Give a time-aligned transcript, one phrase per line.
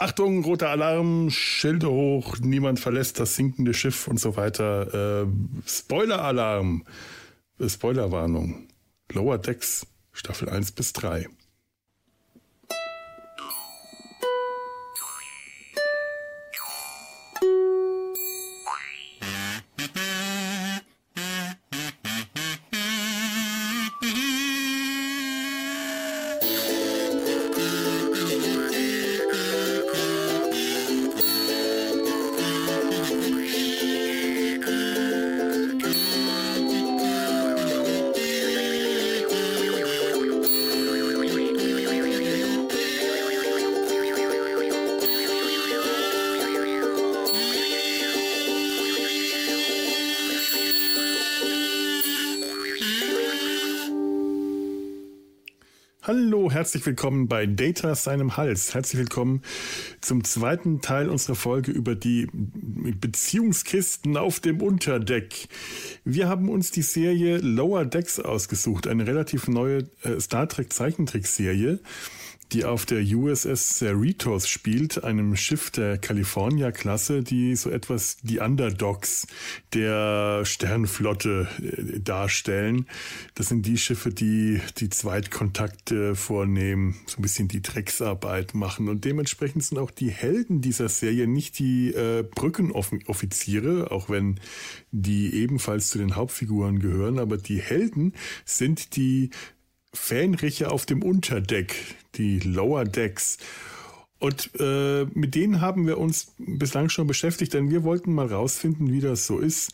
[0.00, 5.24] Achtung, roter Alarm, Schilde hoch, niemand verlässt das sinkende Schiff und so weiter.
[5.24, 5.26] Äh,
[5.66, 6.84] Spoiler-Alarm,
[7.60, 8.68] Spoilerwarnung.
[9.12, 11.26] Lower Decks, Staffel 1 bis 3.
[56.58, 58.74] herzlich willkommen bei Data seinem Hals.
[58.74, 59.42] Herzlich willkommen
[60.00, 65.46] zum zweiten Teil unserer Folge über die Beziehungskisten auf dem Unterdeck.
[66.04, 71.78] Wir haben uns die Serie Lower Decks ausgesucht, eine relativ neue äh, Star Trek Zeichentrickserie
[72.52, 79.26] die auf der USS Cerritos spielt, einem Schiff der California-Klasse, die so etwas die Underdogs
[79.74, 82.86] der Sternflotte äh, darstellen.
[83.34, 88.88] Das sind die Schiffe, die die Zweitkontakte vornehmen, so ein bisschen die Drecksarbeit machen.
[88.88, 94.40] Und dementsprechend sind auch die Helden dieser Serie nicht die äh, Brückenoffiziere, auch wenn
[94.90, 99.30] die ebenfalls zu den Hauptfiguren gehören, aber die Helden sind die
[99.94, 101.74] Fähnriche auf dem Unterdeck,
[102.14, 103.38] die Lower Decks.
[104.18, 108.92] Und äh, mit denen haben wir uns bislang schon beschäftigt, denn wir wollten mal rausfinden,
[108.92, 109.72] wie das so ist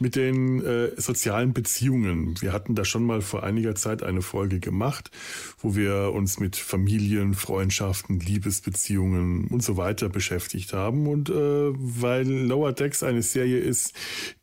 [0.00, 2.34] mit den äh, sozialen Beziehungen.
[2.40, 5.10] Wir hatten da schon mal vor einiger Zeit eine Folge gemacht,
[5.58, 11.06] wo wir uns mit Familien, Freundschaften, Liebesbeziehungen und so weiter beschäftigt haben.
[11.06, 13.94] Und äh, weil Lower Decks eine Serie ist,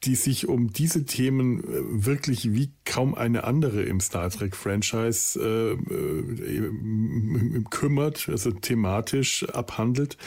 [0.03, 5.39] die sich um diese Themen äh, wirklich wie kaum eine andere im Star Trek Franchise
[5.39, 10.17] äh, äh, kümmert, also thematisch abhandelt,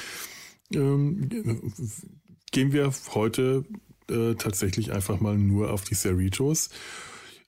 [0.72, 1.28] ähm,
[2.52, 3.64] gehen wir heute
[4.10, 6.70] äh, tatsächlich einfach mal nur auf die Cerritos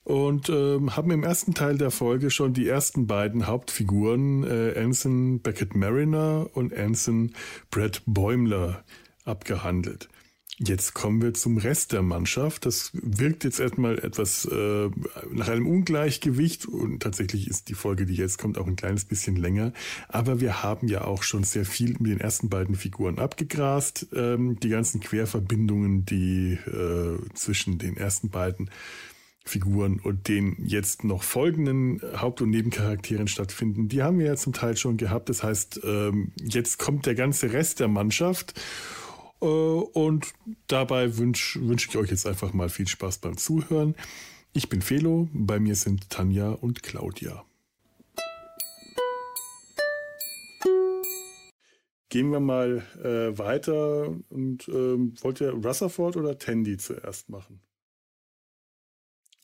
[0.06, 5.40] und ähm, haben im ersten Teil der Folge schon die ersten beiden Hauptfiguren, äh, Anson
[5.40, 7.32] Beckett Mariner und Anson
[7.72, 8.84] Brett Bäumler,
[9.24, 10.08] abgehandelt.
[10.58, 12.64] Jetzt kommen wir zum Rest der Mannschaft.
[12.64, 14.88] Das wirkt jetzt erstmal etwas äh,
[15.30, 19.36] nach einem Ungleichgewicht und tatsächlich ist die Folge, die jetzt kommt, auch ein kleines bisschen
[19.36, 19.74] länger.
[20.08, 24.06] Aber wir haben ja auch schon sehr viel mit den ersten beiden Figuren abgegrast.
[24.14, 28.70] Ähm, die ganzen Querverbindungen, die äh, zwischen den ersten beiden
[29.44, 34.54] Figuren und den jetzt noch folgenden Haupt- und Nebencharakteren stattfinden, die haben wir ja zum
[34.54, 35.28] Teil schon gehabt.
[35.28, 38.58] Das heißt, ähm, jetzt kommt der ganze Rest der Mannschaft.
[39.40, 40.32] Äh, und
[40.66, 43.94] dabei wünsche wünsch ich euch jetzt einfach mal viel Spaß beim Zuhören.
[44.52, 47.44] Ich bin Felo, bei mir sind Tanja und Claudia.
[52.08, 57.60] Gehen wir mal äh, weiter und ähm, wollt ihr Rutherford oder Tandy zuerst machen?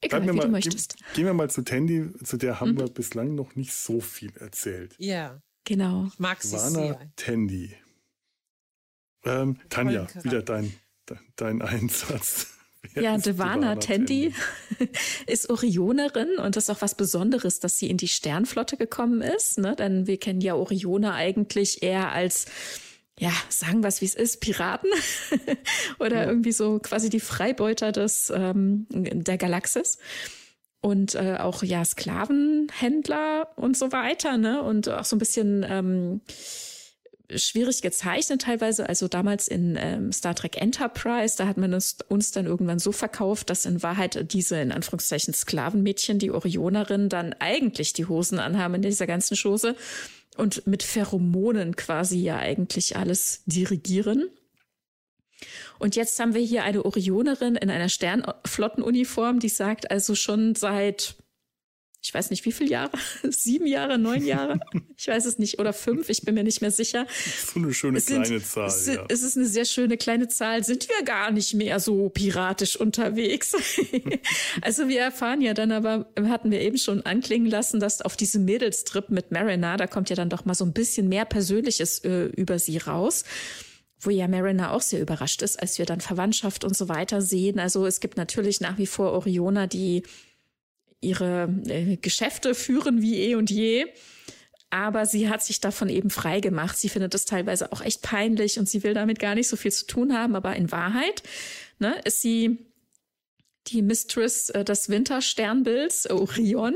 [0.00, 0.96] Egal, wie mal, du möchtest.
[0.96, 2.78] Gehen, gehen wir mal zu Tandy, zu der haben mhm.
[2.78, 4.94] wir bislang noch nicht so viel erzählt.
[4.98, 6.06] Ja, genau.
[6.06, 7.12] Ich mag sie Wana sehr.
[7.16, 7.76] Tandy.
[9.24, 10.72] Ähm, Tanja, wieder dein,
[11.36, 12.48] dein Einsatz.
[12.94, 14.34] Wer ja, Devana Tandy
[15.26, 19.58] ist Orionerin und das ist auch was Besonderes, dass sie in die Sternflotte gekommen ist.
[19.58, 19.76] Ne?
[19.76, 22.46] Denn wir kennen ja Orioner eigentlich eher als,
[23.18, 24.90] ja, sagen wir es wie es ist, Piraten
[26.00, 26.26] oder ja.
[26.26, 29.98] irgendwie so quasi die Freibeuter des ähm, der Galaxis
[30.80, 34.60] und äh, auch ja Sklavenhändler und so weiter, ne?
[34.62, 36.20] Und auch so ein bisschen ähm,
[37.36, 38.88] schwierig gezeichnet teilweise.
[38.88, 42.92] Also damals in ähm, Star Trek Enterprise, da hat man es uns dann irgendwann so
[42.92, 48.74] verkauft, dass in Wahrheit diese in Anführungszeichen Sklavenmädchen, die Orionerin, dann eigentlich die Hosen anhaben
[48.74, 49.76] in dieser ganzen Chose
[50.36, 54.30] und mit Pheromonen quasi ja eigentlich alles dirigieren.
[55.78, 61.16] Und jetzt haben wir hier eine Orionerin in einer Sternflottenuniform, die sagt also schon seit
[62.04, 62.98] ich weiß nicht wie viele Jahre,
[63.30, 64.58] sieben Jahre, neun Jahre,
[64.96, 67.06] ich weiß es nicht, oder fünf, ich bin mir nicht mehr sicher.
[67.46, 68.66] So eine schöne sind, kleine Zahl.
[68.66, 69.04] Es, ja.
[69.08, 70.64] es ist eine sehr schöne kleine Zahl.
[70.64, 73.54] Sind wir gar nicht mehr so piratisch unterwegs?
[74.62, 78.44] also wir erfahren ja dann aber, hatten wir eben schon anklingen lassen, dass auf diesem
[78.44, 82.24] Mädelstrip mit Mariner, da kommt ja dann doch mal so ein bisschen mehr Persönliches äh,
[82.24, 83.24] über sie raus
[84.04, 87.60] wo ja Mariner auch sehr überrascht ist, als wir dann Verwandtschaft und so weiter sehen.
[87.60, 90.02] Also es gibt natürlich nach wie vor Orioner, die
[91.02, 93.86] ihre äh, Geschäfte führen wie eh und je.
[94.70, 96.78] aber sie hat sich davon eben frei gemacht.
[96.78, 99.70] Sie findet es teilweise auch echt peinlich und sie will damit gar nicht so viel
[99.70, 100.34] zu tun haben.
[100.34, 101.22] Aber in Wahrheit
[101.78, 102.71] ne, ist sie
[103.68, 106.74] die Mistress äh, des Wintersternbilds, Orion,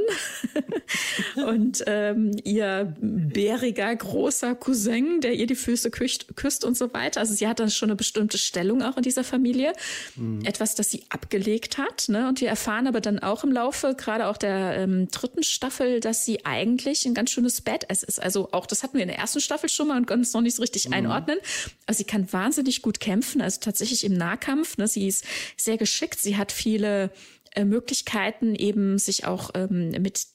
[1.46, 7.20] und ähm, ihr bäriger, großer Cousin, der ihr die Füße küsst, küsst und so weiter.
[7.20, 9.72] Also sie hat dann schon eine bestimmte Stellung auch in dieser Familie.
[10.14, 10.44] Mhm.
[10.44, 12.08] Etwas, das sie abgelegt hat.
[12.08, 12.28] Ne?
[12.28, 16.24] Und wir erfahren aber dann auch im Laufe, gerade auch der ähm, dritten Staffel, dass
[16.24, 18.22] sie eigentlich ein ganz schönes Badass ist.
[18.22, 20.40] Also auch, das hatten wir in der ersten Staffel schon mal und konnten es noch
[20.40, 20.94] nicht so richtig mhm.
[20.94, 21.38] einordnen.
[21.86, 24.78] Aber sie kann wahnsinnig gut kämpfen, also tatsächlich im Nahkampf.
[24.78, 24.86] Ne?
[24.86, 25.24] Sie ist
[25.56, 27.10] sehr geschickt, sie hat viel viele
[27.54, 30.26] äh, Möglichkeiten, eben sich auch ähm, mit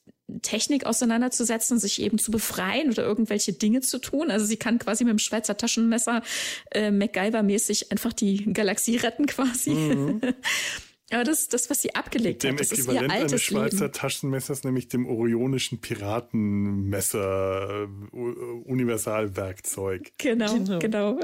[0.41, 4.31] Technik auseinanderzusetzen, sich eben zu befreien oder irgendwelche Dinge zu tun.
[4.31, 6.23] Also sie kann quasi mit dem Schweizer Taschenmesser
[6.71, 9.71] äh, MacGyver-mäßig einfach die Galaxie retten quasi.
[9.71, 10.21] Mhm.
[11.11, 12.61] Aber das ist das, was sie abgelegt dem hat.
[12.61, 13.93] Das Äquivalent eines Schweizer Leben.
[13.93, 20.13] Taschenmessers, nämlich dem orionischen Piratenmesser, äh, Universalwerkzeug.
[20.17, 20.79] Genau, genau.
[20.79, 21.19] genau.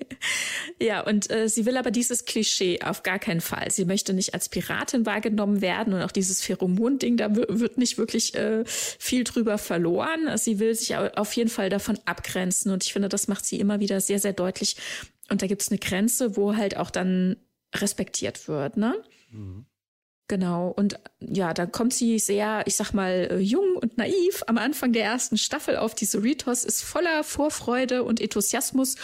[0.80, 3.70] ja, und äh, sie will aber dieses Klischee auf gar keinen Fall.
[3.70, 8.34] Sie möchte nicht als Piratin wahrgenommen werden und auch dieses Pheromon-Ding, da wird nicht wirklich
[8.34, 10.36] äh, viel drüber verloren.
[10.36, 13.80] Sie will sich auf jeden Fall davon abgrenzen und ich finde, das macht sie immer
[13.80, 14.76] wieder sehr, sehr deutlich.
[15.30, 17.36] Und da gibt es eine Grenze, wo halt auch dann
[17.74, 19.02] respektiert wird, ne?
[19.30, 19.66] Mhm.
[20.28, 20.68] Genau.
[20.68, 24.92] Und ja, da kommt sie sehr, ich sag mal, äh, jung und naiv am Anfang
[24.92, 25.94] der ersten Staffel auf.
[25.94, 28.96] Die Cerritos ist voller Vorfreude und Enthusiasmus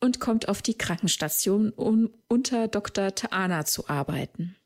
[0.00, 3.14] und kommt auf die Krankenstation, um unter Dr.
[3.14, 4.56] Taana zu arbeiten.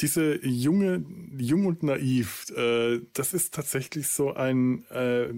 [0.00, 1.06] Diese junge,
[1.38, 5.32] jung und naiv, äh, das ist tatsächlich so ein äh,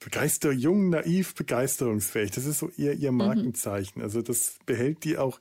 [0.00, 2.32] Begeister, jung, naiv, begeisterungsfähig.
[2.32, 3.18] Das ist so ihr, ihr mhm.
[3.18, 4.00] Markenzeichen.
[4.00, 4.04] Mhm.
[4.04, 5.40] Also das behält die auch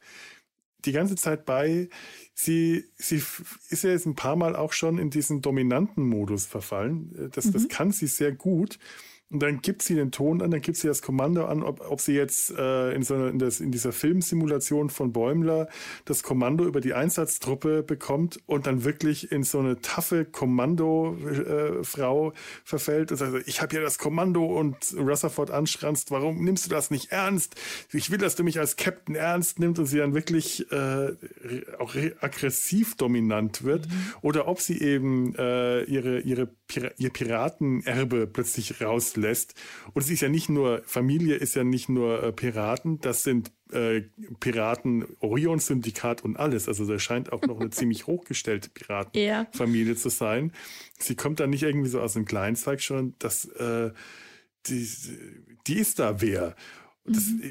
[0.86, 1.90] die ganze Zeit bei.
[2.34, 3.22] Sie, sie
[3.70, 7.30] ist ja jetzt ein paar Mal auch schon in diesen dominanten Modus verfallen.
[7.34, 7.52] Das, mhm.
[7.54, 8.80] das kann sie sehr gut.
[9.32, 12.02] Und dann gibt sie den Ton an, dann gibt sie das Kommando an, ob, ob
[12.02, 15.68] sie jetzt äh, in, so einer, in, das, in dieser Filmsimulation von Bäumler
[16.06, 22.34] das Kommando über die Einsatztruppe bekommt und dann wirklich in so eine taffe Kommandofrau äh,
[22.64, 26.90] verfällt und sagt, ich habe hier das Kommando und Rutherford anschranzt, warum nimmst du das
[26.90, 27.56] nicht ernst?
[27.94, 31.12] Ich will, dass du mich als Captain ernst nimmst und sie dann wirklich äh,
[31.78, 33.94] auch aggressiv dominant wird mhm.
[34.22, 39.54] oder ob sie eben äh, ihre, ihre Pira ihr Piratenerbe plötzlich raus lässt.
[39.94, 43.52] Und es ist ja nicht nur, Familie ist ja nicht nur äh, Piraten, das sind
[43.72, 44.02] äh,
[44.40, 46.68] Piraten, Orion-Syndikat und alles.
[46.68, 50.52] Also da scheint auch noch eine ziemlich hochgestellte Piratenfamilie zu sein.
[50.98, 53.92] Sie kommt da nicht irgendwie so aus einem Kleinzweig, schon das, äh,
[54.68, 54.88] die,
[55.68, 56.56] die ist da wer.
[57.06, 57.42] Das, mhm.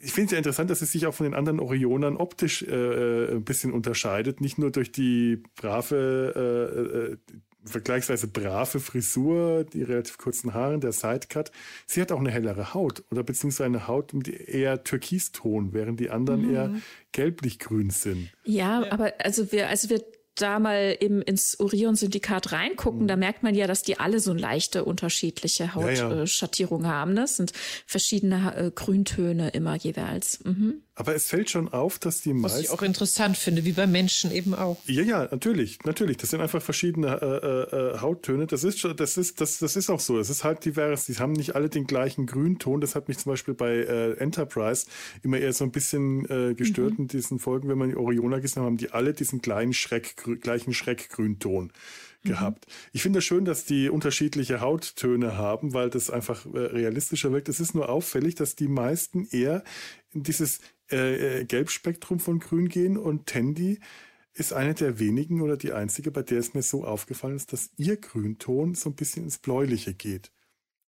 [0.00, 2.74] Ich finde es ja interessant, dass es sich auch von den anderen Orionern optisch äh,
[2.74, 4.40] äh ein bisschen unterscheidet.
[4.40, 10.92] Nicht nur durch die brave, äh, äh vergleichsweise brave Frisur, die relativ kurzen Haare, der
[10.92, 11.50] Sidecut.
[11.86, 16.10] Sie hat auch eine hellere Haut oder beziehungsweise eine Haut mit eher Türkiston, während die
[16.10, 16.54] anderen mhm.
[16.54, 16.74] eher
[17.12, 18.30] gelblich-grün sind.
[18.44, 20.02] Ja, ja, aber also wir, also wir
[20.40, 23.08] da mal eben ins Orion-Syndikat reingucken, mhm.
[23.08, 26.94] da merkt man ja, dass die alle so leichte unterschiedliche Hautschattierung ja, ja.
[26.94, 27.16] haben.
[27.16, 27.52] Das sind
[27.86, 30.44] verschiedene äh, Grüntöne immer jeweils.
[30.44, 30.82] Mhm.
[30.98, 32.58] Aber es fällt schon auf, dass die meisten.
[32.58, 34.78] Was ich auch interessant finde, wie bei Menschen eben auch.
[34.86, 36.16] Ja, ja, natürlich, natürlich.
[36.16, 38.48] Das sind einfach verschiedene äh, äh, äh Hauttöne.
[38.48, 40.18] Das ist schon, das ist, das, das ist auch so.
[40.18, 41.06] Es ist halt divers.
[41.06, 42.80] Die haben nicht alle den gleichen Grünton.
[42.80, 44.86] Das hat mich zum Beispiel bei äh, Enterprise
[45.22, 47.04] immer eher so ein bisschen äh, gestört mhm.
[47.04, 50.16] in diesen Folgen, wenn man die Orioner gesehen hat, haben die alle diesen kleinen Schreck,
[50.40, 51.72] gleichen Schreckgrünton
[52.24, 52.66] gehabt.
[52.66, 52.72] Mhm.
[52.92, 57.48] Ich finde es schön, dass die unterschiedliche Hauttöne haben, weil das einfach äh, realistischer wirkt.
[57.48, 59.62] Es ist nur auffällig, dass die meisten eher
[60.12, 63.80] dieses äh, äh, Gelbspektrum von Grün gehen und Tandy
[64.34, 67.70] ist eine der wenigen oder die einzige, bei der es mir so aufgefallen ist, dass
[67.76, 70.30] ihr Grünton so ein bisschen ins Bläuliche geht.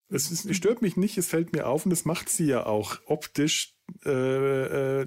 [0.08, 3.00] Es, ist, stört mich nicht, es fällt mir auf und es macht sie ja auch
[3.06, 3.76] optisch
[4.06, 5.06] äh, äh,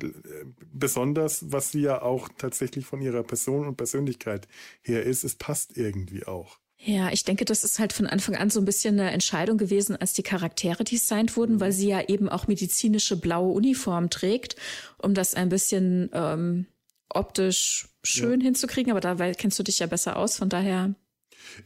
[0.72, 4.48] besonders, was sie ja auch tatsächlich von ihrer Person und Persönlichkeit
[4.80, 5.24] her ist.
[5.24, 6.61] Es passt irgendwie auch.
[6.84, 9.94] Ja, ich denke, das ist halt von Anfang an so ein bisschen eine Entscheidung gewesen,
[9.94, 14.56] als die Charaktere designt wurden, weil sie ja eben auch medizinische blaue Uniform trägt,
[14.98, 16.66] um das ein bisschen ähm,
[17.08, 18.46] optisch schön ja.
[18.46, 18.90] hinzukriegen.
[18.90, 20.92] Aber da kennst du dich ja besser aus, von daher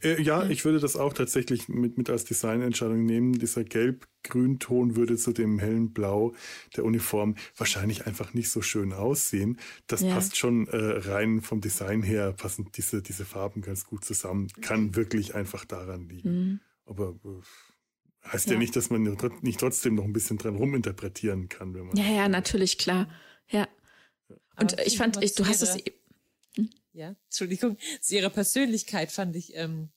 [0.03, 3.39] äh, ja, ich würde das auch tatsächlich mit, mit als Designentscheidung nehmen.
[3.39, 6.35] Dieser Gelb-Grünton würde zu dem hellen Blau
[6.77, 9.59] der Uniform wahrscheinlich einfach nicht so schön aussehen.
[9.87, 10.15] Das ja.
[10.15, 14.49] passt schon äh, rein vom Design her, passen diese, diese Farben ganz gut zusammen.
[14.61, 16.31] Kann wirklich einfach daran liegen.
[16.31, 16.61] Mhm.
[16.85, 18.55] Aber äh, heißt ja.
[18.55, 18.59] ja.
[18.59, 19.03] nicht, dass man
[19.43, 21.75] nicht trotzdem noch ein bisschen dran ruminterpretieren kann.
[21.75, 23.09] Wenn man ja, ja, natürlich, klar.
[23.49, 23.69] Ja.
[24.59, 25.77] Und Aber ich fand, ich, du hast es
[26.93, 29.91] ja, Entschuldigung, zu ihrer Persönlichkeit fand ich, ähm,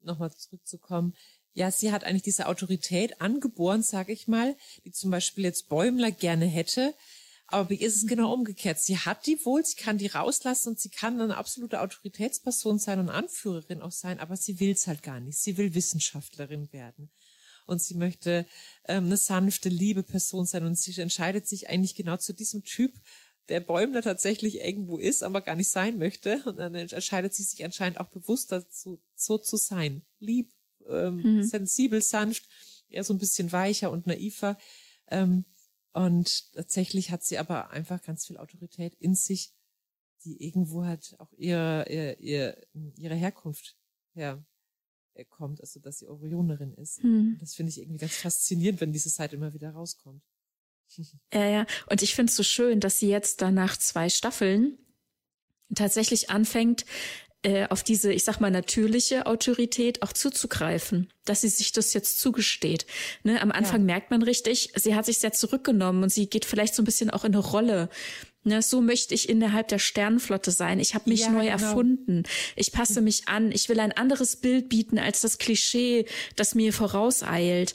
[0.00, 1.14] nochmal zurückzukommen.
[1.56, 6.10] ja, sie hat eigentlich diese Autorität angeboren, sage ich mal, die zum Beispiel jetzt Bäumler
[6.10, 6.94] gerne hätte.
[7.46, 8.80] Aber wie ist es genau umgekehrt?
[8.80, 12.98] Sie hat die wohl, sie kann die rauslassen und sie kann eine absolute Autoritätsperson sein
[12.98, 15.38] und Anführerin auch sein, aber sie will es halt gar nicht.
[15.38, 17.10] Sie will Wissenschaftlerin werden.
[17.66, 18.46] Und sie möchte
[18.86, 22.92] ähm, eine sanfte, liebe Person sein und sie entscheidet sich eigentlich genau zu diesem Typ,
[23.48, 26.42] der Bäumler tatsächlich irgendwo ist, aber gar nicht sein möchte.
[26.46, 30.02] Und dann entscheidet sie sich anscheinend auch bewusst dazu, so zu sein.
[30.18, 30.52] Lieb,
[30.88, 31.42] ähm, mhm.
[31.42, 32.48] sensibel, sanft,
[32.88, 34.58] eher so ein bisschen weicher und naiver.
[35.08, 35.44] Ähm,
[35.92, 39.52] und tatsächlich hat sie aber einfach ganz viel Autorität in sich,
[40.24, 43.76] die irgendwo halt auch ihr, ihr, ihr, ihre Herkunft
[44.14, 44.44] her
[45.30, 47.04] kommt, also dass sie Orionerin ist.
[47.04, 47.36] Mhm.
[47.38, 50.22] Das finde ich irgendwie ganz faszinierend, wenn diese Seite immer wieder rauskommt.
[51.32, 51.66] Ja, ja.
[51.86, 54.78] Und ich finde es so schön, dass sie jetzt danach zwei Staffeln
[55.74, 56.84] tatsächlich anfängt,
[57.44, 62.18] äh, auf diese, ich sag mal, natürliche Autorität auch zuzugreifen, dass sie sich das jetzt
[62.18, 62.86] zugesteht.
[63.22, 63.86] Ne, am Anfang ja.
[63.86, 67.10] merkt man richtig, sie hat sich sehr zurückgenommen und sie geht vielleicht so ein bisschen
[67.10, 67.90] auch in eine Rolle.
[68.44, 70.80] Ne, so möchte ich innerhalb der Sternenflotte sein.
[70.80, 71.52] Ich habe mich ja, neu genau.
[71.52, 72.22] erfunden.
[72.56, 73.52] Ich passe mich an.
[73.52, 77.74] Ich will ein anderes Bild bieten als das Klischee, das mir vorauseilt.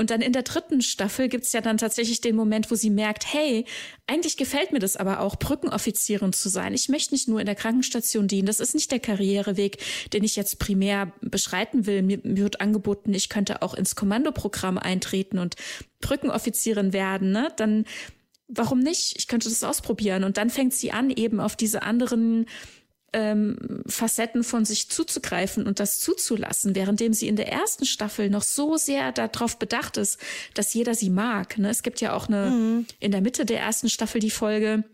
[0.00, 3.30] Und dann in der dritten Staffel gibt's ja dann tatsächlich den Moment, wo sie merkt,
[3.34, 3.66] hey,
[4.06, 6.72] eigentlich gefällt mir das aber auch, Brückenoffizierin zu sein.
[6.72, 8.46] Ich möchte nicht nur in der Krankenstation dienen.
[8.46, 9.76] Das ist nicht der Karriereweg,
[10.14, 12.00] den ich jetzt primär beschreiten will.
[12.00, 15.56] Mir, mir wird angeboten, ich könnte auch ins Kommandoprogramm eintreten und
[16.00, 17.30] Brückenoffizierin werden.
[17.30, 17.52] Ne?
[17.58, 17.84] Dann
[18.48, 19.18] warum nicht?
[19.18, 20.24] Ich könnte das ausprobieren.
[20.24, 22.46] Und dann fängt sie an, eben auf diese anderen
[23.12, 28.42] ähm, Facetten von sich zuzugreifen und das zuzulassen, währenddem sie in der ersten Staffel noch
[28.42, 30.18] so sehr darauf bedacht ist,
[30.54, 31.58] dass jeder sie mag.
[31.58, 31.70] Ne?
[31.70, 32.86] Es gibt ja auch eine mhm.
[33.00, 34.84] in der Mitte der ersten Staffel die Folge,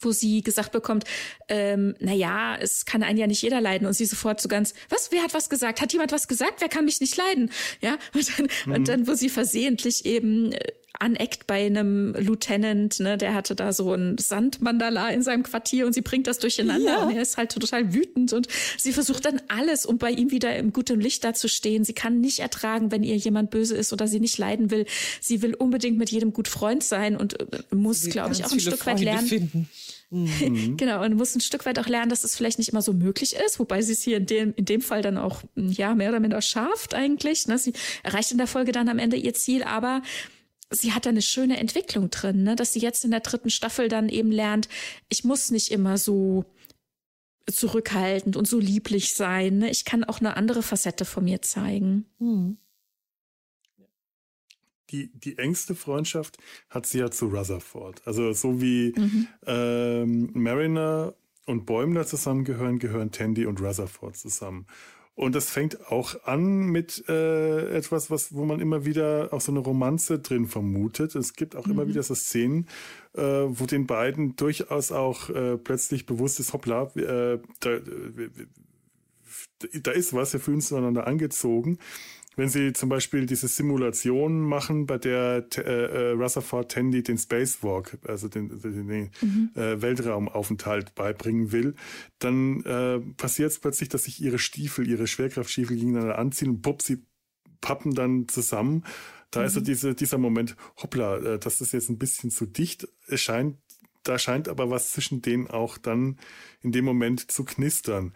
[0.00, 1.04] wo sie gesagt bekommt,
[1.48, 4.74] ähm, na ja, es kann einen ja nicht jeder leiden und sie sofort so ganz,
[4.88, 5.80] was, wer hat was gesagt?
[5.80, 6.60] Hat jemand was gesagt?
[6.60, 7.50] Wer kann mich nicht leiden?
[7.80, 8.72] Ja, und dann, mhm.
[8.72, 13.72] und dann wo sie versehentlich eben äh, aneckt bei einem Lieutenant, ne, der hatte da
[13.72, 17.02] so ein Sandmandala in seinem Quartier und sie bringt das durcheinander ja.
[17.04, 20.56] und er ist halt total wütend und sie versucht dann alles, um bei ihm wieder
[20.56, 21.84] im guten Licht dazustehen.
[21.84, 24.86] Sie kann nicht ertragen, wenn ihr jemand böse ist oder sie nicht leiden will.
[25.20, 28.60] Sie will unbedingt mit jedem gut Freund sein und äh, muss, glaube ich, auch ein
[28.60, 29.26] Stück weit lernen.
[29.26, 29.68] Finden.
[30.10, 30.78] Mhm.
[30.78, 33.36] genau, und muss ein Stück weit auch lernen, dass es vielleicht nicht immer so möglich
[33.44, 36.20] ist, wobei sie es hier in dem, in dem Fall dann auch, ja, mehr oder
[36.20, 37.46] minder schafft eigentlich.
[37.46, 37.58] Ne?
[37.58, 40.00] Sie erreicht in der Folge dann am Ende ihr Ziel, aber
[40.70, 42.56] sie hat da eine schöne Entwicklung drin, ne?
[42.56, 44.68] dass sie jetzt in der dritten Staffel dann eben lernt,
[45.08, 46.44] ich muss nicht immer so
[47.50, 49.58] zurückhaltend und so lieblich sein.
[49.58, 49.70] Ne?
[49.70, 52.04] Ich kann auch eine andere Facette von mir zeigen.
[52.18, 52.58] Hm.
[54.90, 56.38] Die, die engste Freundschaft
[56.70, 58.00] hat sie ja zu Rutherford.
[58.06, 59.28] Also so wie mhm.
[59.46, 64.66] ähm, Mariner und Bäumler zusammengehören, gehören Tandy und Rutherford zusammen.
[65.18, 69.50] Und das fängt auch an mit äh, etwas, was, wo man immer wieder auch so
[69.50, 71.16] eine Romanze drin vermutet.
[71.16, 71.72] Es gibt auch mhm.
[71.72, 72.68] immer wieder so Szenen,
[73.14, 77.78] äh, wo den beiden durchaus auch äh, plötzlich bewusst ist, hoppla, äh, da,
[79.82, 81.78] da ist was, wir fühlen uns zueinander angezogen
[82.38, 87.98] wenn sie zum Beispiel diese Simulation machen, bei der äh, äh, Rutherford Tandy den Spacewalk,
[88.06, 89.50] also den, den, mhm.
[89.56, 91.74] äh, Weltraumaufenthalt beibringen will,
[92.20, 96.80] dann äh, passiert es plötzlich, dass sich ihre Stiefel, ihre Schwerkraftstiefel gegeneinander anziehen und bupp,
[96.80, 97.02] sie
[97.60, 98.84] pappen dann zusammen.
[99.32, 99.46] Da mhm.
[99.46, 99.64] ist so mhm.
[99.64, 102.86] diese, dieser Moment, hoppla, äh, das ist jetzt ein bisschen zu dicht.
[103.08, 103.56] Es scheint,
[104.04, 106.20] da scheint aber was zwischen denen auch dann
[106.60, 108.12] in dem Moment zu knistern.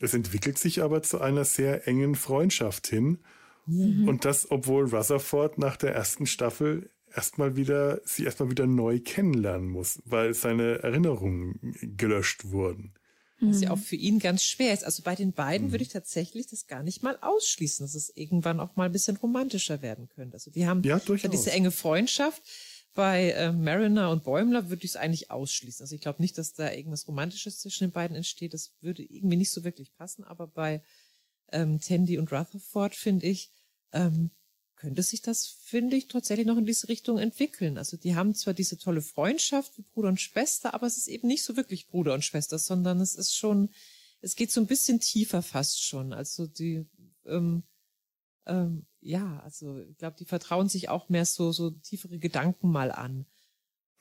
[0.00, 3.20] Es entwickelt sich aber zu einer sehr engen Freundschaft hin.
[3.66, 4.08] Mhm.
[4.08, 9.68] Und das, obwohl Rutherford nach der ersten Staffel erstmal wieder, sie erstmal wieder neu kennenlernen
[9.68, 12.94] muss, weil seine Erinnerungen gelöscht wurden.
[13.44, 14.84] Was ja auch für ihn ganz schwer ist.
[14.84, 15.72] Also bei den beiden mhm.
[15.72, 19.16] würde ich tatsächlich das gar nicht mal ausschließen, dass es irgendwann auch mal ein bisschen
[19.16, 20.34] romantischer werden könnte.
[20.34, 21.30] Also die haben ja, durchaus.
[21.30, 22.40] diese enge Freundschaft.
[22.94, 25.82] Bei äh, Mariner und Bäumler würde ich es eigentlich ausschließen.
[25.82, 28.54] Also ich glaube nicht, dass da irgendwas Romantisches zwischen den beiden entsteht.
[28.54, 30.22] Das würde irgendwie nicht so wirklich passen.
[30.24, 30.82] Aber bei
[31.52, 33.52] ähm, Tandy und Rutherford, finde ich,
[33.92, 34.30] ähm,
[34.76, 37.78] könnte sich das, finde ich, tatsächlich noch in diese Richtung entwickeln.
[37.78, 41.28] Also die haben zwar diese tolle Freundschaft wie Bruder und Schwester, aber es ist eben
[41.28, 43.70] nicht so wirklich Bruder und Schwester, sondern es ist schon,
[44.20, 46.12] es geht so ein bisschen tiefer fast schon.
[46.12, 46.84] Also die,
[47.26, 47.62] ähm,
[48.46, 52.90] ähm, ja, also ich glaube, die vertrauen sich auch mehr so, so tiefere Gedanken mal
[52.90, 53.26] an.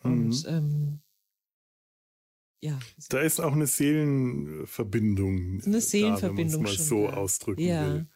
[0.01, 0.50] Und mhm.
[0.50, 1.01] ähm,
[2.62, 2.80] ja.
[3.10, 5.62] Da ist auch eine Seelenverbindung.
[5.65, 6.63] Eine Seelenverbindung.
[6.63, 7.13] Da, wenn mal so ja.
[7.13, 7.86] ausdrücken ja.
[7.88, 8.10] will.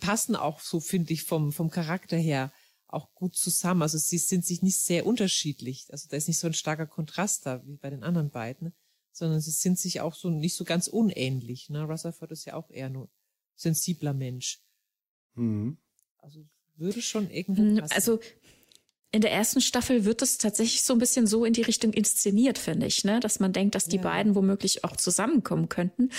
[0.00, 2.52] Passen auch so, finde ich, vom, vom Charakter her
[2.86, 3.82] auch gut zusammen.
[3.82, 5.86] Also sie sind sich nicht sehr unterschiedlich.
[5.90, 8.72] Also da ist nicht so ein starker Kontrast da wie bei den anderen beiden,
[9.12, 11.68] sondern sie sind sich auch so nicht so ganz unähnlich.
[11.68, 11.82] Ne?
[11.82, 13.10] Rutherford ist ja auch eher nur
[13.54, 14.62] sensibler Mensch.
[15.34, 15.76] Mhm.
[16.18, 16.46] Also
[16.76, 17.92] würde schon irgendwo hm, passen.
[17.92, 18.20] Also
[19.10, 22.58] in der ersten Staffel wird es tatsächlich so ein bisschen so in die Richtung inszeniert,
[22.58, 23.20] finde ich, ne?
[23.20, 24.02] dass man denkt, dass die ja.
[24.02, 26.10] beiden womöglich auch zusammenkommen könnten.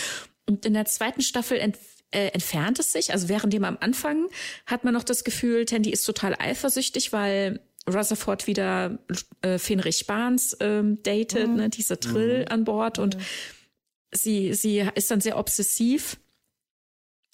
[0.47, 1.77] Und in der zweiten Staffel ent
[2.11, 3.11] äh, entfernt es sich.
[3.13, 4.29] Also währenddem am Anfang
[4.65, 8.97] hat man noch das Gefühl, Tandy ist total eifersüchtig, weil Rutherford wieder
[9.43, 11.55] äh, Fenrich Barnes ähm, datet, mhm.
[11.55, 12.47] ne, diese Trill mhm.
[12.49, 13.21] an Bord und mhm.
[14.11, 16.17] sie, sie ist dann sehr obsessiv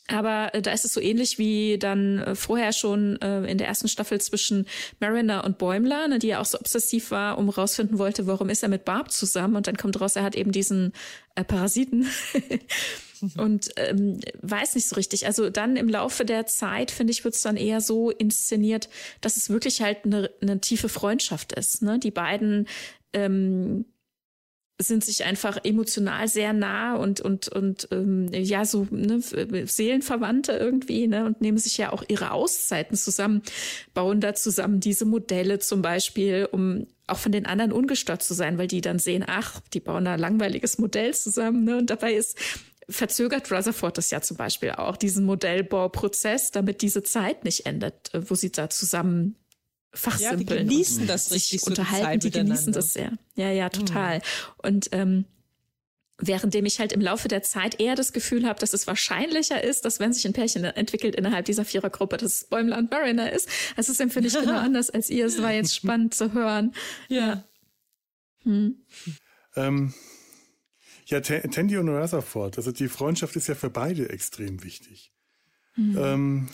[0.07, 3.67] aber äh, da ist es so ähnlich wie dann äh, vorher schon äh, in der
[3.67, 4.67] ersten Staffel zwischen
[5.00, 8.62] Mariner und Bäumler, ne, die ja auch so obsessiv war, um rausfinden wollte, warum ist
[8.62, 9.55] er mit Barb zusammen.
[9.55, 10.93] Und dann kommt raus, er hat eben diesen
[11.33, 12.07] äh, Parasiten.
[13.38, 15.25] und ähm, weiß nicht so richtig.
[15.25, 18.89] Also dann im Laufe der Zeit, finde ich, wird es dann eher so inszeniert,
[19.21, 21.81] dass es wirklich halt eine, eine tiefe Freundschaft ist.
[21.81, 21.97] Ne?
[21.97, 22.67] Die beiden
[23.13, 23.85] ähm,
[24.77, 31.08] sind sich einfach emotional sehr nah und und und ähm, ja so ne, Seelenverwandte irgendwie
[31.08, 33.41] ne und nehmen sich ja auch ihre Auszeiten zusammen,
[33.94, 38.58] bauen da zusammen diese Modelle zum Beispiel, um auch von den anderen ungestört zu sein,
[38.58, 42.38] weil die dann sehen, ach, die bauen da langweiliges Modell zusammen ne und dabei ist
[42.89, 48.29] verzögert Rutherford das ja zum Beispiel auch diesen Modellbauprozess, damit diese Zeit nicht endet, äh,
[48.29, 49.38] wo sie da zusammen
[49.96, 50.40] fachsimpeln.
[50.40, 53.14] Ja, die genießen das richtig so unterhalten, die, die genießen das sehr.
[53.36, 54.18] Ja, ja, total.
[54.18, 54.22] Mhm.
[54.58, 55.25] Und ähm,
[56.18, 59.84] Währenddem ich halt im Laufe der Zeit eher das Gefühl habe, dass es wahrscheinlicher ist,
[59.84, 63.50] dass wenn sich ein Pärchen entwickelt innerhalb dieser Vierergruppe, dass es Bäumler und Mariner ist.
[63.75, 65.25] Also das empfinde ich genau anders als ihr.
[65.25, 66.74] Es war jetzt spannend zu hören.
[67.10, 67.44] Ja.
[68.44, 68.78] Hm.
[69.58, 69.94] Ähm,
[71.08, 75.12] ja, Tandy und Rutherford, also die Freundschaft ist ja für beide extrem wichtig.
[75.74, 75.98] Hm.
[76.00, 76.50] Ähm,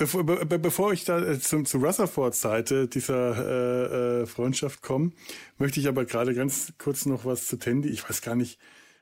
[0.00, 5.10] Bevor, be, bevor ich da äh, zum, zu Rutherfords Seite dieser äh, äh, Freundschaft komme,
[5.58, 7.90] möchte ich aber gerade ganz kurz noch was zu Tandy.
[7.90, 8.58] Ich weiß gar nicht,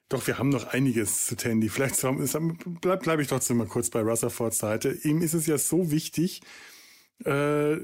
[0.08, 1.68] doch, wir haben noch einiges zu Tandy.
[1.68, 4.90] Vielleicht bleibe bleib ich trotzdem mal kurz bei Rutherfords Seite.
[4.90, 6.40] Ihm ist es ja so wichtig,
[7.24, 7.76] äh,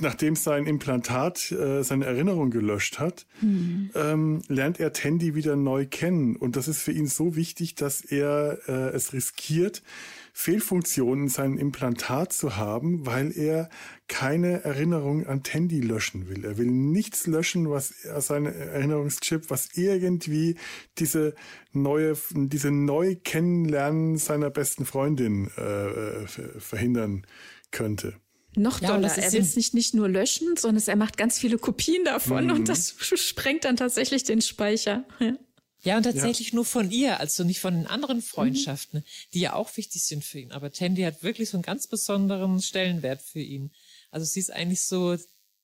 [0.00, 3.90] nachdem sein Implantat äh, seine Erinnerung gelöscht hat, mhm.
[3.94, 6.34] ähm, lernt er Tandy wieder neu kennen.
[6.34, 9.84] Und das ist für ihn so wichtig, dass er äh, es riskiert,
[10.32, 13.68] Fehlfunktionen in seinem Implantat zu haben, weil er
[14.08, 16.44] keine Erinnerung an Tandy löschen will.
[16.44, 20.56] Er will nichts löschen, was seine Erinnerungschip, was irgendwie
[20.98, 21.34] diese
[21.72, 26.26] neue, diese neu Kennenlernen seiner besten Freundin äh,
[26.58, 27.26] verhindern
[27.70, 28.14] könnte.
[28.56, 29.08] Noch doller.
[29.08, 32.46] Ja, er will es nicht, nicht nur löschen, sondern er macht ganz viele Kopien davon
[32.46, 32.50] mhm.
[32.50, 35.04] und das sprengt dann tatsächlich den Speicher.
[35.20, 35.34] Ja.
[35.82, 36.56] Ja, und tatsächlich ja.
[36.56, 38.22] nur von ihr, also nicht von den anderen mhm.
[38.22, 39.04] Freundschaften, mhm.
[39.32, 40.52] die ja auch wichtig sind für ihn.
[40.52, 43.72] Aber Tandy hat wirklich so einen ganz besonderen Stellenwert für ihn.
[44.10, 45.16] Also sie ist eigentlich so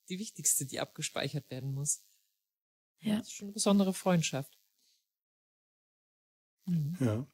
[0.09, 2.03] die wichtigste, die abgespeichert werden muss.
[3.01, 3.19] Ja.
[3.19, 4.59] Das ist schon eine besondere Freundschaft.
[6.67, 6.97] Mhm.
[7.01, 7.27] Ja.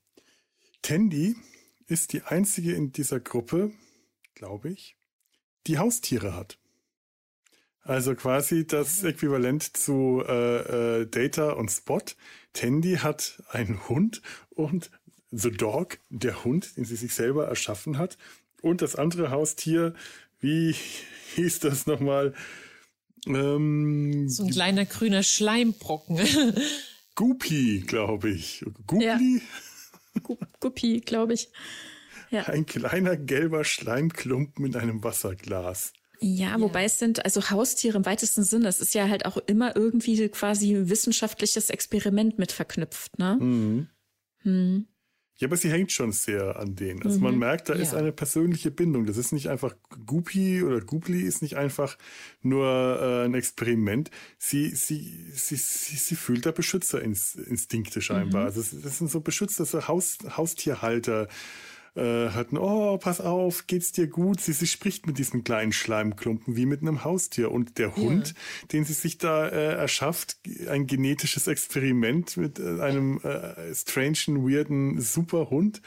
[0.83, 1.37] Tandy
[1.87, 3.73] ist die einzige in dieser Gruppe,
[4.35, 4.97] glaube ich,
[5.67, 6.59] die Haustiere hat.
[7.85, 12.03] Also quasi das Äquivalent zu äh, äh, Data und Spot.
[12.53, 14.91] Tandy hat einen Hund und
[15.31, 18.19] The Dog, der Hund, den sie sich selber erschaffen hat.
[18.61, 19.95] Und das andere Haustier,
[20.41, 20.75] wie
[21.35, 22.35] hieß das nochmal?
[23.27, 26.21] Ähm, so ein kleiner grüner Schleimbrocken.
[27.15, 28.65] Guppy, glaube ich.
[28.87, 29.05] Guppy?
[29.05, 29.19] Ja.
[30.61, 31.49] Guppy, glaube ich.
[32.31, 32.45] Ja.
[32.45, 35.93] Ein kleiner gelber Schleimklumpen in einem Wasserglas.
[36.23, 38.69] Ja, wobei es sind also Haustiere im weitesten Sinne.
[38.69, 43.37] Es ist ja halt auch immer irgendwie quasi ein wissenschaftliches Experiment mit verknüpft, ne?
[43.41, 43.89] Mhm.
[44.43, 44.87] Hm.
[45.43, 47.03] Ja, aber sie hängt schon sehr an denen.
[47.03, 47.25] Also mhm.
[47.25, 47.81] man merkt, da ja.
[47.81, 49.07] ist eine persönliche Bindung.
[49.07, 49.75] Das ist nicht einfach
[50.07, 51.99] Gupi oder Gupli ist nicht einfach
[52.43, 52.67] nur
[53.01, 54.13] äh, ein Experiment.
[54.39, 58.43] Sie, sie, sie, sie, sie fühlt da Beschützerinstinkte scheinbar.
[58.43, 58.47] Mhm.
[58.47, 61.27] Also das sind so Beschützer, so Haus, Haustierhalter
[61.95, 64.41] äh, hatten, oh, pass auf, geht's dir gut?
[64.41, 67.51] Sie, sie spricht mit diesem kleinen Schleimklumpen wie mit einem Haustier.
[67.51, 68.67] Und der Hund, ja.
[68.73, 75.01] den sie sich da äh, erschafft, ein genetisches Experiment mit äh, einem äh, strangen, weirden
[75.01, 75.83] Superhund,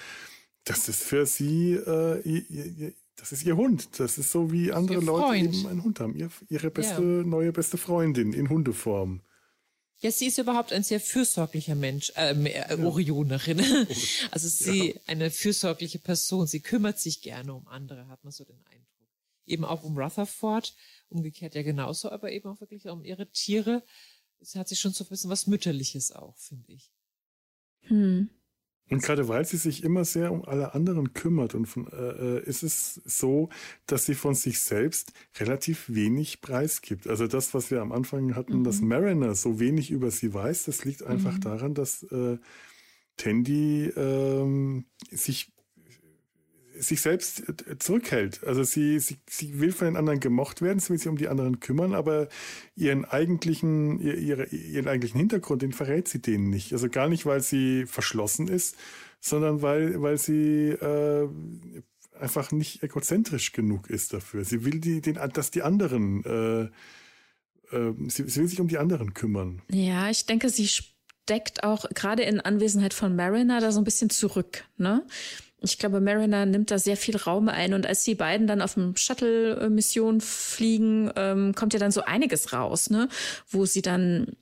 [0.64, 4.00] das ist für sie, äh, ihr, ihr, das ist ihr Hund.
[4.00, 6.16] Das ist so wie andere Leute eben einen Hund haben.
[6.16, 7.24] Ihr, ihre beste, ja.
[7.24, 9.22] neue beste Freundin in Hundeform.
[10.06, 13.58] Ja, sie ist überhaupt ein sehr fürsorglicher Mensch, äh, äh, Orionerin.
[14.30, 15.02] Also sie ja.
[15.08, 16.46] eine fürsorgliche Person.
[16.46, 18.86] Sie kümmert sich gerne um andere, hat man so den Eindruck.
[19.48, 20.76] Eben auch um Rutherford,
[21.10, 23.84] umgekehrt ja genauso, aber eben auch wirklich um ihre Tiere.
[24.42, 26.92] Sie hat sich schon so ein bisschen was Mütterliches auch, finde ich.
[27.80, 28.30] Hm.
[28.90, 32.44] Und gerade weil sie sich immer sehr um alle anderen kümmert und von, äh, äh,
[32.44, 33.50] ist es so,
[33.88, 37.08] dass sie von sich selbst relativ wenig preisgibt.
[37.08, 38.64] Also das, was wir am Anfang hatten, mhm.
[38.64, 41.42] dass Mariner so wenig über sie weiß, das liegt einfach mhm.
[41.42, 42.38] daran, dass äh,
[43.18, 45.55] Tandy ähm, sich
[46.78, 47.44] sich selbst
[47.80, 48.44] zurückhält.
[48.44, 51.28] Also sie, sie, sie will von den anderen gemocht werden, sie will sich um die
[51.28, 52.28] anderen kümmern, aber
[52.76, 56.74] ihren eigentlichen, ihre, ihren eigentlichen Hintergrund, den verrät sie denen nicht.
[56.74, 58.76] Also gar nicht, weil sie verschlossen ist,
[59.20, 61.28] sondern weil, weil sie äh,
[62.20, 64.46] einfach nicht egozentrisch genug ist dafür.
[64.46, 68.78] Sie will die, den, dass die anderen, äh, äh, sie, sie will sich um die
[68.78, 69.62] anderen kümmern.
[69.72, 74.10] Ja, ich denke, sie steckt auch gerade in Anwesenheit von Mariner da so ein bisschen
[74.10, 75.06] zurück, ne?
[75.66, 78.76] Ich glaube, Mariner nimmt da sehr viel Raum ein und als die beiden dann auf
[78.76, 83.10] dem Shuttle-Mission fliegen, ähm, kommt ja dann so einiges raus, ne?
[83.50, 84.36] Wo sie dann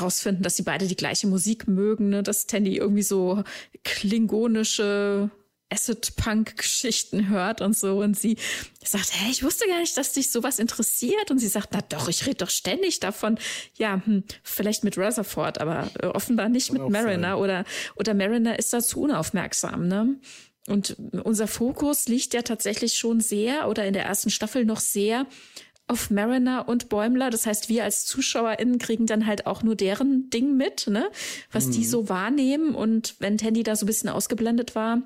[0.00, 2.22] rausfinden, dass sie beide die gleiche Musik mögen, ne?
[2.22, 3.42] dass Tandy irgendwie so
[3.84, 5.30] klingonische
[5.70, 7.98] Acid-Punk-Geschichten hört und so.
[7.98, 8.36] Und sie
[8.82, 11.30] sagt, hey, ich wusste gar nicht, dass dich sowas interessiert.
[11.30, 13.38] Und sie sagt, na doch, ich rede doch ständig davon.
[13.74, 17.38] Ja, hm, vielleicht mit Rutherford, aber äh, offenbar nicht mit Mariner.
[17.38, 17.64] Oder,
[17.96, 20.16] oder Mariner ist dazu unaufmerksam, ne?
[20.68, 25.26] Und unser Fokus liegt ja tatsächlich schon sehr oder in der ersten Staffel noch sehr
[25.86, 27.30] auf Mariner und Bäumler.
[27.30, 31.10] Das heißt, wir als ZuschauerInnen kriegen dann halt auch nur deren Ding mit, ne?
[31.50, 31.72] Was mhm.
[31.72, 32.74] die so wahrnehmen.
[32.74, 35.02] Und wenn Tandy da so ein bisschen ausgeblendet war,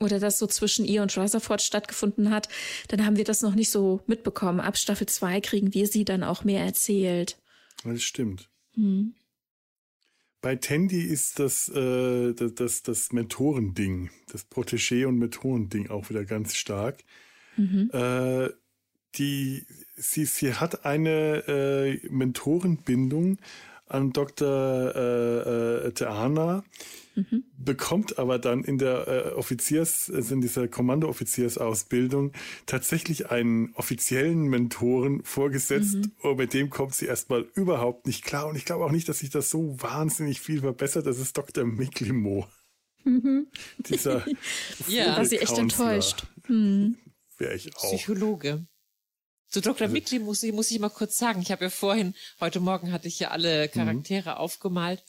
[0.00, 2.48] oder das so zwischen ihr und Rutherford stattgefunden hat,
[2.88, 4.60] dann haben wir das noch nicht so mitbekommen.
[4.60, 7.36] Ab Staffel 2 kriegen wir sie dann auch mehr erzählt.
[7.84, 8.48] Das stimmt.
[8.74, 9.14] Hm.
[10.40, 16.24] Bei Tandy ist das, äh, das, das, das Mentorending, das Protégé- und Mentorending auch wieder
[16.24, 17.02] ganz stark.
[17.56, 17.90] Mhm.
[17.92, 18.50] Äh,
[19.16, 23.38] die, sie, sie hat eine äh, Mentorenbindung
[23.88, 24.94] an Dr.
[24.94, 26.64] Äh, äh, Teana,
[27.14, 27.44] mhm.
[27.56, 32.32] bekommt aber dann in der äh, Offiziers, also in dieser Kommandooffiziersausbildung
[32.66, 36.12] tatsächlich einen offiziellen Mentoren vorgesetzt mhm.
[36.22, 38.46] und mit dem kommt sie erstmal überhaupt nicht klar.
[38.46, 41.06] Und ich glaube auch nicht, dass sich das so wahnsinnig viel verbessert.
[41.06, 41.64] Das ist Dr.
[41.64, 42.46] Miklimo.
[43.04, 43.48] Mhm.
[43.88, 44.24] Dieser
[44.88, 46.26] ja, war sie echt enttäuscht.
[46.48, 46.96] Mhm.
[47.38, 47.94] Wäre ich auch.
[47.94, 48.66] Psychologe.
[49.48, 49.82] Zu Dr.
[49.82, 51.40] Also, Mickli muss ich, muss ich mal kurz sagen.
[51.40, 53.70] Ich habe ja vorhin, heute Morgen hatte ich ja alle mhm.
[53.70, 54.36] Charaktere mhm.
[54.36, 55.02] aufgemalt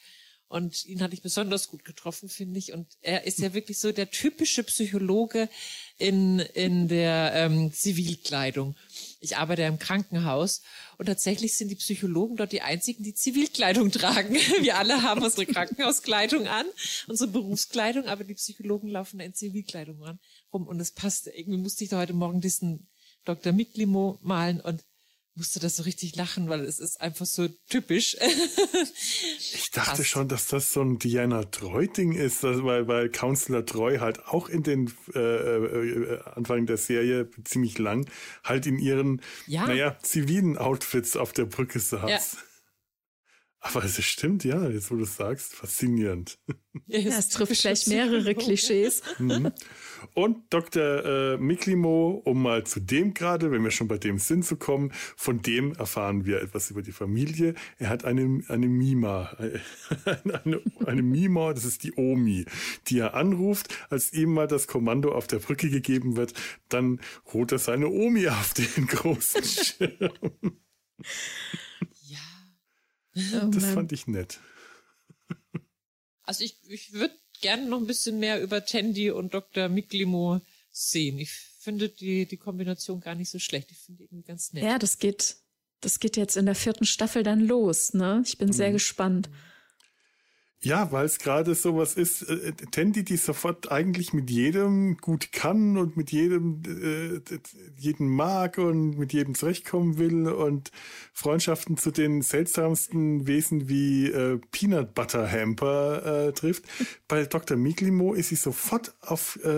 [0.50, 2.74] und ihn hatte ich besonders gut getroffen, finde ich.
[2.74, 5.48] Und er ist ja wirklich so der typische Psychologe
[5.98, 8.76] in, in der ähm, Zivilkleidung.
[9.20, 10.64] Ich arbeite ja im Krankenhaus
[10.98, 14.34] und tatsächlich sind die Psychologen dort die einzigen, die Zivilkleidung tragen.
[14.62, 16.66] Wir alle haben unsere Krankenhauskleidung an,
[17.08, 20.02] unsere Berufskleidung, aber die Psychologen laufen da in Zivilkleidung
[20.52, 21.28] rum und es passt.
[21.28, 22.89] Irgendwie musste ich da heute Morgen diesen
[23.26, 23.54] Dr.
[23.54, 24.84] Miklimo malen und
[25.40, 28.16] musste das so richtig lachen, weil es ist einfach so typisch.
[29.40, 30.06] ich dachte Passt.
[30.08, 34.64] schon, dass das so ein Diana Treu-Ding ist, weil, weil Counselor Treu halt auch in
[34.64, 38.08] den äh, äh, Anfang der Serie ziemlich lang
[38.44, 39.66] halt in ihren, ja.
[39.66, 42.10] naja, zivilen Outfits auf der Brücke saß.
[42.10, 42.20] Ja.
[43.62, 46.40] Aber es stimmt, ja, jetzt wo du es sagst, faszinierend.
[46.88, 49.02] Ja, es trifft gleich mehrere Klischees.
[49.18, 49.52] Mhm.
[50.14, 51.06] Und Dr.
[51.06, 54.92] Äh, Miklimo, um mal zu dem gerade, wenn wir schon bei dem Sinn zu kommen,
[55.16, 57.56] von dem erfahren wir etwas über die Familie.
[57.78, 59.36] Er hat eine, eine Mima,
[60.34, 62.46] eine, eine Mima, das ist die Omi,
[62.88, 66.34] die er anruft, als ihm mal das Kommando auf der Brücke gegeben wird,
[66.70, 67.00] dann
[67.34, 70.12] holt er seine Omi auf den großen Schirm.
[73.16, 74.40] Oh das fand ich nett.
[76.24, 79.70] Also ich, ich würde gerne noch ein bisschen mehr über Tandy und Dr.
[79.70, 81.20] Miklimo sehen.
[81.20, 83.72] Ich finde die, die Kombination gar nicht so schlecht.
[83.72, 84.64] Ich finde irgendwie ganz nett.
[84.64, 85.38] Ja, das geht,
[85.82, 88.24] das geht jetzt in der vierten Staffel dann los, ne?
[88.26, 88.54] Ich bin mhm.
[88.54, 89.30] sehr gespannt.
[89.30, 89.36] Mhm.
[90.62, 95.78] Ja, weil es gerade sowas ist, äh, Tandy, die sofort eigentlich mit jedem gut kann
[95.78, 97.22] und mit jedem äh,
[97.78, 100.72] jeden mag und mit jedem zurechtkommen will und
[101.14, 106.66] Freundschaften zu den seltsamsten Wesen wie äh, Peanut Butter Hamper äh, trifft.
[107.08, 107.56] Bei Dr.
[107.56, 109.50] Miklimo ist sie sofort auf äh,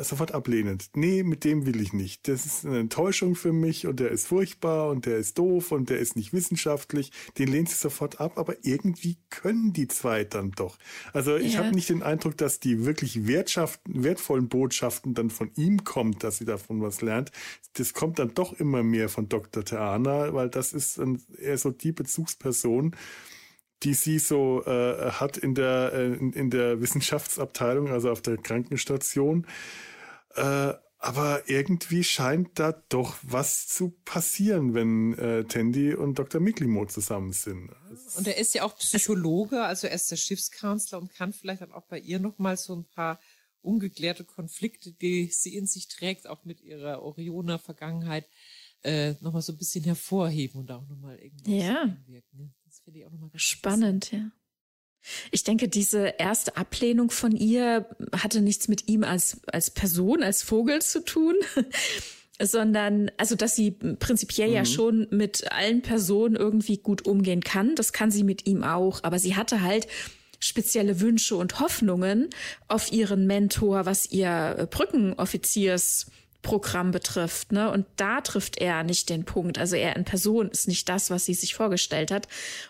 [0.00, 0.90] äh, sofort ablehnend.
[0.94, 2.28] Nee, mit dem will ich nicht.
[2.28, 5.88] Das ist eine Enttäuschung für mich und der ist furchtbar und der ist doof und
[5.88, 7.12] der ist nicht wissenschaftlich.
[7.38, 10.78] Den lehnt sie sofort ab, aber irgendwie können die zwei dann doch.
[11.12, 11.60] Also ich ja.
[11.60, 16.44] habe nicht den Eindruck, dass die wirklich wertvollen Botschaften dann von ihm kommt, dass sie
[16.44, 17.30] davon was lernt.
[17.74, 19.64] Das kommt dann doch immer mehr von Dr.
[19.64, 21.00] Theana, weil das ist
[21.38, 22.96] eher so die Bezugsperson,
[23.82, 28.36] die sie so äh, hat in der, äh, in, in, der Wissenschaftsabteilung, also auf der
[28.36, 29.46] Krankenstation.
[30.34, 36.42] Äh, aber irgendwie scheint da doch was zu passieren, wenn äh, Tandy und Dr.
[36.42, 37.70] Miklimo zusammen sind.
[38.16, 41.72] Und er ist ja auch Psychologe, also er ist der Schiffskanzler und kann vielleicht dann
[41.72, 43.18] auch bei ihr nochmal so ein paar
[43.62, 48.28] ungeklärte Konflikte, die sie in sich trägt, auch mit ihrer Orioner Vergangenheit,
[48.82, 51.82] äh, nochmal so ein bisschen hervorheben und auch nochmal irgendwie ja.
[51.82, 52.54] einwirken.
[52.66, 54.30] Das finde ich auch nochmal Spannend, ja.
[55.30, 57.86] Ich denke, diese erste Ablehnung von ihr
[58.16, 61.34] hatte nichts mit ihm als, als Person, als Vogel zu tun,
[62.40, 64.54] sondern, also, dass sie prinzipiell mhm.
[64.54, 67.74] ja schon mit allen Personen irgendwie gut umgehen kann.
[67.74, 69.02] Das kann sie mit ihm auch.
[69.02, 69.86] Aber sie hatte halt
[70.38, 72.30] spezielle Wünsche und Hoffnungen
[72.66, 76.06] auf ihren Mentor, was ihr Brückenoffiziers
[76.42, 77.70] Programm betrifft, ne?
[77.70, 79.58] Und da trifft er nicht den Punkt.
[79.58, 82.28] Also er in Person ist nicht das, was sie sich vorgestellt hat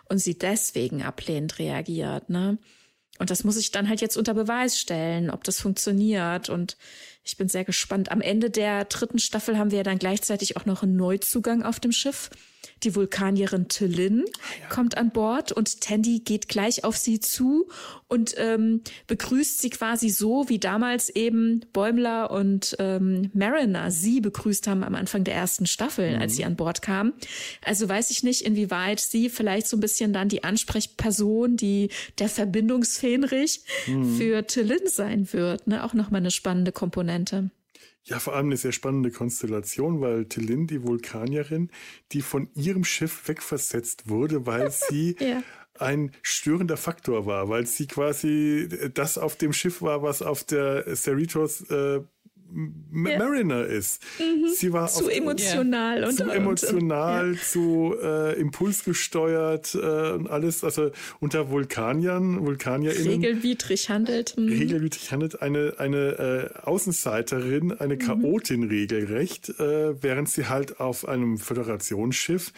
[0.09, 2.59] und sie deswegen ablehnend reagiert, ne?
[3.21, 6.49] Und das muss ich dann halt jetzt unter Beweis stellen, ob das funktioniert.
[6.49, 6.79] Und
[7.23, 8.11] ich bin sehr gespannt.
[8.11, 11.81] Am Ende der dritten Staffel haben wir ja dann gleichzeitig auch noch einen Neuzugang auf
[11.81, 12.31] dem Schiff.
[12.83, 14.25] Die Vulkanierin Tillin
[14.61, 14.69] ja.
[14.69, 17.69] kommt an Bord und Tandy geht gleich auf sie zu
[18.09, 24.67] und ähm, begrüßt sie quasi so, wie damals eben Bäumler und ähm, Mariner sie begrüßt
[24.67, 26.23] haben am Anfang der ersten Staffel, mhm.
[26.23, 27.13] als sie an Bord kamen.
[27.65, 32.29] Also weiß ich nicht, inwieweit sie vielleicht so ein bisschen dann die Ansprechperson, die der
[32.29, 34.17] Verbindungsfähnrich mhm.
[34.17, 35.67] für Tillin sein wird.
[35.67, 35.85] Ne?
[35.85, 37.51] Auch nochmal eine spannende Komponente.
[38.11, 41.71] Ja, vor allem eine sehr spannende Konstellation, weil Tillin, die Vulkanierin,
[42.11, 45.45] die von ihrem Schiff wegversetzt wurde, weil sie ja.
[45.79, 50.97] ein störender Faktor war, weil sie quasi das auf dem Schiff war, was auf der
[50.97, 52.01] Cerritos äh,
[52.53, 53.19] ja.
[53.19, 54.03] Mariner ist.
[54.19, 54.49] Mhm.
[54.49, 57.41] Sie war zu emotional und zu und, emotional, ja.
[57.41, 63.23] zu äh, impulsgesteuert äh, und alles, also unter Vulkaniern, Vulkanierinnen.
[63.23, 64.37] Regelwidrig handelt.
[64.37, 64.49] Mhm.
[64.49, 67.99] Regelwidrig handelt eine, eine äh, Außenseiterin, eine mhm.
[67.99, 68.69] Chaotin mhm.
[68.69, 72.53] regelrecht, äh, während sie halt auf einem Föderationsschiff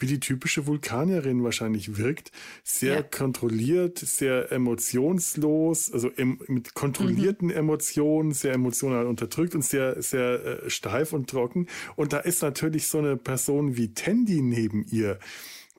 [0.00, 2.32] wie die typische Vulkanierin wahrscheinlich wirkt.
[2.64, 3.02] Sehr ja.
[3.02, 7.54] kontrolliert, sehr emotionslos, also em mit kontrollierten mhm.
[7.54, 11.66] Emotionen, sehr emotional unterdrückt und sehr, sehr äh, steif und trocken.
[11.96, 15.18] Und da ist natürlich so eine Person wie Tandy neben ihr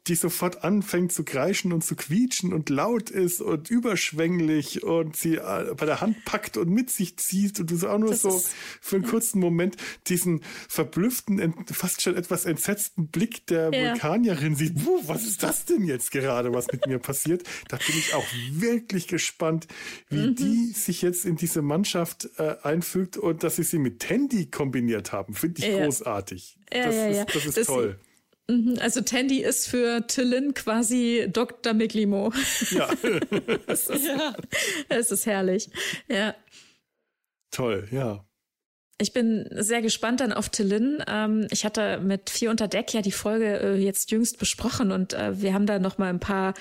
[0.07, 5.35] die sofort anfängt zu kreischen und zu quietschen und laut ist und überschwänglich und sie
[5.35, 8.23] äh, bei der Hand packt und mit sich zieht und du so auch nur das
[8.23, 8.43] so
[8.81, 13.91] für einen kurzen Moment diesen verblüfften, fast schon etwas entsetzten Blick der ja.
[13.91, 14.73] Vulkanierin sieht,
[15.05, 17.43] was ist das denn jetzt gerade, was mit mir passiert?
[17.69, 19.67] Da bin ich auch wirklich gespannt,
[20.09, 20.35] wie mhm.
[20.35, 25.11] die sich jetzt in diese Mannschaft äh, einfügt und dass sie sie mit Tandy kombiniert
[25.11, 25.83] haben, finde ich ja.
[25.83, 26.57] großartig.
[26.71, 27.99] Das, ist, das ist das toll.
[27.99, 28.10] Mhm,
[28.79, 31.73] also Tandy ist für Tillin quasi Dr.
[31.73, 32.31] Miglimo.
[32.71, 32.89] Ja.
[33.67, 34.35] es, ist, ja.
[34.89, 35.69] es ist herrlich.
[36.07, 36.35] Ja.
[37.51, 38.25] Toll, ja.
[38.99, 41.03] Ich bin sehr gespannt dann auf Tillin.
[41.07, 45.13] Ähm, ich hatte mit Vier unter Deck ja die Folge äh, jetzt jüngst besprochen und
[45.13, 46.53] äh, wir haben da noch mal ein paar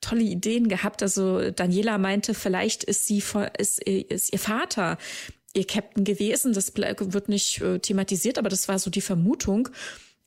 [0.00, 1.02] tolle Ideen gehabt.
[1.02, 3.22] Also Daniela meinte, vielleicht ist sie
[3.58, 4.96] ist, ist ihr Vater
[5.54, 6.52] ihr Captain gewesen.
[6.52, 9.68] Das wird nicht äh, thematisiert, aber das war so die Vermutung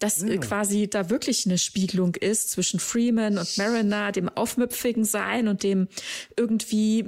[0.02, 0.36] dass ja.
[0.38, 5.88] quasi da wirklich eine Spiegelung ist zwischen Freeman und Mariner, dem aufmüpfigen Sein und dem
[6.36, 7.06] irgendwie,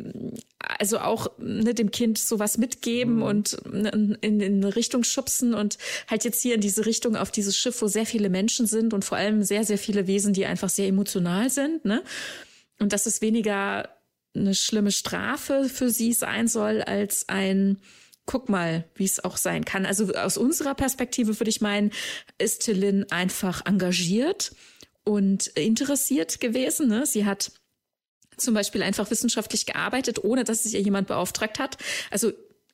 [0.59, 3.23] also auch ne, dem Kind sowas mitgeben mhm.
[3.23, 7.31] und ne, in, in eine Richtung schubsen und halt jetzt hier in diese Richtung auf
[7.31, 10.45] dieses Schiff, wo sehr viele Menschen sind und vor allem sehr, sehr viele Wesen, die
[10.45, 12.03] einfach sehr emotional sind, ne?
[12.79, 13.89] Und dass es weniger
[14.35, 17.77] eine schlimme Strafe für sie sein soll als ein
[18.25, 19.85] guck mal, wie es auch sein kann.
[19.85, 21.91] Also aus unserer Perspektive würde ich meinen,
[22.37, 24.53] ist Tillin einfach engagiert
[25.03, 26.87] und interessiert gewesen.
[26.87, 27.05] Ne?
[27.05, 27.51] Sie hat
[28.37, 31.77] zum Beispiel einfach wissenschaftlich gearbeitet, ohne dass sich ihr jemand beauftragt hat.
[32.11, 32.31] Also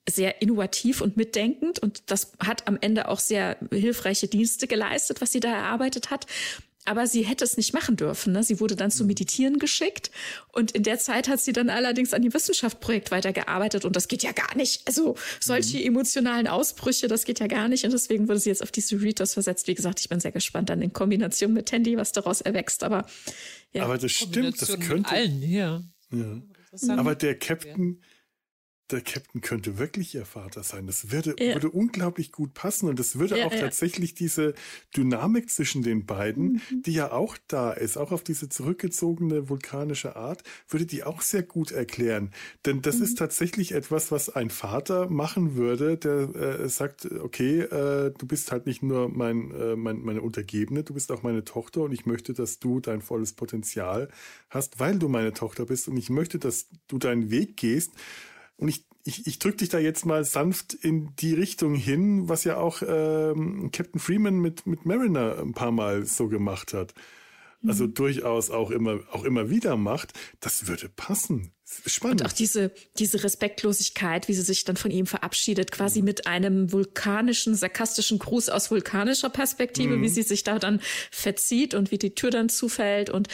[0.08, 5.32] sehr innovativ und mitdenkend und das hat am Ende auch sehr hilfreiche Dienste geleistet, was
[5.32, 6.26] sie da erarbeitet hat.
[6.86, 8.34] Aber sie hätte es nicht machen dürfen.
[8.34, 8.44] Ne?
[8.44, 10.10] Sie wurde dann zum Meditieren geschickt
[10.54, 14.24] und in der Zeit hat sie dann allerdings an dem Wissenschaftsprojekt weitergearbeitet und das geht
[14.24, 14.88] ja gar nicht.
[14.88, 15.88] Also solche mhm.
[15.88, 19.34] emotionalen Ausbrüche, das geht ja gar nicht und deswegen wurde sie jetzt auf die Cerritos
[19.34, 19.68] versetzt.
[19.68, 22.84] Wie gesagt, ich bin sehr gespannt dann in Kombination mit Tandy, was daraus erwächst.
[22.84, 23.06] Aber
[23.74, 23.84] ja.
[23.84, 25.10] Aber das stimmt, das könnte.
[25.10, 25.84] Allen, ja.
[26.12, 26.42] ja.
[26.98, 28.02] Aber der Captain,
[28.92, 30.88] der Captain könnte wirklich ihr Vater sein.
[30.88, 31.54] Das würde, ja.
[31.54, 33.60] würde unglaublich gut passen und es würde ja, auch ja.
[33.60, 34.54] tatsächlich diese
[34.96, 36.84] Dynamik zwischen den beiden, mhm.
[36.84, 41.44] die ja auch da ist, auch auf diese zurückgezogene vulkanische Art, würde die auch sehr
[41.44, 42.32] gut erklären.
[42.66, 43.04] Denn das mhm.
[43.04, 48.52] ist tatsächlich etwas, was ein Vater machen würde, der äh, sagt, okay, äh, du bist
[48.52, 52.06] halt nicht nur mein, äh, mein, meine Untergebene, du bist auch meine Tochter und ich
[52.06, 54.10] möchte, dass du dein volles Potenzial
[54.50, 57.92] hast, weil du meine Tochter bist und ich möchte, dass du deinen Weg gehst
[58.60, 62.44] und ich, ich, ich drücke dich da jetzt mal sanft in die Richtung hin, was
[62.44, 66.94] ja auch ähm, Captain Freeman mit, mit Mariner ein paar Mal so gemacht hat.
[67.68, 67.94] Also mhm.
[67.94, 70.14] durchaus auch immer, auch immer wieder macht.
[70.40, 71.52] Das würde passen.
[71.86, 72.22] Spannend.
[72.22, 76.06] Und auch diese, diese Respektlosigkeit, wie sie sich dann von ihm verabschiedet, quasi mhm.
[76.06, 80.04] mit einem vulkanischen, sarkastischen Gruß aus vulkanischer Perspektive, mhm.
[80.04, 83.28] wie sie sich da dann verzieht und wie die Tür dann zufällt und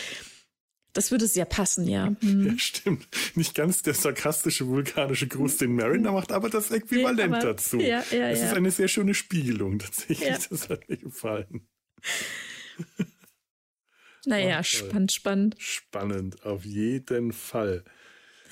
[0.96, 2.10] Das würde sehr passen, ja.
[2.22, 2.48] Mhm.
[2.48, 3.06] Ja, stimmt.
[3.36, 7.80] Nicht ganz der sarkastische vulkanische Gruß, den Mariner macht, aber das Äquivalent nee, aber, dazu.
[7.80, 8.46] Ja, ja, das ja.
[8.48, 10.30] ist eine sehr schöne Spiegelung tatsächlich.
[10.30, 10.38] Ja.
[10.50, 11.68] Das hat mir gefallen.
[14.28, 15.56] Naja, spannend, spannend.
[15.60, 17.84] Spannend, auf jeden Fall.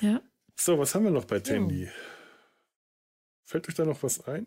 [0.00, 0.22] Ja.
[0.54, 1.86] So, was haben wir noch bei Tandy?
[1.86, 1.90] Ja.
[3.42, 4.46] Fällt euch da noch was ein?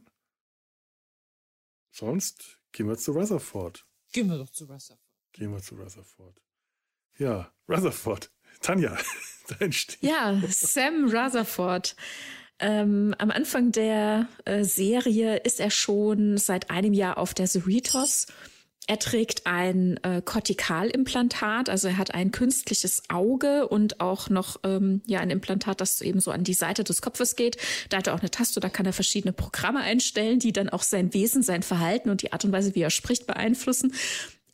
[1.92, 3.86] Sonst gehen wir zu Rutherford.
[4.14, 5.02] Gehen wir doch zu Rutherford.
[5.34, 6.42] Gehen wir zu Rutherford.
[7.18, 8.30] Ja, Rutherford.
[8.62, 8.98] Tanja,
[9.60, 10.00] dein Stich.
[10.02, 11.96] Ja, Sam Rutherford.
[12.60, 18.26] Ähm, am Anfang der äh, Serie ist er schon seit einem Jahr auf der Cerritos
[18.90, 25.02] er trägt ein äh, Kortikalimplantat, also er hat ein künstliches Auge und auch noch ähm,
[25.06, 27.58] ja ein Implantat, das eben so an die Seite des Kopfes geht.
[27.90, 30.84] Da hat er auch eine Taste, da kann er verschiedene Programme einstellen, die dann auch
[30.84, 33.94] sein Wesen, sein Verhalten und die Art und Weise, wie er spricht, beeinflussen.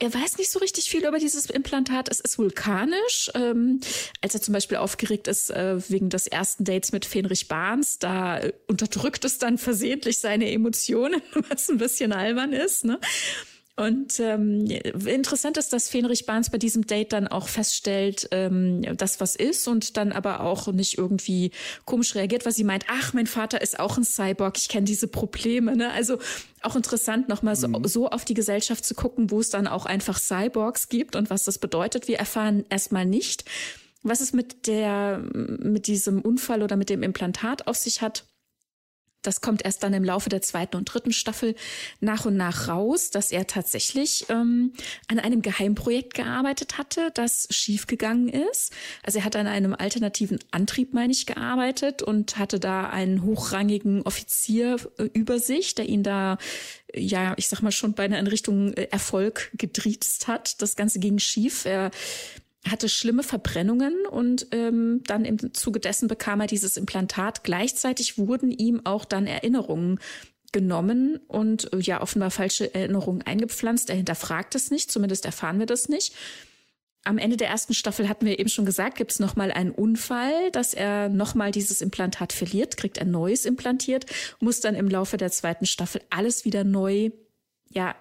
[0.03, 2.09] Er weiß nicht so richtig viel über dieses Implantat.
[2.11, 3.31] Es ist vulkanisch.
[3.35, 3.79] Ähm,
[4.19, 8.39] als er zum Beispiel aufgeregt ist äh, wegen des ersten Dates mit Fenrich Barnes, da
[8.39, 12.83] äh, unterdrückt es dann versehentlich seine Emotionen, was ein bisschen albern ist.
[12.83, 12.99] Ne?
[13.75, 19.19] Und ähm, interessant ist, dass Fenrich Barnes bei diesem Date dann auch feststellt, ähm, dass
[19.19, 21.49] was ist und dann aber auch nicht irgendwie
[21.85, 25.07] komisch reagiert, weil sie meint, ach, mein Vater ist auch ein Cyborg, ich kenne diese
[25.07, 25.75] Probleme.
[25.75, 25.91] Ne?
[25.91, 26.19] Also
[26.61, 27.83] auch interessant, nochmal so, mhm.
[27.85, 31.43] so auf die Gesellschaft zu gucken, wo es dann auch einfach Cyborgs gibt und was
[31.43, 32.07] das bedeutet.
[32.07, 33.43] Wir erfahren erstmal nicht,
[34.03, 38.25] was es mit der, mit diesem Unfall oder mit dem Implantat auf sich hat.
[39.23, 41.55] Das kommt erst dann im Laufe der zweiten und dritten Staffel
[41.99, 44.73] nach und nach raus, dass er tatsächlich ähm,
[45.07, 48.73] an einem Geheimprojekt gearbeitet hatte, das schiefgegangen ist.
[49.01, 54.03] Also er hat an einem alternativen Antrieb, meine ich, gearbeitet und hatte da einen hochrangigen
[54.03, 56.37] Offizier äh, über sich, der ihn da
[56.95, 60.61] ja, ich sag mal schon beinahe in Richtung äh, Erfolg gedriezt hat.
[60.61, 61.65] Das Ganze ging schief.
[61.65, 61.91] Er
[62.67, 67.43] hatte schlimme Verbrennungen und ähm, dann im Zuge dessen bekam er dieses Implantat.
[67.43, 69.99] Gleichzeitig wurden ihm auch dann Erinnerungen
[70.53, 73.89] genommen und äh, ja offenbar falsche Erinnerungen eingepflanzt.
[73.89, 76.15] Er hinterfragt es nicht, zumindest erfahren wir das nicht.
[77.05, 80.51] Am Ende der ersten Staffel hatten wir eben schon gesagt, gibt es nochmal einen Unfall,
[80.51, 84.05] dass er nochmal dieses Implantat verliert, kriegt ein neues implantiert,
[84.39, 87.11] muss dann im Laufe der zweiten Staffel alles wieder neu
[87.73, 87.95] ja,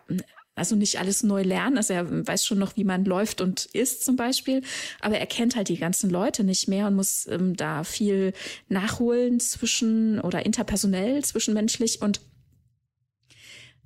[0.55, 1.77] also nicht alles neu lernen.
[1.77, 4.63] Also er weiß schon noch, wie man läuft und isst zum Beispiel,
[5.01, 8.33] aber er kennt halt die ganzen Leute nicht mehr und muss ähm, da viel
[8.69, 12.21] nachholen zwischen oder interpersonell, zwischenmenschlich und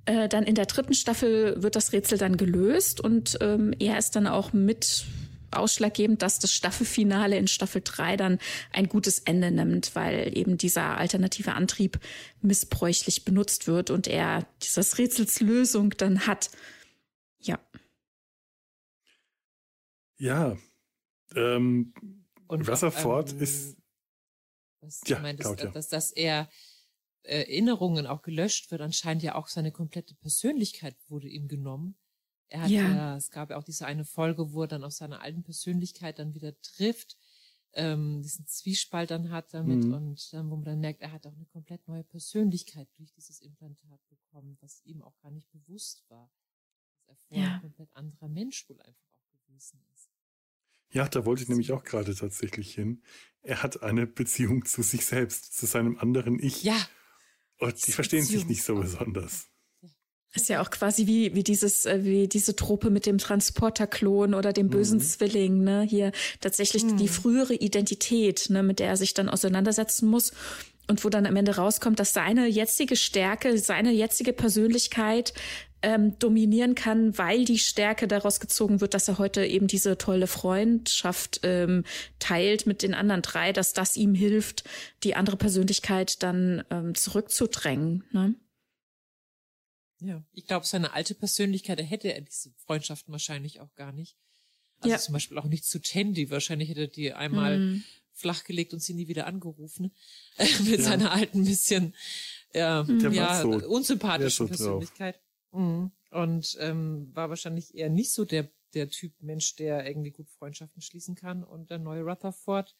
[0.05, 4.15] äh, dann in der dritten Staffel wird das Rätsel dann gelöst und ähm, er ist
[4.15, 5.05] dann auch mit
[5.51, 8.39] ausschlaggebend, dass das Staffelfinale in Staffel 3 dann
[8.71, 11.99] ein gutes Ende nimmt, weil eben dieser alternative Antrieb
[12.41, 16.49] missbräuchlich benutzt wird und er dieses Rätsels Lösung dann hat.
[17.39, 17.59] Ja.
[20.17, 20.57] Ja.
[21.35, 21.93] Ähm,
[22.47, 23.77] und Wasserford ähm, ist.
[24.81, 26.49] Was ja, meint, dass, dass, dass er
[27.23, 31.97] Erinnerungen auch gelöscht wird, anscheinend ja auch seine komplette Persönlichkeit wurde ihm genommen.
[32.49, 32.81] Er hat ja.
[32.81, 36.19] ja, es gab ja auch diese eine Folge, wo er dann aus seiner alten Persönlichkeit
[36.19, 37.17] dann wieder trifft,
[37.73, 39.93] ähm, diesen Zwiespalt dann hat damit mhm.
[39.93, 43.39] und dann, wo man dann merkt, er hat auch eine komplett neue Persönlichkeit durch dieses
[43.41, 46.31] Implantat bekommen, was ihm auch gar nicht bewusst war,
[46.93, 47.55] dass er vorher ja.
[47.55, 50.09] ein komplett anderer Mensch wohl einfach auch gewesen ist.
[50.89, 53.03] Ja, da wollte ich nämlich auch gerade tatsächlich hin.
[53.41, 56.63] Er hat eine Beziehung zu sich selbst, zu seinem anderen Ich.
[56.63, 56.77] Ja.
[57.59, 59.47] Und die verstehen sich nicht so besonders.
[60.37, 64.53] Ist ja auch quasi wie, wie dieses, äh, wie diese Truppe mit dem Transporterklon oder
[64.53, 65.03] dem bösen mhm.
[65.03, 65.81] Zwilling, ne?
[65.81, 66.97] Hier tatsächlich mhm.
[66.97, 70.31] die frühere Identität, ne, mit der er sich dann auseinandersetzen muss.
[70.89, 75.33] Und wo dann am Ende rauskommt, dass seine jetzige Stärke, seine jetzige Persönlichkeit
[75.81, 80.27] ähm, dominieren kann, weil die Stärke daraus gezogen wird, dass er heute eben diese tolle
[80.27, 81.83] Freundschaft ähm,
[82.19, 84.63] teilt mit den anderen drei, dass das ihm hilft,
[85.03, 88.03] die andere Persönlichkeit dann ähm, zurückzudrängen.
[88.11, 88.35] Ne?
[89.99, 94.15] Ja, ich glaube, seine alte Persönlichkeit, da hätte er diese Freundschaften wahrscheinlich auch gar nicht.
[94.79, 94.97] Also ja.
[94.99, 96.29] zum Beispiel auch nicht zu Tandy.
[96.29, 97.83] Wahrscheinlich hätte er die einmal mhm.
[98.13, 99.91] flachgelegt und sie nie wieder angerufen.
[100.37, 100.81] mit ja.
[100.81, 101.95] seiner alten bisschen
[102.53, 105.19] ja, ja so, unsympathischen so Persönlichkeit.
[105.51, 105.91] Mhm.
[106.11, 110.81] Und ähm, war wahrscheinlich eher nicht so der, der Typ Mensch, der irgendwie gut Freundschaften
[110.81, 111.43] schließen kann.
[111.43, 112.75] Und der neue Rutherford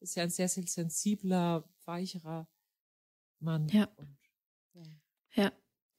[0.00, 2.48] ist ja ein sehr, sehr sensibler, weicherer
[3.40, 3.68] Mann.
[3.68, 3.88] Ja.
[3.96, 4.18] Und,
[4.74, 4.82] ja.
[5.44, 5.52] ja.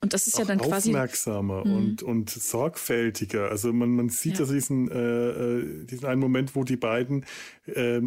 [0.04, 1.76] Und das ist ja dann quasi aufmerksamer mhm.
[1.78, 3.49] und und sorgfältiger.
[3.49, 4.39] Also man man sieht ja.
[4.41, 7.26] also diesen äh, äh, diesen einen Moment, wo die beiden
[7.68, 8.01] äh,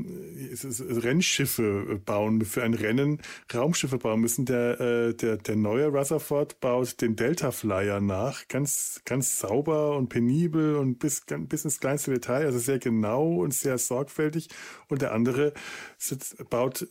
[0.90, 3.22] Rennschiffe bauen für ein Rennen,
[3.52, 4.44] Raumschiffe bauen müssen.
[4.44, 10.10] Der äh, der der neue Rutherford baut den Delta Flyer nach, ganz ganz sauber und
[10.10, 14.50] penibel und bis bis ins kleinste Detail, also sehr genau und sehr sorgfältig.
[14.88, 15.54] Und der andere
[15.96, 16.86] sitzt, baut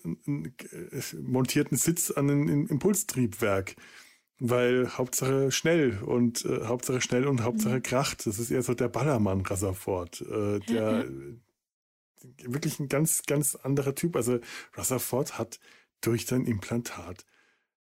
[1.22, 3.76] montiert einen Sitz an ein Impulstriebwerk
[4.40, 7.84] weil Hauptsache schnell und äh, Hauptsache schnell und Hauptsache mhm.
[7.84, 8.26] Kracht.
[8.26, 11.42] Das ist eher so der Ballermann Rutherford, äh, der mhm.
[12.44, 14.16] wirklich ein ganz, ganz anderer Typ.
[14.16, 14.40] Also
[14.78, 15.60] Rutherford hat
[16.02, 17.26] durch sein Implantat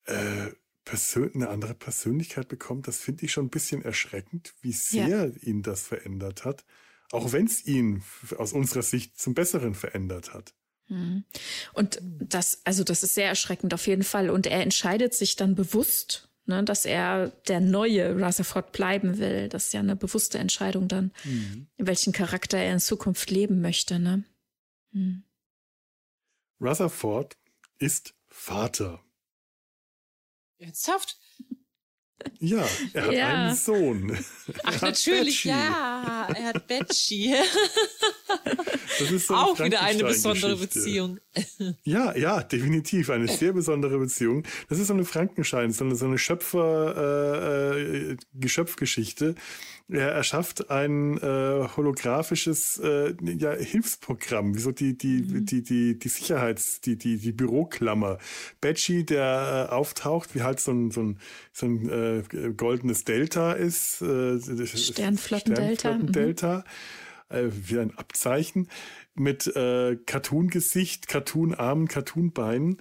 [0.05, 0.53] äh,
[1.34, 2.80] eine andere Persönlichkeit bekommen.
[2.82, 5.32] Das finde ich schon ein bisschen erschreckend, wie sehr ja.
[5.43, 6.64] ihn das verändert hat.
[7.11, 8.03] Auch wenn es ihn
[8.39, 10.55] aus unserer Sicht zum Besseren verändert hat.
[10.89, 11.24] Mhm.
[11.74, 14.30] Und das, also das ist sehr erschreckend auf jeden Fall.
[14.30, 19.49] Und er entscheidet sich dann bewusst ne, dass er der neue Rutherford bleiben will.
[19.49, 21.68] Das ist ja eine bewusste Entscheidung dann, mhm.
[21.76, 23.99] welchen Charakter er in Zukunft leben möchte.
[23.99, 24.24] Ne?
[24.92, 25.24] Mhm.
[26.61, 27.36] Rutherford
[27.78, 29.03] ist Vater.
[30.59, 31.18] Ernsthaft?
[32.40, 33.28] Ja, er hat ja.
[33.28, 34.18] einen Sohn.
[34.64, 37.34] Ach, natürlich, ja, er hat Betsy.
[38.98, 41.18] Das ist so Auch wieder eine besondere Beziehung.
[41.84, 43.10] Ja, ja, definitiv.
[43.10, 44.44] Eine sehr besondere Beziehung.
[44.68, 49.34] Das ist so eine Frankenstein, so eine, so eine Schöpfer, äh, äh Geschöpfgeschichte.
[49.91, 55.47] Er erschafft ein äh, holographisches äh, ja, Hilfsprogramm, wieso die die mhm.
[55.47, 58.18] die die die Sicherheits die die die Büroklammer.
[58.61, 61.18] Betsy, der äh, auftaucht, wie halt so ein so ein
[61.53, 65.74] so ein äh, goldenes Delta ist, äh, Sternflotten-Delta.
[65.78, 66.59] Sternflotten-Delta.
[66.59, 66.62] Mhm.
[67.30, 68.68] Äh, wie ein Abzeichen
[69.14, 72.78] mit äh, Cartoon-Gesicht, Cartoon-Armen, Cartoon-Beinen.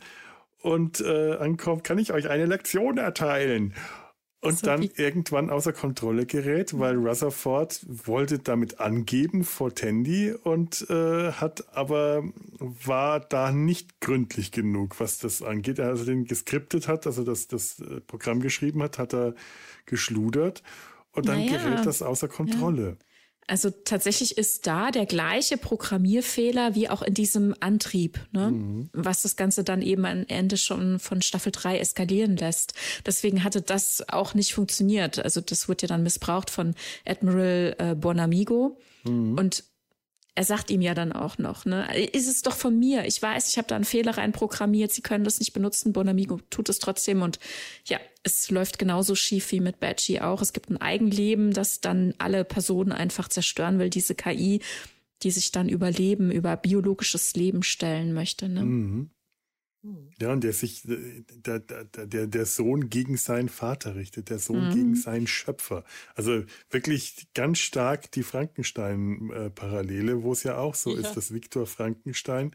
[0.62, 3.74] Und äh, ankommt, kann ich euch eine Lektion erteilen?
[4.39, 10.88] Und so dann irgendwann außer Kontrolle gerät, weil Rutherford wollte damit angeben vor Tandy und
[10.91, 12.23] äh, hat aber
[12.59, 15.79] war da nicht gründlich genug, was das angeht.
[15.79, 19.33] Er also den geskriptet hat, also das, das äh, Programm geschrieben hat, hat er
[19.88, 20.61] geschludert
[21.13, 21.57] und dann naja.
[21.57, 22.97] gerät das außer Kontrolle.
[22.99, 23.07] Ja.
[23.48, 28.52] Also tatsächlich ist da der gleiche Programmierfehler wie auch in diesem Antrieb, ne?
[28.52, 28.89] Mhm.
[28.91, 32.74] was das Ganze dann eben am Ende schon von Staffel 3 eskalieren lässt.
[33.06, 35.20] Deswegen hatte das auch nicht funktioniert.
[35.20, 36.76] Also das wurde ja dann missbraucht von
[37.06, 38.78] Admiral äh, Bonamigo.
[39.06, 39.38] Mhm.
[39.38, 39.64] Und
[40.38, 43.05] er sagt ihm ja dann auch noch, ne, ist es doch von mir.
[43.05, 44.91] Ich weiß, ich habe da einen Fehler reinprogrammiert.
[44.91, 45.93] Sie können das nicht benutzen.
[45.93, 47.23] Bonamigo tut es trotzdem.
[47.23, 47.39] Und
[47.85, 50.43] ja, es läuft genauso schief wie mit Badgie auch.
[50.43, 54.61] Es gibt ein Eigenleben, das dann alle Personen einfach zerstören will, diese KI,
[55.23, 58.47] die sich dann über Leben, über biologisches Leben stellen möchte.
[58.47, 58.63] Ne?
[58.63, 59.09] Mhm.
[59.88, 60.09] Hm.
[60.19, 64.67] Ja, und der sich, der, der, der, der Sohn gegen seinen Vater richtet, der Sohn
[64.67, 64.73] mhm.
[64.73, 65.85] gegen seinen Schöpfer.
[66.15, 70.99] Also wirklich ganz stark die Frankenstein-Parallele, wo es ja auch so ja.
[70.99, 72.51] ist, dass Viktor Frankenstein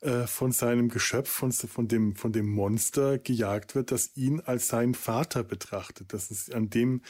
[0.00, 4.68] äh, von seinem Geschöpf, von, von, dem, von dem Monster gejagt wird, das ihn als
[4.68, 7.00] seinen Vater betrachtet, dass es an dem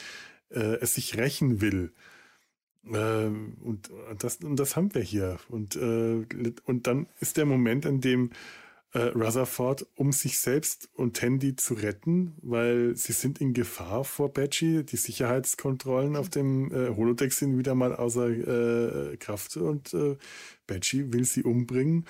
[0.49, 1.91] äh, es sich rächen will.
[2.85, 5.39] Äh, und, das, und das haben wir hier.
[5.49, 6.25] Und, äh,
[6.63, 8.31] und dann ist der Moment, in dem
[8.93, 14.33] äh, Rutherford, um sich selbst und Tandy zu retten, weil sie sind in Gefahr vor
[14.33, 14.83] Badgie.
[14.83, 18.27] Die Sicherheitskontrollen auf dem äh, Holodeck sind wieder mal außer
[19.11, 20.17] äh, Kraft und äh,
[20.67, 22.05] Badgie will sie umbringen.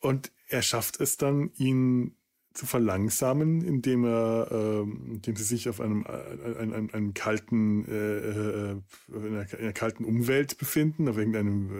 [0.00, 2.16] Und er schafft es dann, ihn
[2.52, 8.18] zu verlangsamen, indem er, äh, indem sie sich auf einem, äh, einem, einem kalten, äh,
[8.18, 8.76] äh,
[9.08, 11.70] in, einer, in einer kalten Umwelt befinden, auf irgendeinem,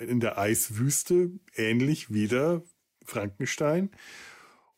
[0.00, 2.62] äh, in der Eiswüste, ähnlich wieder
[3.04, 3.90] Frankenstein.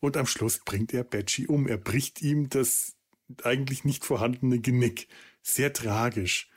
[0.00, 1.66] Und am Schluss bringt er Badgie um.
[1.66, 2.96] Er bricht ihm das
[3.42, 5.08] eigentlich nicht vorhandene Genick.
[5.42, 6.50] Sehr tragisch.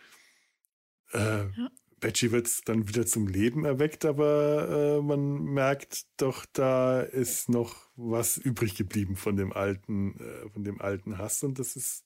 [1.14, 1.72] Äh, ja.
[2.00, 7.76] Badgie wird dann wieder zum Leben erweckt, aber äh, man merkt doch, da ist noch
[7.96, 11.44] was übrig geblieben von dem alten, äh, von dem alten Hass.
[11.44, 12.06] Und das ist,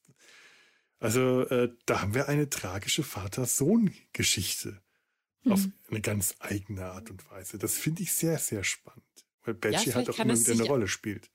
[0.99, 4.81] also äh, da haben wir eine tragische Vater-Sohn-Geschichte.
[5.43, 5.51] Mhm.
[5.51, 7.57] Auf eine ganz eigene Art und Weise.
[7.57, 9.03] Das finde ich sehr, sehr spannend.
[9.43, 11.29] Weil Betsy ja, halt auch immer wieder eine Rolle spielt.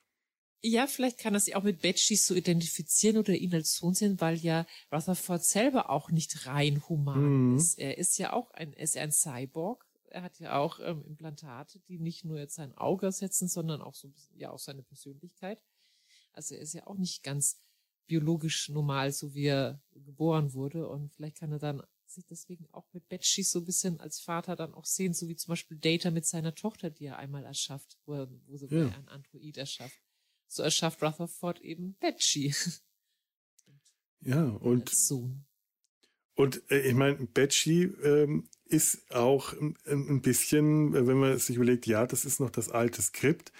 [0.60, 4.20] Ja, vielleicht kann er sich auch mit Betsy so identifizieren oder ihn als Sohn sehen,
[4.20, 7.56] weil ja Rutherford selber auch nicht rein human mhm.
[7.56, 7.78] ist.
[7.78, 9.86] Er ist ja auch ein, er ist ein Cyborg.
[10.10, 13.94] Er hat ja auch ähm, Implantate, die nicht nur jetzt sein Auge ersetzen, sondern auch
[13.94, 15.62] so ein bisschen, ja auch seine Persönlichkeit.
[16.32, 17.60] Also er ist ja auch nicht ganz
[18.08, 20.88] biologisch normal, so wie er geboren wurde.
[20.88, 24.56] Und vielleicht kann er dann sich deswegen auch mit Betsy so ein bisschen als Vater
[24.56, 27.98] dann auch sehen, so wie zum Beispiel Data mit seiner Tochter, die er einmal erschafft,
[28.06, 28.88] wo, er, wo sie ja.
[28.88, 30.00] ein Android erschafft.
[30.46, 32.54] So erschafft Rutherford eben Betsy.
[34.20, 34.88] Ja, und.
[34.88, 35.44] Sohn.
[36.34, 41.56] Und äh, ich meine, Betsy ähm, ist auch ein, ein bisschen, äh, wenn man sich
[41.56, 43.52] überlegt, ja, das ist noch das alte Skript,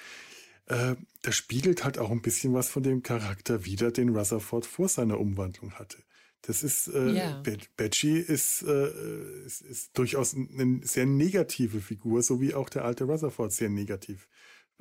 [0.67, 4.89] äh, das spiegelt halt auch ein bisschen was von dem Charakter wider, den Rutherford vor
[4.89, 6.03] seiner Umwandlung hatte.
[6.43, 7.43] Das ist, äh, ja.
[7.77, 13.05] Betsy ist, äh, ist, ist durchaus eine sehr negative Figur, so wie auch der alte
[13.05, 14.29] Rutherford sehr negativ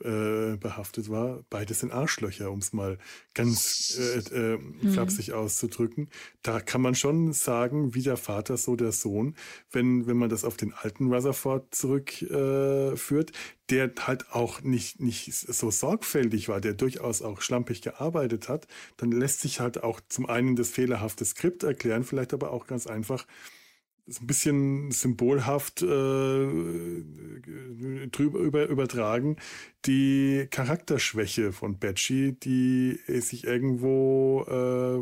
[0.04, 1.44] äh, behaftet war.
[1.50, 2.98] Beides sind Arschlöcher, um es mal
[3.34, 4.94] ganz äh, äh, mhm.
[4.94, 6.10] flapsig auszudrücken.
[6.44, 9.36] Da kann man schon sagen, wie der Vater, so der Sohn,
[9.72, 13.34] wenn, wenn man das auf den alten Rutherford zurückführt, äh,
[13.70, 18.68] der halt auch nicht, nicht so sorgfältig war, der durchaus auch schlampig gearbeitet hat,
[18.98, 22.88] dann lässt sich halt auch zum einen das fehlerhafte Skript erklären, vielleicht aber auch ganz
[22.88, 23.26] einfach,
[24.08, 25.86] ist ein bisschen symbolhaft äh,
[28.12, 29.36] drüber über, übertragen,
[29.86, 35.02] die Charakterschwäche von Betsy, die sich irgendwo äh,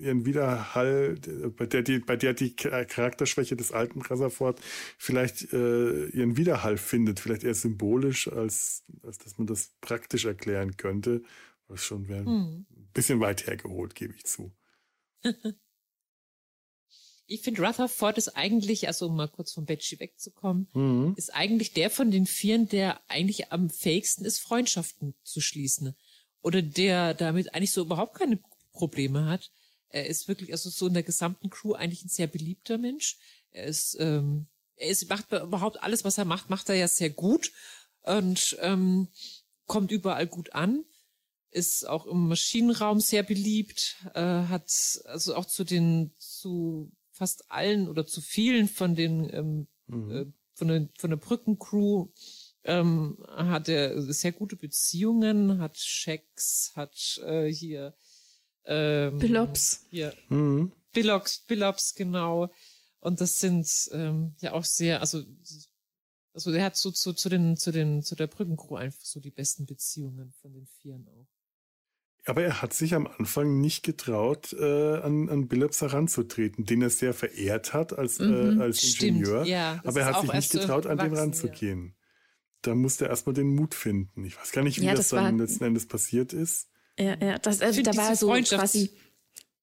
[0.00, 1.16] ihren Widerhall,
[1.56, 4.60] bei der die, bei der die Charakterschwäche des alten Rutherford
[4.98, 10.76] vielleicht äh, ihren Widerhall findet, vielleicht eher symbolisch, als, als dass man das praktisch erklären
[10.76, 11.22] könnte.
[11.68, 12.66] Was schon wäre hm.
[12.68, 14.50] ein bisschen weit hergeholt, gebe ich zu.
[17.30, 21.14] ich finde, Rutherford ist eigentlich, also um mal kurz von Betsy wegzukommen, mhm.
[21.16, 25.94] ist eigentlich der von den Vieren, der eigentlich am fähigsten ist, Freundschaften zu schließen.
[26.42, 28.40] Oder der damit eigentlich so überhaupt keine
[28.72, 29.52] Probleme hat.
[29.90, 33.16] Er ist wirklich, also so in der gesamten Crew eigentlich ein sehr beliebter Mensch.
[33.52, 37.10] Er ist, ähm, er ist, macht überhaupt alles, was er macht, macht er ja sehr
[37.10, 37.52] gut
[38.02, 39.06] und ähm,
[39.66, 40.84] kommt überall gut an
[41.52, 44.70] ist auch im Maschinenraum sehr beliebt, äh, hat
[45.06, 50.10] also auch zu den zu fast allen oder zu vielen von den ähm, mhm.
[50.10, 52.08] äh, von, den, von der Brückencrew
[52.64, 57.94] ähm, hat er sehr gute Beziehungen, hat Schecks, hat äh, hier
[58.64, 59.86] ähm, Billops.
[59.90, 60.72] Hier, mhm.
[60.92, 62.50] Billops, Billops, genau.
[63.00, 65.22] Und das sind ähm, ja auch sehr, also
[66.32, 69.30] also der hat so zu, zu den zu den zu der Brückencrew einfach so die
[69.30, 71.28] besten Beziehungen von den Vieren auch.
[72.30, 76.88] Aber er hat sich am Anfang nicht getraut, äh, an, an Billups heranzutreten, den er
[76.88, 79.44] sehr verehrt hat als, äh, mhm, äh, als Ingenieur.
[79.46, 81.86] Ja, aber er hat sich nicht getraut, an den ranzugehen.
[81.86, 81.92] Ja.
[82.62, 84.24] Da musste er erstmal den Mut finden.
[84.24, 86.68] Ich weiß gar nicht, wie ja, das, das dann letzten Endes passiert ist.
[86.96, 88.92] Ja, ja, das, also, da war so quasi.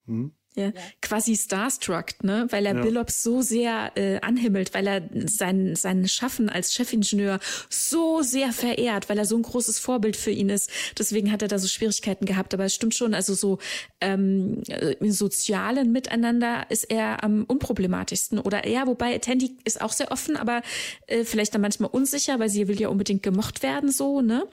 [0.05, 0.33] Hm?
[0.57, 0.71] Ja,
[1.03, 2.81] quasi starstruck, ne, weil er ja.
[2.81, 7.39] Billops so sehr äh, anhimmelt, weil er sein sein Schaffen als Chefingenieur
[7.69, 10.71] so sehr verehrt, weil er so ein großes Vorbild für ihn ist.
[10.97, 12.55] Deswegen hat er da so Schwierigkeiten gehabt.
[12.55, 13.59] Aber es stimmt schon, also so
[14.01, 14.63] ähm,
[14.99, 20.37] im sozialen Miteinander ist er am unproblematischsten oder eher, wobei Tandy ist auch sehr offen,
[20.37, 20.61] aber
[21.05, 24.47] äh, vielleicht dann manchmal unsicher, weil sie will ja unbedingt gemocht werden, so ne.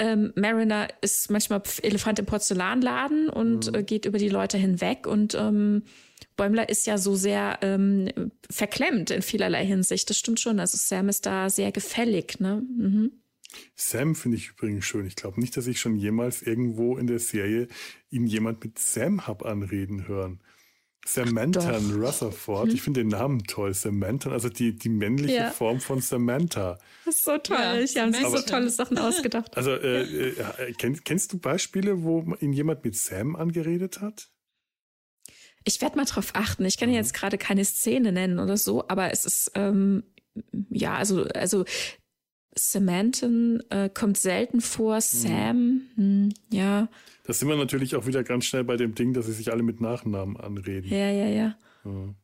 [0.00, 3.74] Ähm, Mariner ist manchmal Elefant im Porzellanladen und mhm.
[3.74, 5.82] äh, geht über die Leute hinweg und ähm,
[6.36, 8.08] Bäumler ist ja so sehr ähm,
[8.50, 10.08] verklemmt in vielerlei Hinsicht.
[10.08, 10.58] Das stimmt schon.
[10.58, 12.62] Also Sam ist da sehr gefällig, ne?
[12.62, 13.12] Mhm.
[13.74, 15.06] Sam finde ich übrigens schön.
[15.06, 17.68] Ich glaube nicht, dass ich schon jemals irgendwo in der Serie
[18.08, 20.40] ihn jemand mit Sam hab anreden hören.
[21.06, 22.68] Samantha Rutherford.
[22.68, 22.74] Hm.
[22.74, 23.74] Ich finde den Namen toll.
[23.74, 25.50] Samantha, also die, die männliche ja.
[25.50, 26.78] Form von Samantha.
[27.04, 27.56] Das ist so toll.
[27.58, 29.56] Ja, ich habe so tolle Sachen ausgedacht.
[29.56, 34.28] Also äh, äh, kennst, kennst du Beispiele, wo ihn jemand mit Sam angeredet hat?
[35.64, 36.64] Ich werde mal drauf achten.
[36.64, 36.94] Ich kann mhm.
[36.94, 40.04] jetzt gerade keine Szene nennen oder so, aber es ist ähm,
[40.70, 41.64] ja, also also
[42.54, 43.26] Samantha
[43.70, 44.96] äh, kommt selten vor.
[44.96, 45.00] Mhm.
[45.00, 46.88] Sam, hm, ja.
[47.24, 49.62] Da sind wir natürlich auch wieder ganz schnell bei dem Ding, dass sie sich alle
[49.62, 50.88] mit Nachnamen anreden.
[50.90, 51.58] Ja, ja, ja.
[51.84, 52.14] ja.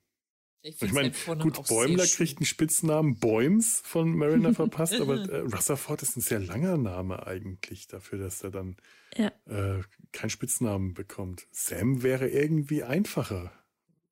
[0.63, 6.03] Ich, ich meine, gut, Bäumler kriegt einen Spitznamen Bäums von Mariner verpasst, aber äh, Rutherford
[6.03, 8.77] ist ein sehr langer Name eigentlich dafür, dass er dann
[9.17, 9.31] ja.
[9.47, 11.47] äh, keinen Spitznamen bekommt.
[11.53, 13.53] Sam wäre irgendwie einfacher.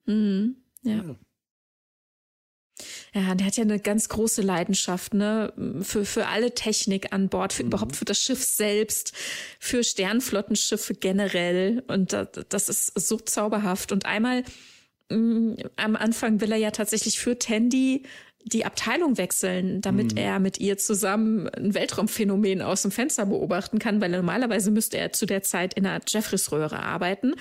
[0.07, 0.95] Mhm, ja.
[0.95, 1.17] ja.
[3.15, 5.53] Ja, der hat ja eine ganz große Leidenschaft, ne,
[5.83, 7.69] für, für alle Technik an Bord, für mhm.
[7.69, 9.13] überhaupt für das Schiff selbst,
[9.61, 11.85] für Sternflottenschiffe generell.
[11.87, 13.93] Und das, das ist so zauberhaft.
[13.93, 14.43] Und einmal
[15.11, 18.03] mh, mm, am Anfang will er ja tatsächlich für Tandy
[18.47, 20.19] die Abteilung wechseln, damit mhm.
[20.19, 25.13] er mit ihr zusammen ein Weltraumphänomen aus dem Fenster beobachten kann, weil normalerweise müsste er
[25.13, 27.35] zu der Zeit in einer Jeffreys-Röhre arbeiten.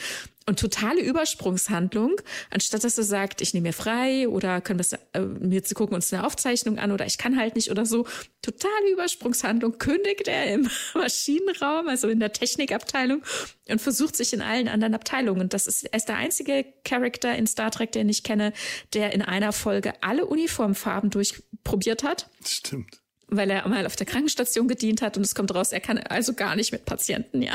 [0.46, 2.20] Und totale Übersprungshandlung,
[2.50, 5.96] anstatt dass er sagt, ich nehme mir frei oder können wir äh, mir zu gucken
[5.96, 8.06] uns eine Aufzeichnung an oder ich kann halt nicht oder so.
[8.42, 13.24] Totale Übersprungshandlung kündigt er im Maschinenraum, also in der Technikabteilung
[13.70, 15.42] und versucht sich in allen anderen Abteilungen.
[15.42, 18.52] Und das ist, er ist der einzige Charakter in Star Trek, den ich kenne,
[18.94, 22.30] der in einer Folge alle Uniformfarben durchprobiert hat.
[22.46, 23.03] Stimmt
[23.38, 26.34] weil er mal auf der Krankenstation gedient hat und es kommt raus, er kann also
[26.34, 27.54] gar nicht mit Patienten, ja.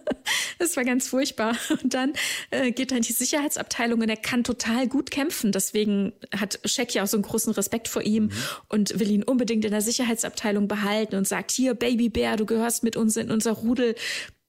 [0.58, 1.56] das war ganz furchtbar.
[1.82, 2.12] Und dann
[2.50, 5.52] äh, geht er in die Sicherheitsabteilung und er kann total gut kämpfen.
[5.52, 8.32] Deswegen hat Shaq ja auch so einen großen Respekt vor ihm mhm.
[8.68, 12.82] und will ihn unbedingt in der Sicherheitsabteilung behalten und sagt, hier, Baby Bär, du gehörst
[12.82, 13.94] mit uns in unser Rudel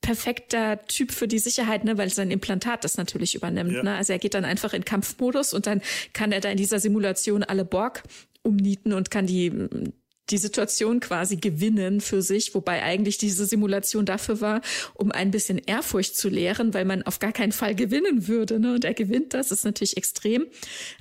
[0.01, 3.71] perfekter Typ für die Sicherheit, ne, weil sein Implantat das natürlich übernimmt.
[3.71, 3.83] Ja.
[3.83, 3.95] Ne?
[3.95, 5.81] Also er geht dann einfach in Kampfmodus und dann
[6.13, 8.03] kann er da in dieser Simulation alle Borg
[8.43, 9.51] umnieten und kann die
[10.31, 14.61] die Situation quasi gewinnen für sich, wobei eigentlich diese Simulation dafür war,
[14.93, 18.59] um ein bisschen Ehrfurcht zu lehren, weil man auf gar keinen Fall gewinnen würde.
[18.59, 18.73] Ne?
[18.73, 20.47] Und er gewinnt das, ist natürlich extrem.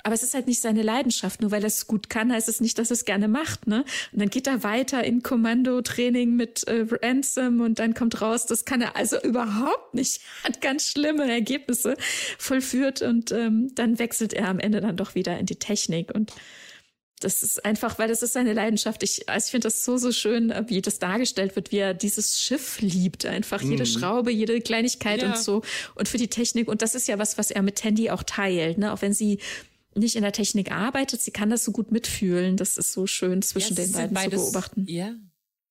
[0.02, 1.40] Aber es ist halt nicht seine Leidenschaft.
[1.40, 3.66] Nur weil er es gut kann, heißt es nicht, dass er es gerne macht.
[3.66, 3.84] Ne?
[4.12, 8.64] Und dann geht er weiter in Kommandotraining mit äh, Ransom und dann kommt raus, das
[8.64, 10.20] kann er also überhaupt nicht.
[10.44, 11.96] Hat ganz schlimme Ergebnisse
[12.38, 16.32] vollführt und ähm, dann wechselt er am Ende dann doch wieder in die Technik und
[17.20, 19.02] das ist einfach, weil das ist seine Leidenschaft.
[19.02, 21.94] Ich, also ich finde das so, so schön, äh, wie das dargestellt wird, wie er
[21.94, 23.26] dieses Schiff liebt.
[23.26, 23.72] Einfach mhm.
[23.72, 25.28] jede Schraube, jede Kleinigkeit ja.
[25.28, 25.62] und so.
[25.94, 26.66] Und für die Technik.
[26.66, 28.78] Und das ist ja was, was er mit Tandy auch teilt.
[28.78, 28.92] Ne?
[28.92, 29.38] Auch wenn sie
[29.94, 32.56] nicht in der Technik arbeitet, sie kann das so gut mitfühlen.
[32.56, 34.86] Das ist so schön zwischen ja, den beiden beides, zu beobachten.
[34.88, 35.14] Ja,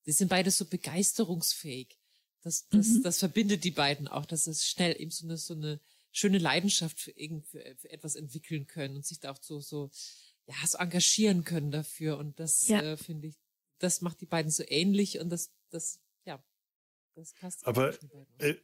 [0.04, 1.98] sie sind beide so begeisterungsfähig.
[2.42, 3.02] Das, das, mhm.
[3.02, 5.80] das verbindet die beiden auch, dass es schnell eben so eine, so eine
[6.12, 9.90] schöne Leidenschaft für, irgend, für, für etwas entwickeln können und sich da auch so, so
[10.50, 12.18] ja, so engagieren können dafür.
[12.18, 12.80] Und das ja.
[12.80, 13.36] äh, finde ich,
[13.78, 16.42] das macht die beiden so ähnlich und das, das, ja,
[17.14, 17.66] das passt.
[17.66, 17.94] Aber
[18.38, 18.54] äh,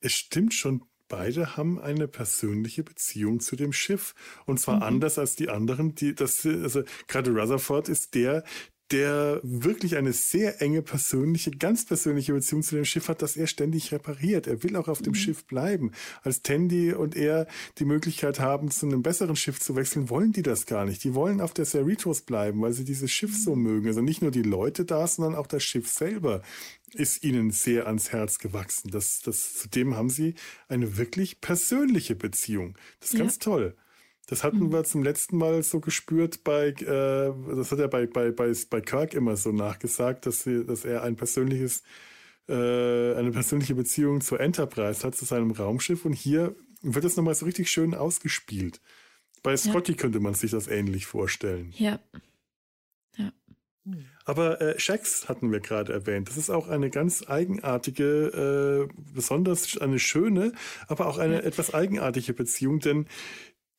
[0.00, 4.14] es stimmt schon, beide haben eine persönliche Beziehung zu dem Schiff.
[4.46, 4.82] Und zwar mhm.
[4.82, 8.44] anders als die anderen, die, das, also gerade Rutherford ist der,
[8.92, 13.46] der wirklich eine sehr enge persönliche, ganz persönliche Beziehung zu dem Schiff hat, das er
[13.46, 14.46] ständig repariert.
[14.46, 15.16] Er will auch auf dem mhm.
[15.16, 15.92] Schiff bleiben.
[16.22, 17.46] Als Tandy und er
[17.78, 21.02] die Möglichkeit haben, zu einem besseren Schiff zu wechseln, wollen die das gar nicht.
[21.04, 23.62] Die wollen auf der Cerritos bleiben, weil sie dieses Schiff so mhm.
[23.62, 23.88] mögen.
[23.88, 26.42] Also nicht nur die Leute da, sondern auch das Schiff selber
[26.94, 28.90] ist ihnen sehr ans Herz gewachsen.
[28.90, 30.34] Das, das, zudem haben sie
[30.68, 32.76] eine wirklich persönliche Beziehung.
[33.00, 33.20] Das ist ja.
[33.20, 33.74] ganz toll.
[34.26, 34.72] Das hatten mhm.
[34.72, 38.80] wir zum letzten Mal so gespürt bei, äh, das hat er bei, bei, bei, bei
[38.80, 41.82] Kirk immer so nachgesagt, dass, sie, dass er ein persönliches,
[42.48, 46.04] äh, eine persönliche Beziehung zur Enterprise hat, zu seinem Raumschiff.
[46.04, 48.80] Und hier wird das nochmal so richtig schön ausgespielt.
[49.42, 49.98] Bei Scotty ja.
[49.98, 51.72] könnte man sich das ähnlich vorstellen.
[51.76, 51.98] Ja.
[53.16, 53.32] Ja.
[54.24, 56.28] Aber äh, Shax hatten wir gerade erwähnt.
[56.28, 60.52] Das ist auch eine ganz eigenartige, äh, besonders eine schöne,
[60.86, 63.06] aber auch eine etwas eigenartige Beziehung, denn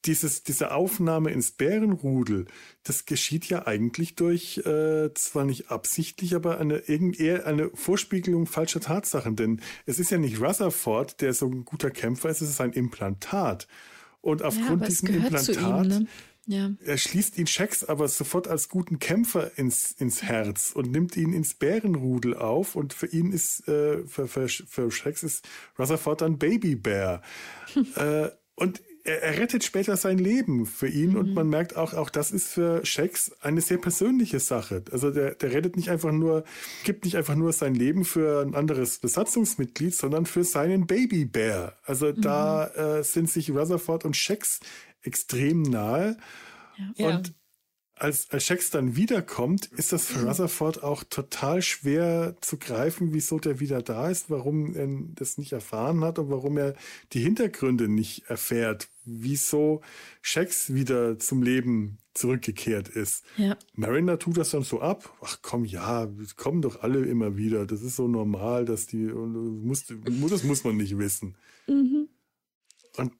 [0.05, 2.45] dieses, diese Aufnahme ins Bärenrudel,
[2.83, 8.81] das geschieht ja eigentlich durch, äh, zwar nicht absichtlich, aber eine, eher eine Vorspiegelung falscher
[8.81, 9.35] Tatsachen.
[9.35, 12.73] Denn es ist ja nicht Rutherford, der so ein guter Kämpfer ist, es ist ein
[12.73, 13.67] Implantat.
[14.21, 16.07] Und aufgrund ja, diesem Implantat ihm, ne?
[16.45, 16.71] ja.
[16.85, 21.33] er schließt ihn Shax aber sofort als guten Kämpfer ins, ins Herz und nimmt ihn
[21.33, 22.75] ins Bärenrudel auf.
[22.75, 25.47] Und für ihn ist, äh, für, für, für Shax ist
[25.79, 27.21] Rutherford dann Babybär.
[27.95, 31.17] äh, und er, er, rettet später sein Leben für ihn mhm.
[31.17, 34.83] und man merkt auch, auch das ist für Shax eine sehr persönliche Sache.
[34.91, 36.43] Also der, der rettet nicht einfach nur,
[36.83, 41.77] gibt nicht einfach nur sein Leben für ein anderes Besatzungsmitglied, sondern für seinen Babybär.
[41.83, 42.21] Also mhm.
[42.21, 44.61] da äh, sind sich Rutherford und Shax
[45.01, 46.17] extrem nahe.
[46.95, 47.07] Ja.
[47.09, 47.33] Und
[47.95, 50.27] als, als Shax dann wiederkommt, ist das für mhm.
[50.27, 55.53] Rutherford auch total schwer zu greifen, wieso der wieder da ist, warum er das nicht
[55.53, 56.75] erfahren hat und warum er
[57.13, 59.81] die Hintergründe nicht erfährt, wieso
[60.21, 63.23] Shax wieder zum Leben zurückgekehrt ist.
[63.37, 63.57] Ja.
[63.73, 65.17] Mariner tut das dann so ab.
[65.21, 67.65] Ach komm, ja, kommen doch alle immer wieder.
[67.65, 71.35] Das ist so normal, dass die, muss, das muss man nicht wissen.
[71.67, 72.09] Mhm.
[72.97, 73.13] Und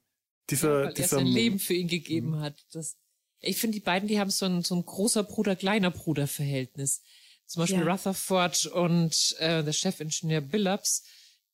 [0.50, 2.64] dieser, ja, weil dieser er sein Leben für ihn gegeben hat.
[2.72, 2.96] Das,
[3.40, 7.02] ich finde, die beiden, die haben so ein, so ein großer Bruder, kleiner Bruder Verhältnis.
[7.46, 7.92] Zum Beispiel ja.
[7.92, 11.04] Rutherford und äh, der Chefingenieur Billups,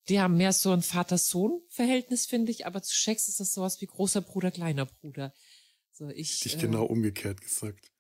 [0.09, 3.87] die haben mehr so ein Vater-Sohn-Verhältnis, finde ich, aber zu Shax ist das sowas wie
[3.87, 5.33] großer Bruder, kleiner Bruder.
[5.93, 7.93] So, ich, Hätte ich äh, genau umgekehrt gesagt.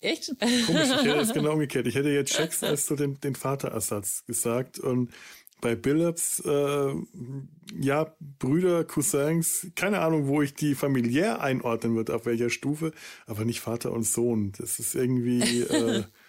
[0.00, 0.34] Echt?
[0.38, 1.86] Komisch, ich hätte es genau umgekehrt.
[1.86, 5.10] Ich hätte jetzt Shax als so den, den Vaterersatz gesagt und
[5.64, 6.94] bei Billups, äh,
[7.80, 12.92] ja, Brüder, Cousins, keine Ahnung, wo ich die familiär einordnen würde, auf welcher Stufe,
[13.24, 14.52] aber nicht Vater und Sohn.
[14.58, 16.04] Das ist irgendwie äh,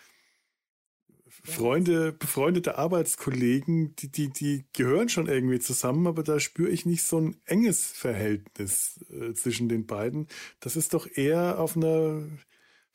[1.46, 7.04] Freunde, befreundete Arbeitskollegen, die, die, die gehören schon irgendwie zusammen, aber da spüre ich nicht
[7.04, 10.28] so ein enges Verhältnis äh, zwischen den beiden.
[10.60, 12.24] Das ist doch eher auf einer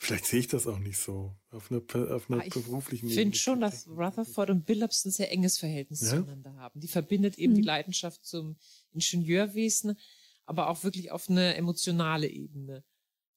[0.02, 1.82] Vielleicht sehe ich das auch nicht so auf einer,
[2.14, 3.12] auf einer ah, ich beruflichen Ebene.
[3.12, 6.08] Ich finde schon, dass Rutherford und Billups ein sehr enges Verhältnis ja?
[6.16, 6.80] zueinander haben.
[6.80, 7.56] Die verbindet eben mhm.
[7.56, 8.56] die Leidenschaft zum
[8.92, 9.98] Ingenieurwesen,
[10.46, 12.82] aber auch wirklich auf eine emotionale Ebene.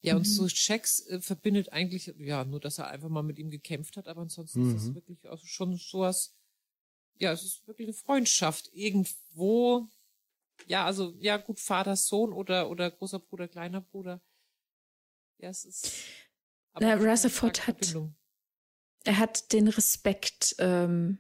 [0.04, 0.32] Ja, und mhm.
[0.32, 4.10] so Checks äh, verbindet eigentlich, ja, nur, dass er einfach mal mit ihm gekämpft hat,
[4.10, 4.76] aber ansonsten mhm.
[4.76, 6.36] ist es wirklich auch schon sowas,
[7.18, 8.70] ja, es ist wirklich eine Freundschaft.
[8.74, 9.88] Irgendwo,
[10.68, 14.22] ja, also, ja, gut, Vater, Sohn oder, oder großer Bruder, kleiner Bruder.
[15.38, 15.94] Ja, es ist.
[16.80, 17.96] Na, Rutherford hat,
[19.06, 21.20] er hat den Respekt, ähm,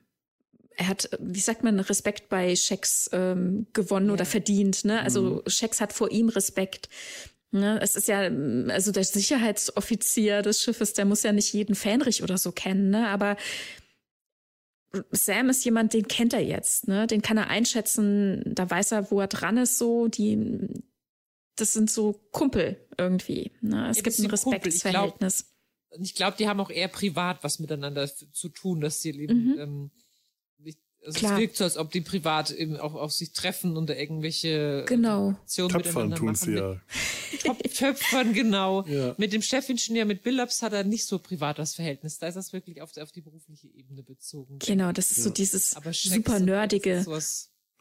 [0.75, 4.13] er hat, wie sagt man, Respekt bei Schex ähm, gewonnen ja.
[4.13, 4.84] oder verdient.
[4.84, 5.01] Ne?
[5.01, 5.49] Also mhm.
[5.49, 6.89] Schex hat vor ihm Respekt.
[7.53, 7.79] Ne?
[7.81, 8.21] Es ist ja,
[8.69, 13.07] also der Sicherheitsoffizier des Schiffes, der muss ja nicht jeden Fähnrich oder so kennen, ne?
[13.09, 13.37] aber
[15.11, 17.07] Sam ist jemand, den kennt er jetzt, ne?
[17.07, 20.67] Den kann er einschätzen, da weiß er, wo er dran ist, so, die,
[21.55, 23.51] das sind so Kumpel irgendwie.
[23.61, 23.89] Ne?
[23.89, 25.55] Es ja, gibt ein Respektsverhältnis.
[25.99, 29.45] Ich glaube, glaub, die haben auch eher privat was miteinander zu tun, dass sie eben
[29.45, 29.59] mhm.
[29.59, 29.91] ähm,
[31.05, 31.33] also Klar.
[31.33, 34.85] es wirkt so, als ob die privat eben auch auf sich treffen und da irgendwelche
[34.87, 35.31] genau.
[35.31, 36.57] Aktionen Töpfern miteinander machen.
[36.57, 36.81] Ja.
[37.43, 38.85] Top Töpfern, genau.
[38.85, 39.13] Ja.
[39.17, 42.19] Mit dem Chefingenieur, mit Billups hat er nicht so privat das Verhältnis.
[42.19, 44.59] Da ist das wirklich auf, auf die berufliche Ebene bezogen.
[44.59, 45.23] Genau, das ist ja.
[45.23, 47.05] so dieses super nerdige.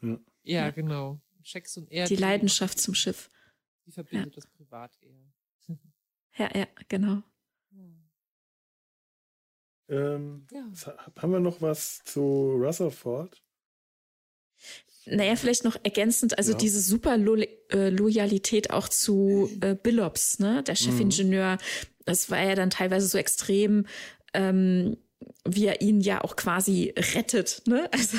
[0.01, 0.19] Ja.
[0.43, 1.21] ja, genau.
[1.43, 2.07] Checks und er.
[2.07, 3.29] Die Leidenschaft zum Schiff.
[3.85, 5.77] Die verbindet das privat eher.
[6.37, 7.23] ja, ja, genau.
[9.89, 10.65] Ähm, ja.
[11.17, 13.41] Haben wir noch was zu Rutherford?
[15.05, 16.57] Naja, vielleicht noch ergänzend, also ja.
[16.57, 21.87] diese super Lo äh, Loyalität auch zu äh, Billops, ne, der Chefingenieur, mhm.
[22.05, 23.85] das war ja dann teilweise so extrem,
[24.33, 24.95] ähm,
[25.45, 27.89] wie er ihn ja auch quasi rettet, ne?
[27.91, 28.17] Also,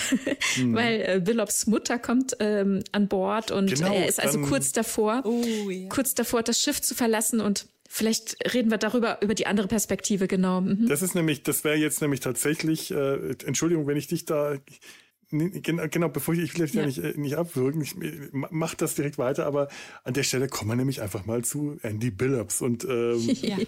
[0.58, 0.74] mhm.
[0.74, 5.22] weil äh, Billops Mutter kommt ähm, an Bord und genau, er ist also kurz davor,
[5.24, 5.88] oh, ja.
[5.88, 10.26] kurz davor, das Schiff zu verlassen und Vielleicht reden wir darüber, über die andere Perspektive,
[10.26, 10.62] genau.
[10.62, 10.88] Mhm.
[10.88, 14.56] Das ist nämlich, das wäre jetzt nämlich tatsächlich, äh, Entschuldigung, wenn ich dich da,
[15.30, 16.80] genau, genau bevor ich, ich will dich ja.
[16.80, 17.94] ja nicht, äh, nicht abwürgen, ich
[18.32, 19.68] mach das direkt weiter, aber
[20.02, 23.58] an der Stelle kommen wir nämlich einfach mal zu Andy Billups und ähm, ja.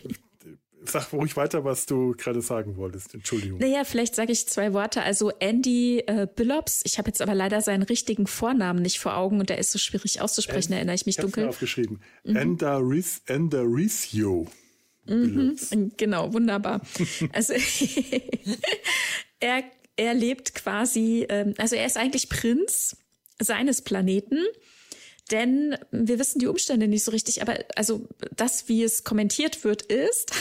[0.89, 3.15] Sag ruhig weiter, was du gerade sagen wolltest.
[3.15, 3.59] Entschuldigung.
[3.59, 5.03] Naja, vielleicht sage ich zwei Worte.
[5.03, 9.41] Also Andy äh, Billops, ich habe jetzt aber leider seinen richtigen Vornamen nicht vor Augen
[9.41, 11.45] und der ist so schwierig auszusprechen, And, erinnere ich mich ich dunkel.
[11.45, 12.01] Ich aufgeschrieben.
[12.25, 12.37] Mhm.
[13.27, 14.47] Endarisio.
[15.07, 15.57] Mhm,
[15.97, 16.81] genau, wunderbar.
[17.33, 17.55] also
[19.41, 19.65] er,
[19.97, 22.97] er lebt quasi, ähm, also er ist eigentlich Prinz
[23.39, 24.39] seines Planeten
[25.31, 29.83] denn wir wissen die Umstände nicht so richtig, aber also das, wie es kommentiert wird,
[29.83, 30.33] ist,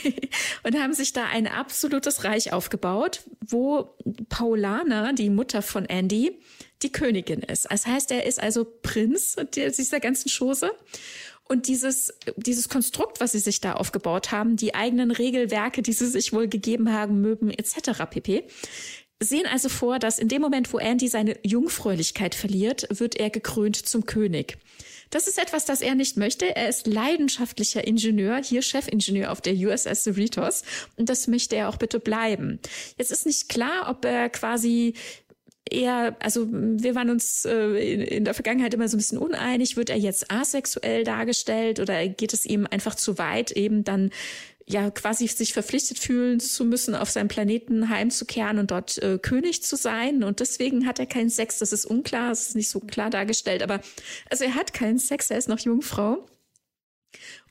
[0.63, 3.95] und haben sich da ein absolutes Reich aufgebaut, wo
[4.29, 6.39] Paulana, die Mutter von Andy,
[6.81, 7.67] die Königin ist.
[7.69, 10.71] Das heißt, er ist also Prinz dieser ganzen Chose.
[11.47, 16.07] Und dieses, dieses Konstrukt, was sie sich da aufgebaut haben, die eigenen Regelwerke, die sie
[16.07, 18.03] sich wohl gegeben haben mögen, etc.
[18.09, 18.47] pp.,
[19.21, 23.75] sehen also vor, dass in dem Moment, wo Andy seine Jungfräulichkeit verliert, wird er gekrönt
[23.75, 24.57] zum König.
[25.11, 26.55] Das ist etwas, das er nicht möchte.
[26.55, 30.63] Er ist leidenschaftlicher Ingenieur, hier Chefingenieur auf der USS Cerritos.
[30.97, 32.59] Und das möchte er auch bitte bleiben.
[32.97, 34.95] Jetzt ist nicht klar, ob er quasi
[35.69, 39.77] eher, also wir waren uns äh, in, in, der Vergangenheit immer so ein bisschen uneinig,
[39.77, 44.11] wird er jetzt asexuell dargestellt oder geht es ihm einfach zu weit, eben dann
[44.71, 49.63] ja quasi sich verpflichtet fühlen zu müssen, auf seinem Planeten heimzukehren und dort äh, König
[49.63, 50.23] zu sein.
[50.23, 51.59] Und deswegen hat er keinen Sex.
[51.59, 53.63] Das ist unklar, das ist nicht so klar dargestellt.
[53.63, 53.81] Aber
[54.29, 56.25] also er hat keinen Sex, er ist noch Jungfrau.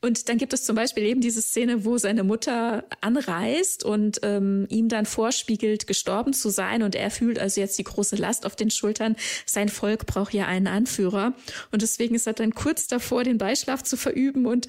[0.01, 4.67] Und dann gibt es zum Beispiel eben diese Szene, wo seine Mutter anreist und ähm,
[4.71, 6.83] ihm dann vorspiegelt, gestorben zu sein.
[6.83, 9.17] Und er fühlt also jetzt die große Last auf den Schultern.
[9.45, 11.35] Sein Volk braucht ja einen Anführer.
[11.71, 14.47] Und deswegen ist er dann kurz davor, den Beischlaf zu verüben.
[14.47, 14.69] Und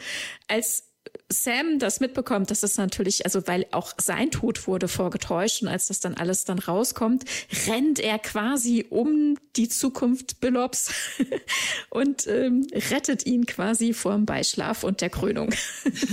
[0.49, 0.90] als
[1.29, 5.87] Sam das mitbekommt, dass das natürlich, also weil auch sein Tod wurde vorgetäuscht und als
[5.87, 7.23] das dann alles dann rauskommt,
[7.67, 10.93] rennt er quasi um die Zukunft Billops
[11.89, 15.53] und ähm, rettet ihn quasi vor dem Beischlaf und der Krönung.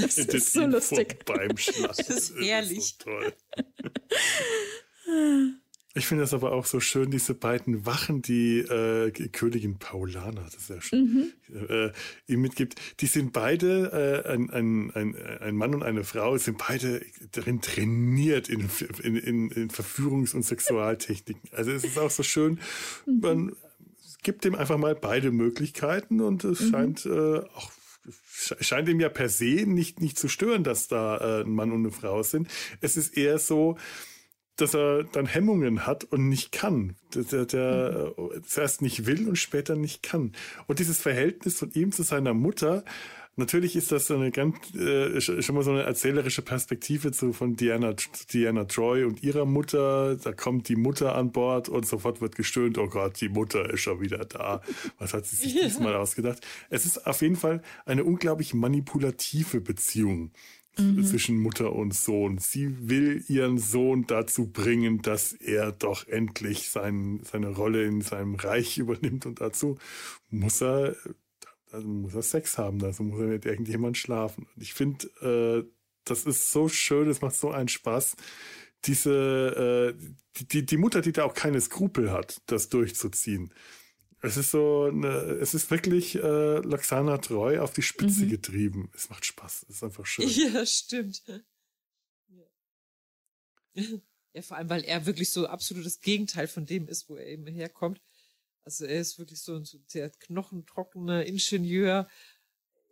[0.00, 1.24] Das ist so lustig.
[1.24, 1.96] Beim Schlaf.
[1.96, 2.78] Das ist herrlich.
[2.78, 3.34] Das ist so toll.
[5.98, 10.54] Ich finde das aber auch so schön, diese beiden Wachen, die äh, Königin Paulana, das
[10.54, 11.66] ist ja schön, mhm.
[11.68, 11.90] äh,
[12.28, 12.80] ihm mitgibt.
[13.00, 17.60] Die sind beide, äh, ein, ein, ein, ein Mann und eine Frau, sind beide darin
[17.60, 18.70] trainiert in,
[19.02, 21.50] in, in, in Verführungs- und Sexualtechniken.
[21.52, 22.60] Also es ist auch so schön,
[23.04, 23.20] mhm.
[23.20, 23.52] man
[24.22, 26.70] gibt dem einfach mal beide Möglichkeiten und es mhm.
[26.70, 27.72] scheint äh, auch
[28.60, 31.80] scheint ihm ja per se nicht, nicht zu stören, dass da äh, ein Mann und
[31.80, 32.48] eine Frau sind.
[32.80, 33.76] Es ist eher so,
[34.58, 36.96] dass er dann Hemmungen hat und nicht kann.
[37.14, 38.42] Der, der mhm.
[38.44, 40.32] zuerst nicht will und später nicht kann.
[40.66, 42.84] Und dieses Verhältnis von ihm zu seiner Mutter,
[43.36, 47.54] natürlich ist das so eine ganz, äh, schon mal so eine erzählerische Perspektive zu, von
[47.54, 47.94] Diana,
[48.32, 50.16] Diana Troy und ihrer Mutter.
[50.16, 53.80] Da kommt die Mutter an Bord und sofort wird gestöhnt, oh Gott, die Mutter ist
[53.80, 54.60] schon wieder da.
[54.98, 55.62] Was hat sie sich ja.
[55.64, 56.44] diesmal ausgedacht?
[56.68, 60.32] Es ist auf jeden Fall eine unglaublich manipulative Beziehung
[60.78, 61.04] mhm.
[61.04, 62.38] zwischen Mutter und Sohn.
[62.38, 68.34] Sie will ihren Sohn dazu bringen, dass er doch endlich sein, seine Rolle in seinem
[68.34, 69.78] Reich übernimmt und dazu
[70.30, 70.96] muss er,
[71.70, 74.46] also muss er Sex haben, dazu muss er mit irgendjemand schlafen.
[74.54, 75.70] Und ich finde, äh,
[76.04, 78.16] das ist so schön, es macht so einen Spaß.
[78.84, 83.52] Diese, äh, die, die Mutter, die da auch keine Skrupel hat, das durchzuziehen.
[84.20, 85.08] Es ist so, eine,
[85.40, 88.30] es ist wirklich äh, Laxana treu auf die Spitze mhm.
[88.30, 88.90] getrieben.
[88.94, 89.66] Es macht Spaß.
[89.68, 90.28] Es ist einfach schön.
[90.28, 91.22] Ja, stimmt.
[93.74, 93.84] Ja.
[94.32, 97.46] ja, vor allem, weil er wirklich so absolutes Gegenteil von dem ist, wo er eben
[97.46, 98.00] herkommt.
[98.64, 102.08] Also er ist wirklich so ein sehr knochentrockener Ingenieur.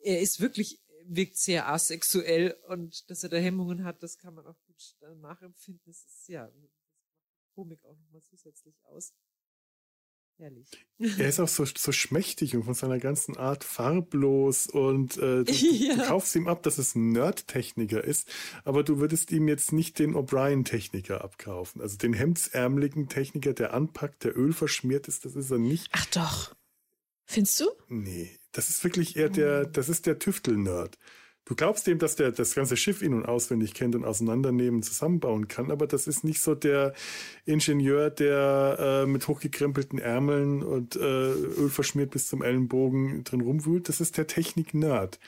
[0.02, 4.46] Er ist wirklich, wirkt sehr asexuell und dass er da Hemmungen hat, das kann man
[4.46, 5.82] auch gut nachempfinden.
[5.84, 6.72] Das ist ja, das macht
[7.54, 9.12] Komik auch nochmal zusätzlich aus.
[10.38, 10.68] Herrlich.
[10.98, 15.52] Er ist auch so, so schmächtig und von seiner ganzen Art farblos und äh, du,
[15.52, 15.96] ja.
[15.96, 18.28] du kaufst ihm ab, dass es ein Nerd-Techniker ist,
[18.64, 21.80] aber du würdest ihm jetzt nicht den O'Brien-Techniker abkaufen.
[21.80, 25.88] Also den hemdsärmeligen Techniker, der anpackt, der Öl verschmiert ist, das ist er nicht.
[25.92, 26.54] Ach doch.
[27.24, 27.66] Findest du?
[27.88, 30.98] Nee, das ist wirklich eher der, das ist der Tüftel-Nerd.
[31.46, 35.46] Du glaubst dem, dass der das ganze Schiff in- und auswendig kennt und auseinandernehmen, zusammenbauen
[35.46, 36.92] kann, aber das ist nicht so der
[37.44, 43.88] Ingenieur, der äh, mit hochgekrempelten Ärmeln und äh, Öl verschmiert bis zum Ellenbogen drin rumwühlt.
[43.88, 45.20] Das ist der Technik-Nerd,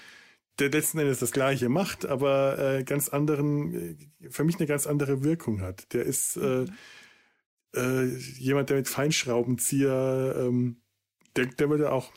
[0.59, 4.89] der letzten Endes das Gleiche macht, aber äh, ganz anderen, äh, für mich eine ganz
[4.89, 5.93] andere Wirkung hat.
[5.93, 6.69] Der ist äh, mhm.
[7.77, 8.07] äh,
[8.41, 10.79] jemand, der mit Feinschraubenzieher, ähm,
[11.37, 12.13] der, der würde auch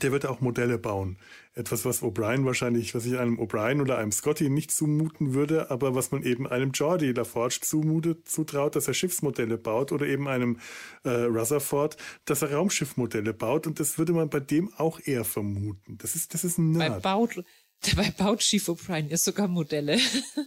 [0.00, 1.18] der wird auch Modelle bauen.
[1.54, 5.94] Etwas, was O'Brien wahrscheinlich, was ich einem O'Brien oder einem Scotty nicht zumuten würde, aber
[5.94, 10.58] was man eben einem Geordie LaForge zumutet, zutraut, dass er Schiffsmodelle baut oder eben einem
[11.04, 13.66] äh, Rutherford, dass er Raumschiffmodelle baut.
[13.66, 15.98] Und das würde man bei dem auch eher vermuten.
[15.98, 17.02] Das ist, das ist ein Nerd.
[17.02, 17.44] Bei baut,
[17.90, 19.98] Dabei baut Chief O'Brien ja sogar Modelle.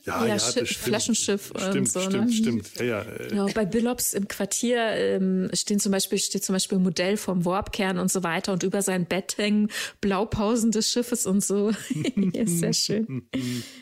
[0.06, 2.00] Ja, ja, ja Flaschenschiff stimmt, und so.
[2.00, 2.32] Stimmt, ne?
[2.32, 3.02] stimmt, ja, ja.
[3.02, 3.28] Äh.
[3.28, 7.44] Genau, bei Billops im Quartier ähm, stehen zum Beispiel, steht zum Beispiel ein Modell vom
[7.44, 9.70] Warpkern und so weiter und über sein Bett hängen
[10.00, 11.72] Blaupausen des Schiffes und so.
[12.34, 13.28] ja, sehr schön.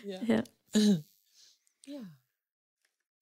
[0.04, 0.20] ja.
[0.26, 0.44] ja.
[1.86, 2.02] Ja.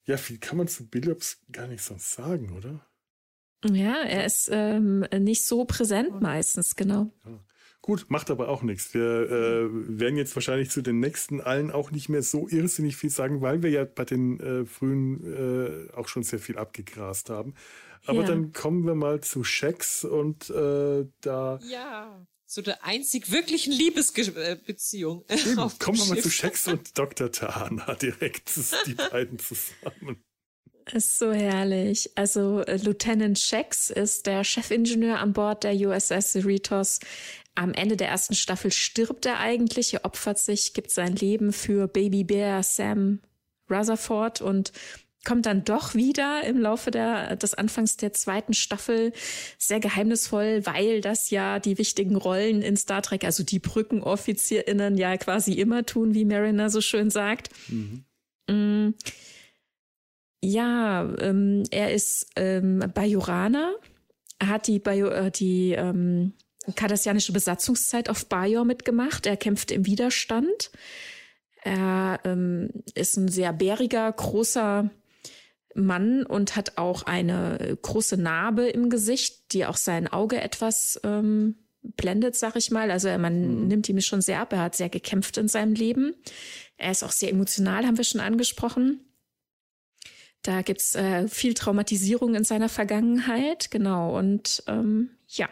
[0.05, 2.85] Ja, viel kann man zu Billops gar nicht sonst sagen, oder?
[3.69, 7.11] Ja, er ist ähm, nicht so präsent meistens, genau.
[7.25, 7.39] Ja.
[7.81, 8.93] Gut, macht aber auch nichts.
[8.93, 13.09] Wir äh, werden jetzt wahrscheinlich zu den nächsten allen auch nicht mehr so irrsinnig viel
[13.09, 17.55] sagen, weil wir ja bei den äh, frühen äh, auch schon sehr viel abgegrast haben.
[18.05, 18.27] Aber ja.
[18.27, 21.59] dann kommen wir mal zu Shax und äh, da.
[21.67, 25.23] Ja, zu der einzig wirklichen Liebesbeziehung.
[25.79, 27.31] kommen wir mal zu Shax und Dr.
[27.31, 28.51] Tahana direkt,
[28.85, 30.23] die beiden zusammen.
[30.93, 32.09] Ist so herrlich.
[32.15, 36.99] Also äh, Lieutenant Shax ist der Chefingenieur an Bord der USS Cerritos.
[37.55, 41.87] Am Ende der ersten Staffel stirbt er eigentlich, er opfert sich, gibt sein Leben für
[41.87, 43.19] Baby Bear Sam
[43.69, 44.71] Rutherford und
[45.23, 49.13] kommt dann doch wieder im Laufe der, des Anfangs der zweiten Staffel
[49.57, 55.15] sehr geheimnisvoll, weil das ja die wichtigen Rollen in Star Trek, also die BrückenoffizierInnen ja
[55.17, 57.49] quasi immer tun, wie Mariner so schön sagt.
[57.67, 58.05] Mhm.
[58.49, 58.95] Mm.
[60.41, 63.75] Ja, ähm, er ist ähm, Bajoraner,
[64.41, 66.33] er hat die, Bajo äh, die ähm,
[66.75, 69.27] kardassianische Besatzungszeit auf Bajor mitgemacht.
[69.27, 70.71] Er kämpft im Widerstand.
[71.63, 74.89] Er ähm, ist ein sehr bäriger, großer
[75.75, 81.55] Mann und hat auch eine große Narbe im Gesicht, die auch sein Auge etwas ähm,
[81.81, 82.89] blendet, sag ich mal.
[82.89, 83.67] Also man mhm.
[83.67, 84.53] nimmt ihm schon sehr ab.
[84.53, 86.15] Er hat sehr gekämpft in seinem Leben.
[86.77, 89.01] Er ist auch sehr emotional, haben wir schon angesprochen.
[90.43, 94.17] Da gibt's äh, viel Traumatisierung in seiner Vergangenheit, genau.
[94.17, 95.49] Und ähm, ja,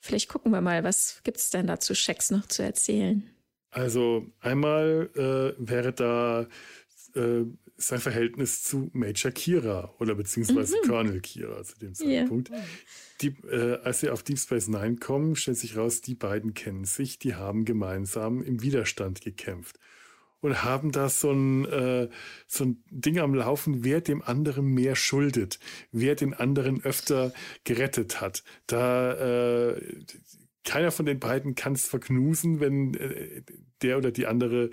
[0.00, 3.28] Vielleicht gucken wir mal, was gibt es denn da zu Schecks noch zu erzählen?
[3.70, 6.48] Also einmal äh, wäre da
[7.14, 7.44] äh,
[7.76, 10.88] sein Verhältnis zu Major Kira oder beziehungsweise mhm.
[10.88, 12.48] Colonel Kira zu dem Zeitpunkt.
[12.48, 12.56] Ja.
[13.20, 16.84] Die, äh, als sie auf Deep Space Nine kommen, stellt sich raus, die beiden kennen
[16.84, 19.78] sich, die haben gemeinsam im Widerstand gekämpft
[20.40, 22.08] und haben da so ein, äh,
[22.46, 25.58] so ein Ding am Laufen, wer dem anderen mehr schuldet,
[25.92, 27.32] wer den anderen öfter
[27.64, 28.42] gerettet hat.
[28.66, 29.80] Da äh,
[30.64, 33.42] keiner von den beiden kann es verknusen, wenn äh,
[33.82, 34.70] der oder die andere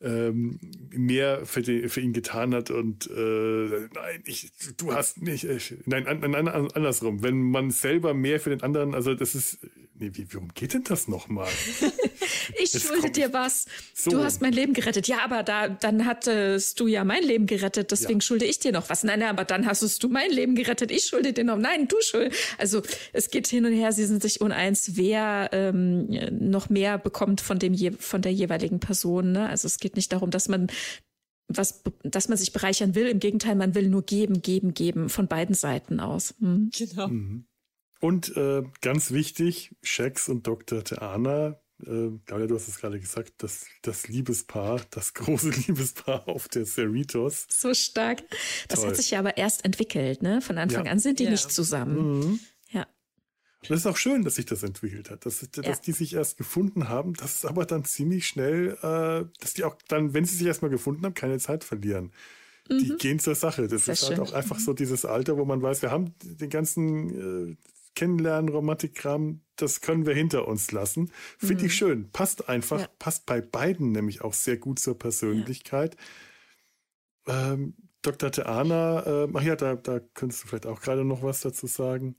[0.00, 0.60] ähm,
[0.90, 5.74] mehr für, die, für, ihn getan hat und äh, nein, ich, du hast nicht, ich,
[5.86, 9.66] nein, an, an, andersrum, wenn man selber mehr für den anderen, also das ist,
[10.00, 11.48] nee, wie, warum geht denn das nochmal?
[12.58, 13.66] ich Jetzt schulde dir was.
[13.94, 14.10] So.
[14.10, 15.06] Du hast mein Leben gerettet.
[15.06, 18.24] Ja, aber da, dann hattest du ja mein Leben gerettet, deswegen ja.
[18.24, 19.04] schulde ich dir noch was.
[19.04, 21.58] Nein, nein, aber dann hast du mein Leben gerettet, ich schulde dir noch.
[21.58, 22.34] Nein, du schuld.
[22.58, 22.82] Also
[23.12, 27.58] es geht hin und her, sie sind sich uneins, wer ähm, noch mehr bekommt von
[27.58, 29.32] dem von der jeweiligen Person.
[29.32, 29.48] Ne?
[29.48, 30.68] Also es geht nicht darum, dass man
[31.48, 33.06] was, dass man sich bereichern will.
[33.06, 36.34] Im Gegenteil, man will nur geben, geben, geben von beiden Seiten aus.
[36.40, 36.70] Hm.
[36.76, 37.08] Genau.
[37.08, 37.44] Mhm.
[38.00, 40.82] Und äh, ganz wichtig, Shax und Dr.
[40.82, 46.48] Teana äh, Claudia, du hast es gerade gesagt, das, das Liebespaar, das große Liebespaar auf
[46.48, 47.46] der Cerritos.
[47.48, 48.22] So stark.
[48.68, 48.90] Das Toll.
[48.90, 50.40] hat sich ja aber erst entwickelt, ne?
[50.40, 50.92] Von Anfang ja.
[50.92, 51.30] an sind die ja.
[51.30, 52.18] nicht zusammen.
[52.18, 52.40] Mhm.
[52.70, 52.86] Ja.
[53.62, 55.74] Und es ist auch schön, dass sich das entwickelt hat, dass, dass ja.
[55.76, 59.76] die sich erst gefunden haben, dass es aber dann ziemlich schnell, äh, dass die auch
[59.88, 62.12] dann, wenn sie sich erstmal gefunden haben, keine Zeit verlieren.
[62.70, 62.98] Die mhm.
[62.98, 63.66] gehen zur Sache.
[63.66, 64.62] Das Sehr ist halt auch einfach mhm.
[64.62, 67.56] so dieses Alter, wo man weiß, wir haben den ganzen äh,
[67.94, 71.10] Kennenlernen, Romantikkram, das können wir hinter uns lassen.
[71.38, 71.66] Finde mhm.
[71.66, 72.10] ich schön.
[72.12, 72.88] Passt einfach, ja.
[72.98, 75.96] passt bei beiden nämlich auch sehr gut zur Persönlichkeit.
[77.26, 77.52] Ja.
[77.52, 78.32] Ähm, Dr.
[78.32, 82.16] Teana, äh, ach ja, da, da könntest du vielleicht auch gerade noch was dazu sagen.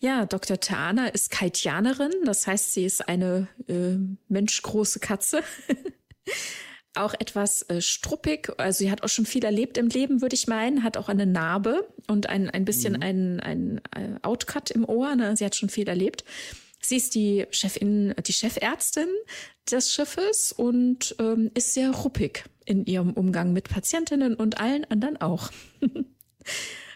[0.00, 0.58] Ja, Dr.
[0.60, 3.96] Teana ist Kaitianerin, das heißt, sie ist eine äh,
[4.28, 5.42] menschgroße Katze.
[6.98, 8.52] auch etwas äh, struppig.
[8.58, 10.82] Also sie hat auch schon viel erlebt im Leben, würde ich meinen.
[10.82, 13.02] Hat auch eine Narbe und ein, ein bisschen mhm.
[13.02, 15.14] ein, ein, äh, Outcut im Ohr.
[15.14, 15.36] Ne?
[15.36, 16.24] Sie hat schon viel erlebt.
[16.80, 19.08] Sie ist die Chefin, die Chefärztin
[19.70, 25.20] des Schiffes und ähm, ist sehr ruppig in ihrem Umgang mit Patientinnen und allen anderen
[25.20, 25.50] auch.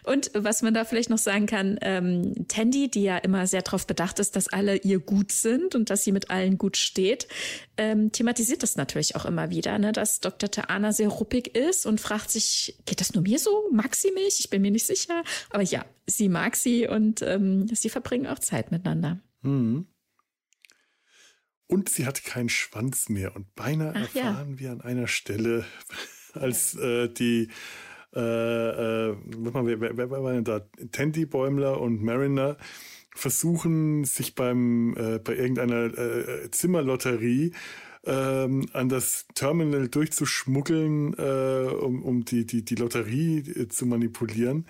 [0.04, 3.86] Und was man da vielleicht noch sagen kann, ähm, Tandy, die ja immer sehr darauf
[3.86, 7.28] bedacht ist, dass alle ihr gut sind und dass sie mit allen gut steht,
[7.76, 10.50] ähm, thematisiert das natürlich auch immer wieder, ne, dass Dr.
[10.50, 13.68] Taana sehr ruppig ist und fragt sich, geht das nur mir so?
[13.70, 14.40] Mag sie mich?
[14.40, 15.22] Ich bin mir nicht sicher.
[15.50, 19.20] Aber ja, sie mag sie und ähm, sie verbringen auch Zeit miteinander.
[19.42, 19.86] Mhm.
[21.68, 23.34] Und sie hat keinen Schwanz mehr.
[23.34, 24.58] Und beinahe Ach, erfahren ja.
[24.58, 25.64] wir an einer Stelle,
[26.34, 27.48] als äh, die
[28.14, 30.60] äh, äh, wer, wer, wer war denn da?
[30.92, 32.56] Tandy Bäumler und Mariner
[33.14, 37.52] versuchen sich beim äh, bei irgendeiner äh, Zimmerlotterie
[38.04, 44.66] ähm, an das Terminal durchzuschmuggeln, äh, um, um die, die, die Lotterie äh, zu manipulieren,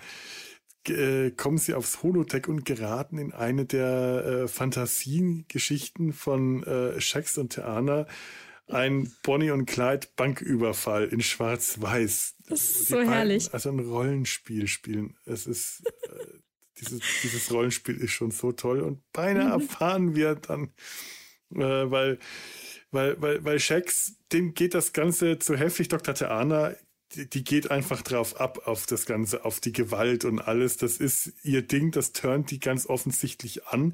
[0.87, 7.37] äh, kommen sie aufs Holodeck und geraten in eine der äh, Fantasiegeschichten von äh, Shax
[7.37, 8.05] und Theana,
[8.67, 12.32] ein Bonnie und Clyde Banküberfall in Schwarz-Weiß.
[12.47, 13.53] Das ist so beiden, herrlich.
[13.53, 15.15] Also ein Rollenspiel spielen.
[15.25, 16.39] Es ist, äh,
[16.79, 19.61] dieses, dieses Rollenspiel ist schon so toll und beinahe mhm.
[19.61, 20.73] erfahren wir dann,
[21.55, 22.19] äh, weil,
[22.91, 25.87] weil, weil, weil Shax, dem geht das Ganze zu heftig.
[25.87, 26.13] Dr.
[26.13, 26.75] Theana
[27.15, 30.77] die, geht einfach drauf ab, auf das Ganze, auf die Gewalt und alles.
[30.77, 33.93] Das ist ihr Ding, das turnt die ganz offensichtlich an.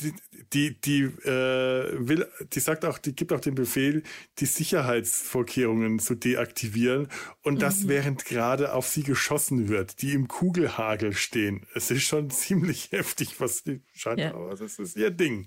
[0.00, 0.12] Die,
[0.52, 4.02] die, die äh, will, die sagt auch, die gibt auch den Befehl,
[4.38, 7.08] die Sicherheitsvorkehrungen zu deaktivieren
[7.42, 7.88] und das mhm.
[7.88, 11.66] während gerade auf sie geschossen wird, die im Kugelhagel stehen.
[11.74, 14.34] Es ist schon ziemlich heftig, was die scheint, ja.
[14.34, 15.46] aber das ist ihr Ding.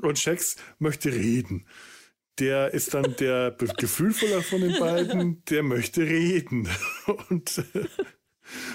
[0.00, 1.66] Und Shax möchte reden
[2.38, 6.68] der ist dann der gefühlvoller von den beiden, der möchte reden.
[7.28, 7.64] Und,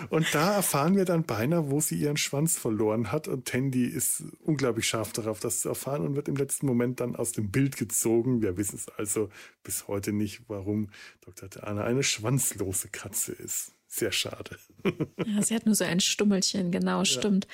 [0.09, 3.28] und da erfahren wir dann beinahe, wo sie ihren Schwanz verloren hat.
[3.28, 7.16] Und Tandy ist unglaublich scharf darauf, das zu erfahren und wird im letzten Moment dann
[7.16, 8.41] aus dem Bild gezogen.
[8.41, 9.30] Wir wissen es also
[9.64, 10.89] bis heute nicht, warum
[11.22, 11.49] Dr.
[11.49, 13.74] Theana eine schwanzlose Katze ist.
[13.95, 14.57] Sehr schade.
[15.23, 17.05] Ja, sie hat nur so ein Stummelchen, genau, ja.
[17.05, 17.45] stimmt.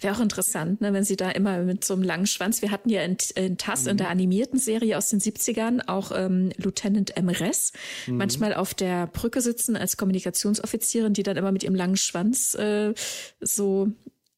[0.00, 2.88] Wäre auch interessant, ne, wenn sie da immer mit so einem langen Schwanz, wir hatten
[2.88, 3.90] ja in, in TAS, mhm.
[3.90, 7.72] in der animierten Serie aus den 70ern, auch ähm, Lieutenant Emres,
[8.06, 8.18] mhm.
[8.18, 12.94] manchmal auf der Brücke sitzen als Kommunikationsoffizierin, die dann immer mit ihrem langen Schwanz äh,
[13.40, 13.88] so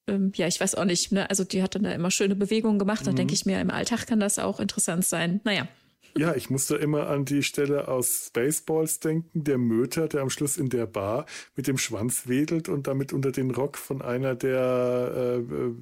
[0.06, 1.28] ähm, ja, ich weiß auch nicht, ne?
[1.28, 3.06] Also die hat dann da immer schöne Bewegungen gemacht.
[3.06, 3.16] Da mhm.
[3.16, 5.42] denke ich mir, im Alltag kann das auch interessant sein.
[5.44, 5.68] Naja.
[6.16, 10.56] Ja, ich musste immer an die Stelle aus Spaceballs denken, der Möter, der am Schluss
[10.56, 15.40] in der Bar mit dem Schwanz wedelt und damit unter den Rock von einer der
[15.40, 15.72] äh,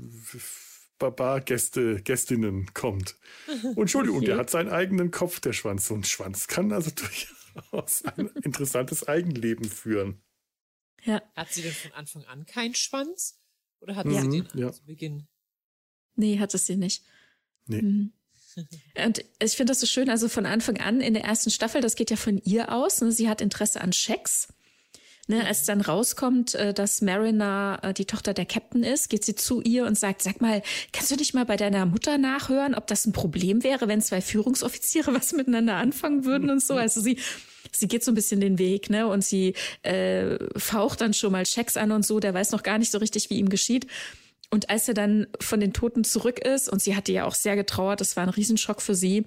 [0.99, 3.17] Barbar-Gäste, Gästinnen kommt.
[3.63, 4.27] Und Entschuldigung, okay.
[4.27, 5.87] der hat seinen eigenen Kopf, der Schwanz.
[5.87, 6.91] So ein Schwanz kann also
[7.71, 10.21] durchaus ein interessantes Eigenleben führen.
[11.05, 11.23] Ja.
[11.37, 13.41] Hat sie denn von Anfang an keinen Schwanz?
[13.81, 14.73] Oder hat mhm, sie den ja.
[14.73, 15.29] zu Beginn?
[16.17, 17.05] Nee, hat es sie nicht.
[17.67, 17.83] Nee.
[17.83, 18.13] Mhm.
[19.05, 21.97] Und ich finde das so schön, also von Anfang an in der ersten Staffel, das
[21.97, 23.01] geht ja von ihr aus.
[23.01, 23.13] Ne?
[23.13, 24.49] Sie hat Interesse an Schecks.
[25.31, 29.35] Ne, als dann rauskommt, äh, dass Mariner äh, die Tochter der Captain ist, geht sie
[29.35, 30.63] zu ihr und sagt, sag mal,
[30.95, 34.23] kannst du dich mal bei deiner Mutter nachhören, ob das ein Problem wäre, wenn zwei
[34.23, 36.77] Führungsoffiziere was miteinander anfangen würden und so.
[36.77, 37.19] Also sie
[37.73, 39.07] sie geht so ein bisschen den Weg, ne?
[39.07, 42.79] Und sie äh, faucht dann schon mal Checks an und so, der weiß noch gar
[42.79, 43.87] nicht so richtig, wie ihm geschieht.
[44.51, 47.55] Und als er dann von den Toten zurück ist, und sie hatte ja auch sehr
[47.55, 49.27] getrauert, das war ein Riesenschock für sie,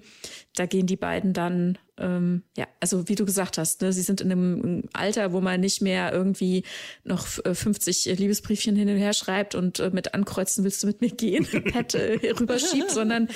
[0.56, 4.20] da gehen die beiden dann, ähm, ja, also wie du gesagt hast, ne, sie sind
[4.20, 6.64] in einem Alter, wo man nicht mehr irgendwie
[7.04, 11.00] noch 50 äh, Liebesbriefchen hin und her schreibt und äh, mit Ankreuzen willst du mit
[11.00, 13.28] mir gehen, Pet äh, rüberschiebt, sondern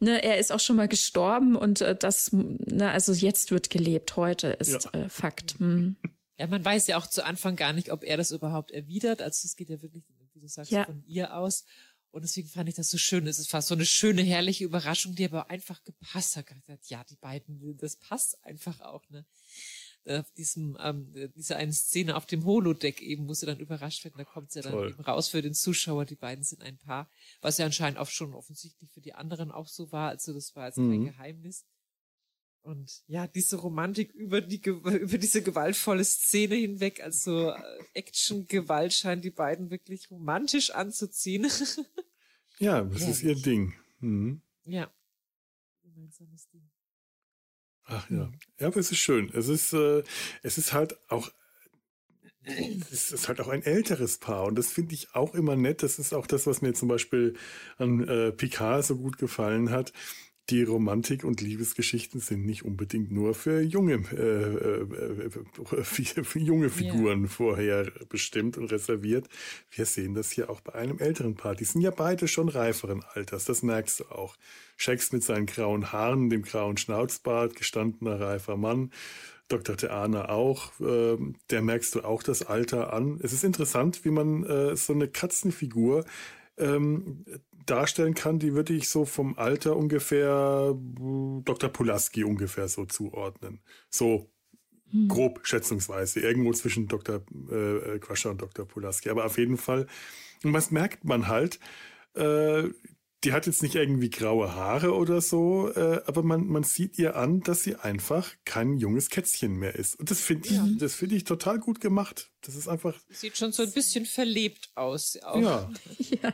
[0.00, 4.16] ne, er ist auch schon mal gestorben und äh, das, ne, also jetzt wird gelebt,
[4.16, 5.00] heute ist ja.
[5.00, 5.56] äh, Fakt.
[5.58, 5.96] Hm.
[6.38, 9.22] Ja, man weiß ja auch zu Anfang gar nicht, ob er das überhaupt erwidert.
[9.22, 10.04] Also es geht ja wirklich
[10.46, 10.84] du sagst, ja.
[10.84, 11.64] von ihr aus.
[12.10, 13.26] Und deswegen fand ich das so schön.
[13.26, 16.46] Es ist fast so eine schöne, herrliche Überraschung, die aber einfach gepasst hat.
[16.84, 19.26] Ja, die beiden, das passt einfach auch, ne?
[20.06, 24.14] Auf diesem, ähm, diese eine Szene auf dem Holodeck eben, wo sie dann überrascht werden,
[24.16, 27.10] da kommt sie ja dann eben raus für den Zuschauer, die beiden sind ein Paar,
[27.40, 30.68] was ja anscheinend auch schon offensichtlich für die anderen auch so war, also das war
[30.68, 30.90] jetzt mhm.
[30.90, 31.66] kein Geheimnis.
[32.66, 37.62] Und ja, diese Romantik über die über diese gewaltvolle Szene hinweg, also äh,
[37.94, 41.46] Action-Gewalt scheint die beiden wirklich romantisch anzuziehen.
[42.58, 43.08] ja, das ja.
[43.08, 43.74] ist ihr Ding.
[44.00, 44.40] Mhm.
[44.64, 44.92] Ja.
[45.84, 46.68] Gemeinsames Ding.
[47.84, 48.32] Ach ja.
[48.58, 49.30] Ja, aber es ist schön.
[49.32, 50.02] Es ist, äh,
[50.42, 51.30] es ist halt auch
[52.80, 55.82] es ist halt auch ein älteres Paar und das finde ich auch immer nett.
[55.82, 57.36] Das ist auch das, was mir zum Beispiel
[57.76, 59.92] an äh, Picard so gut gefallen hat
[60.50, 67.20] die Romantik und Liebesgeschichten sind nicht unbedingt nur für junge, äh, äh, für junge Figuren
[67.22, 67.28] yeah.
[67.28, 69.28] vorher bestimmt und reserviert.
[69.70, 71.56] Wir sehen das hier auch bei einem älteren Paar.
[71.56, 74.36] Die sind ja beide schon reiferen Alters, das merkst du auch.
[74.76, 78.92] Shax mit seinen grauen Haaren, dem grauen Schnauzbart, gestandener reifer Mann.
[79.48, 79.76] Dr.
[79.76, 81.16] Theana auch, äh,
[81.50, 83.18] der merkst du auch das Alter an.
[83.22, 86.04] Es ist interessant, wie man äh, so eine Katzenfigur
[86.58, 87.24] ähm,
[87.66, 91.70] darstellen kann, die würde ich so vom Alter ungefähr äh, Dr.
[91.70, 93.60] Pulaski ungefähr so zuordnen.
[93.90, 94.30] So
[94.90, 95.08] hm.
[95.08, 97.22] grob schätzungsweise, irgendwo zwischen Dr.
[97.50, 98.66] Äh, Quascher und Dr.
[98.66, 99.10] Pulaski.
[99.10, 99.86] Aber auf jeden Fall,
[100.44, 101.58] und was merkt man halt,
[102.14, 102.64] äh,
[103.24, 107.16] die hat jetzt nicht irgendwie graue Haare oder so, äh, aber man, man sieht ihr
[107.16, 109.98] an, dass sie einfach kein junges Kätzchen mehr ist.
[109.98, 110.66] Und das finde ich, ja.
[110.78, 112.30] das finde ich total gut gemacht.
[112.42, 112.98] Das ist einfach.
[113.10, 115.16] Sieht schon so ein bisschen verlebt aus.
[115.22, 115.70] Auch ja.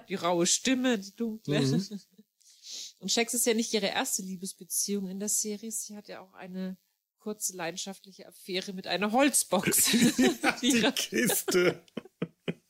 [0.08, 1.60] Die raue Stimme, die dunkle.
[1.60, 2.00] Mhm.
[2.98, 5.70] Und Shax ist ja nicht ihre erste Liebesbeziehung in der Serie.
[5.70, 6.76] Sie hat ja auch eine
[7.18, 9.90] kurze leidenschaftliche Affäre mit einer Holzbox.
[10.62, 11.82] die Kiste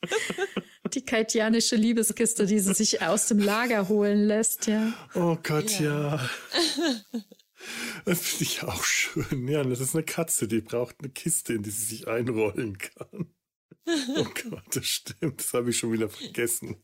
[0.94, 4.92] die kaitianische Liebeskiste, die sie sich aus dem Lager holen lässt, ja.
[5.14, 6.16] Oh Gott, ja.
[6.16, 6.30] ja.
[8.04, 9.46] Das finde ich auch schön.
[9.46, 13.32] Ja, das ist eine Katze, die braucht eine Kiste, in die sie sich einrollen kann.
[13.86, 15.40] Oh Gott, das stimmt.
[15.40, 16.82] Das habe ich schon wieder vergessen.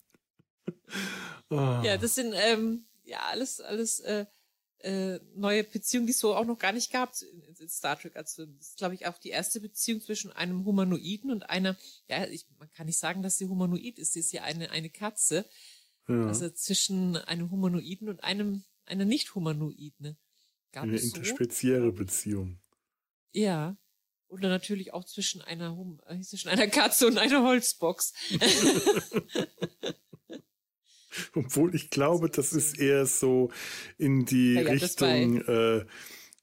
[1.51, 1.81] Oh.
[1.83, 4.27] Ja, das sind ähm, ja alles, alles äh,
[4.81, 8.17] äh, neue Beziehung, die es so auch noch gar nicht gab in, in Star Trek.
[8.17, 11.77] Also das ist, glaube ich, auch die erste Beziehung zwischen einem Humanoiden und einer,
[12.09, 14.91] ja, ich, man kann nicht sagen, dass sie humanoid ist, sie ist ja eine, eine
[14.91, 15.45] Katze.
[16.07, 16.27] Ja.
[16.27, 19.97] Also zwischen einem Humanoiden und einem, einer Nicht-Humanoiden.
[19.99, 20.17] Ne?
[20.73, 21.93] Gab eine interspezielle so?
[21.93, 22.61] Beziehung.
[23.33, 23.77] Ja.
[24.29, 25.77] Oder natürlich auch zwischen einer,
[26.07, 28.13] äh, zwischen einer Katze und einer Holzbox.
[31.35, 33.51] Obwohl ich glaube, das ist eher so
[33.99, 35.85] in die ja, Richtung äh,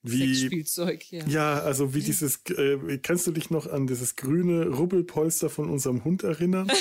[0.08, 1.26] wie Sexspielzeug, ja.
[1.26, 6.04] ja, also wie dieses, äh, kannst du dich noch an dieses grüne Rubbelpolster von unserem
[6.04, 6.72] Hund erinnern?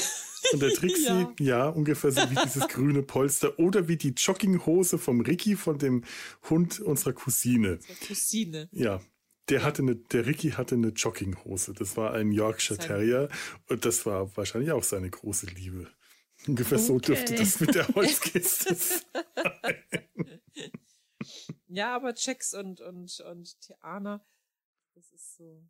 [0.53, 1.35] Und der Trixie, ja.
[1.41, 6.05] ja, ungefähr so wie dieses grüne Polster oder wie die Jogginghose vom Ricky von dem
[6.51, 7.77] Hund unserer Cousine.
[7.77, 8.69] Unsere Cousine.
[8.73, 9.01] Ja,
[9.49, 11.73] der hatte eine, der Ricky hatte eine Jogginghose.
[11.73, 13.29] Das war ein Yorkshire Terrier
[13.69, 15.89] und das war wahrscheinlich auch seine große Liebe.
[16.47, 16.87] Ungefähr okay.
[16.87, 19.03] so dürfte das mit der Holzkiste sein.
[21.67, 24.25] Ja, aber Jax und, und, und Tiana,
[24.95, 25.67] das ist so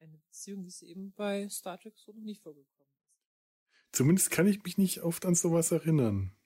[0.00, 3.08] eine Beziehung, die es eben bei Star Trek so noch nicht vorgekommen ist.
[3.92, 6.37] Zumindest kann ich mich nicht oft an sowas erinnern.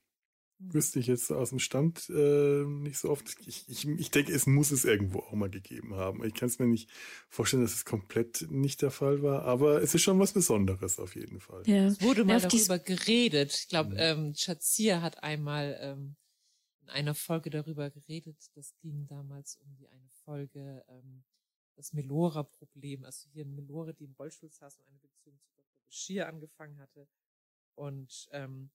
[0.59, 3.35] Wüsste ich jetzt aus dem Stand äh, nicht so oft.
[3.45, 6.23] Ich, ich, ich denke, es muss es irgendwo auch mal gegeben haben.
[6.23, 6.89] Ich kann es mir nicht
[7.27, 11.15] vorstellen, dass es komplett nicht der Fall war, aber es ist schon was Besonderes auf
[11.15, 11.63] jeden Fall.
[11.65, 11.87] Ja.
[11.87, 13.53] Es wurde mal ja, darüber geredet.
[13.53, 14.33] Ich glaube, mhm.
[14.37, 16.15] ähm, hat einmal ähm,
[16.83, 18.37] in einer Folge darüber geredet.
[18.55, 21.23] Das ging damals um die eine Folge, ähm,
[21.75, 23.03] das Melora-Problem.
[23.03, 25.79] Also hier eine Melore, die im Rollstuhl saß und eine Beziehung zu Dr.
[25.85, 27.07] Bashir angefangen hatte.
[27.75, 28.69] Und ähm,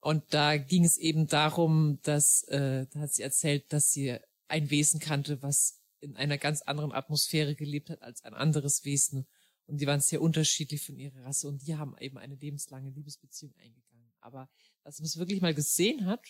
[0.00, 4.70] und da ging es eben darum, dass, äh, da hat sie erzählt, dass sie ein
[4.70, 9.26] Wesen kannte, was in einer ganz anderen Atmosphäre gelebt hat als ein anderes Wesen.
[9.66, 13.54] Und die waren sehr unterschiedlich von ihrer Rasse und die haben eben eine lebenslange Liebesbeziehung
[13.56, 14.10] eingegangen.
[14.20, 14.48] Aber
[14.84, 16.24] dass man es wirklich mal gesehen hat,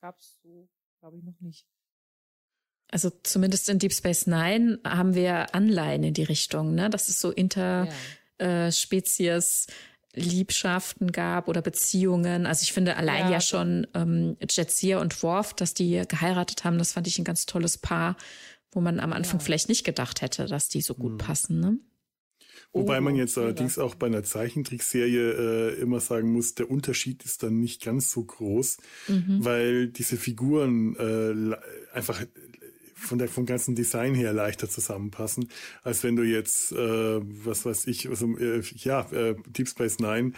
[0.00, 0.68] gab es so,
[1.00, 1.66] glaube ich, noch nicht.
[2.90, 6.88] Also zumindest in Deep Space Nine haben wir Anleihen in die Richtung, ne?
[6.88, 9.36] Dass es so Interspezies ja.
[9.36, 9.76] äh,
[10.18, 12.46] Liebschaften gab oder Beziehungen.
[12.46, 16.78] Also ich finde allein ja, ja schon ähm, Jetsia und Worf, dass die geheiratet haben,
[16.78, 18.16] das fand ich ein ganz tolles Paar,
[18.72, 19.44] wo man am Anfang ja.
[19.44, 21.18] vielleicht nicht gedacht hätte, dass die so gut mhm.
[21.18, 21.60] passen.
[21.60, 21.78] Ne?
[22.72, 27.24] Wobei man oh, jetzt allerdings auch bei einer Zeichentrickserie äh, immer sagen muss, der Unterschied
[27.24, 28.76] ist dann nicht ganz so groß,
[29.08, 29.44] mhm.
[29.44, 31.56] weil diese Figuren äh,
[31.96, 32.22] einfach
[32.98, 35.48] von der, vom ganzen Design her leichter zusammenpassen,
[35.82, 40.32] als wenn du jetzt, äh, was weiß ich, also, äh, ja, äh, Deep Space Nine,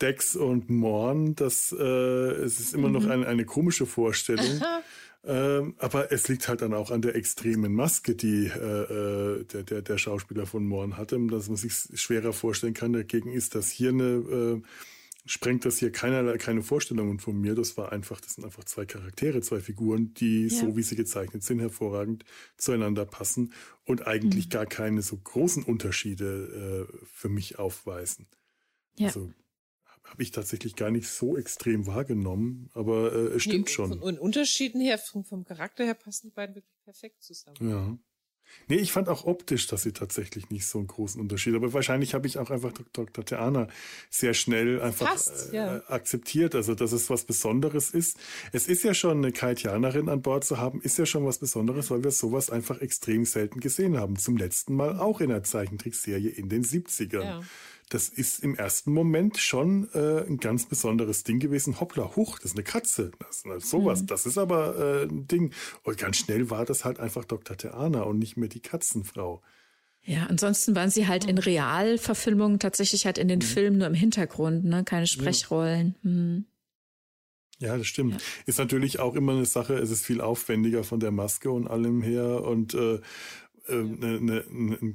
[0.00, 2.94] Dex und Morn, das, äh, es ist immer mhm.
[2.94, 4.60] noch eine, eine komische Vorstellung.
[5.24, 9.62] Ähm, aber es liegt halt dann auch an der extremen Maske, die äh, äh, der,
[9.62, 12.92] der, der Schauspieler von Morn hatte, dass man sich schwerer vorstellen kann.
[12.92, 14.62] Dagegen ist das hier eine, äh,
[15.24, 17.54] sprengt das hier keinerlei, keine Vorstellungen von mir.
[17.54, 20.48] Das war einfach, das sind einfach zwei Charaktere, zwei Figuren, die ja.
[20.48, 22.24] so wie sie gezeichnet sind, hervorragend
[22.56, 23.52] zueinander passen
[23.84, 24.50] und eigentlich mhm.
[24.50, 28.26] gar keine so großen Unterschiede äh, für mich aufweisen.
[28.96, 29.08] Ja.
[29.08, 29.32] Also
[30.04, 34.00] habe ich tatsächlich gar nicht so extrem wahrgenommen, aber äh, es stimmt nee, schon.
[34.00, 37.56] Von, Unterschieden her, vom, vom Charakter her passen die beiden wirklich perfekt zusammen.
[37.60, 37.98] Ja.
[38.68, 41.54] Nee, ich fand auch optisch, dass sie tatsächlich nicht so einen großen Unterschied.
[41.54, 43.24] Aber wahrscheinlich habe ich auch einfach Dr.
[43.24, 43.68] Theana
[44.10, 45.82] sehr schnell einfach Fast, äh, ja.
[45.88, 46.54] akzeptiert.
[46.54, 48.16] Also, dass es was Besonderes ist.
[48.52, 51.90] Es ist ja schon eine Kaitianerin an Bord zu haben, ist ja schon was Besonderes,
[51.90, 54.16] weil wir sowas einfach extrem selten gesehen haben.
[54.16, 57.24] Zum letzten Mal auch in der Zeichentrickserie in den 70ern.
[57.24, 57.42] Ja
[57.92, 61.78] das ist im ersten Moment schon äh, ein ganz besonderes Ding gewesen.
[61.78, 63.10] Hoppla, huch, das ist eine Katze.
[63.18, 64.02] Das ist sowas.
[64.02, 64.06] Mhm.
[64.06, 65.52] Das ist aber äh, ein Ding.
[65.82, 67.54] Und ganz schnell war das halt einfach Dr.
[67.54, 69.42] Theana und nicht mehr die Katzenfrau.
[70.04, 73.44] Ja, ansonsten waren sie halt in Realverfilmungen tatsächlich halt in den mhm.
[73.44, 74.84] Filmen nur im Hintergrund, ne?
[74.84, 75.94] Keine Sprechrollen.
[76.02, 76.10] Ja.
[76.10, 76.44] Mhm.
[77.58, 78.14] Ja, das stimmt.
[78.14, 78.20] Ja.
[78.46, 82.02] Ist natürlich auch immer eine Sache, es ist viel aufwendiger von der Maske und allem
[82.02, 83.00] her und äh,
[83.68, 84.94] äh, ne, ne, ne,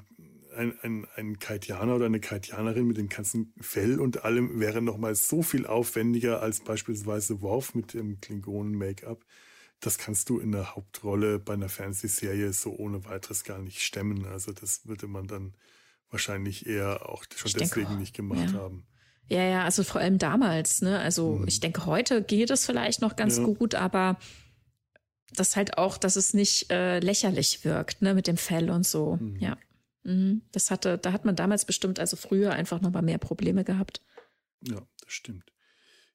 [0.58, 5.16] ein, ein, ein Kaitianer oder eine Kaitianerin mit dem ganzen Fell und allem wäre nochmal
[5.16, 9.24] so viel aufwendiger als beispielsweise Worf mit dem Klingonen-Make-up.
[9.80, 14.26] Das kannst du in der Hauptrolle bei einer Fernsehserie so ohne weiteres gar nicht stemmen.
[14.26, 15.54] Also das würde man dann
[16.10, 18.60] wahrscheinlich eher auch schon ich deswegen denke, nicht gemacht ja.
[18.60, 18.88] haben.
[19.30, 21.00] Ja, ja, also vor allem damals, ne?
[21.00, 21.48] Also hm.
[21.48, 23.44] ich denke, heute geht es vielleicht noch ganz ja.
[23.44, 24.18] gut, aber
[25.36, 29.18] das halt auch, dass es nicht äh, lächerlich wirkt, ne, mit dem Fell und so.
[29.20, 29.36] Hm.
[29.40, 29.58] Ja.
[30.08, 30.42] Mhm.
[30.54, 34.02] Das hatte, da hat man damals bestimmt, also früher einfach noch mal mehr Probleme gehabt.
[34.62, 35.52] Ja, das stimmt.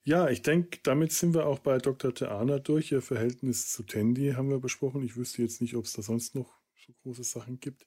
[0.02, 2.12] Ja, ich denke, damit sind wir auch bei Dr.
[2.12, 2.90] Theana durch.
[2.90, 5.04] Ihr Verhältnis zu Tandy haben wir besprochen.
[5.04, 7.86] Ich wüsste jetzt nicht, ob es da sonst noch so große Sachen gibt.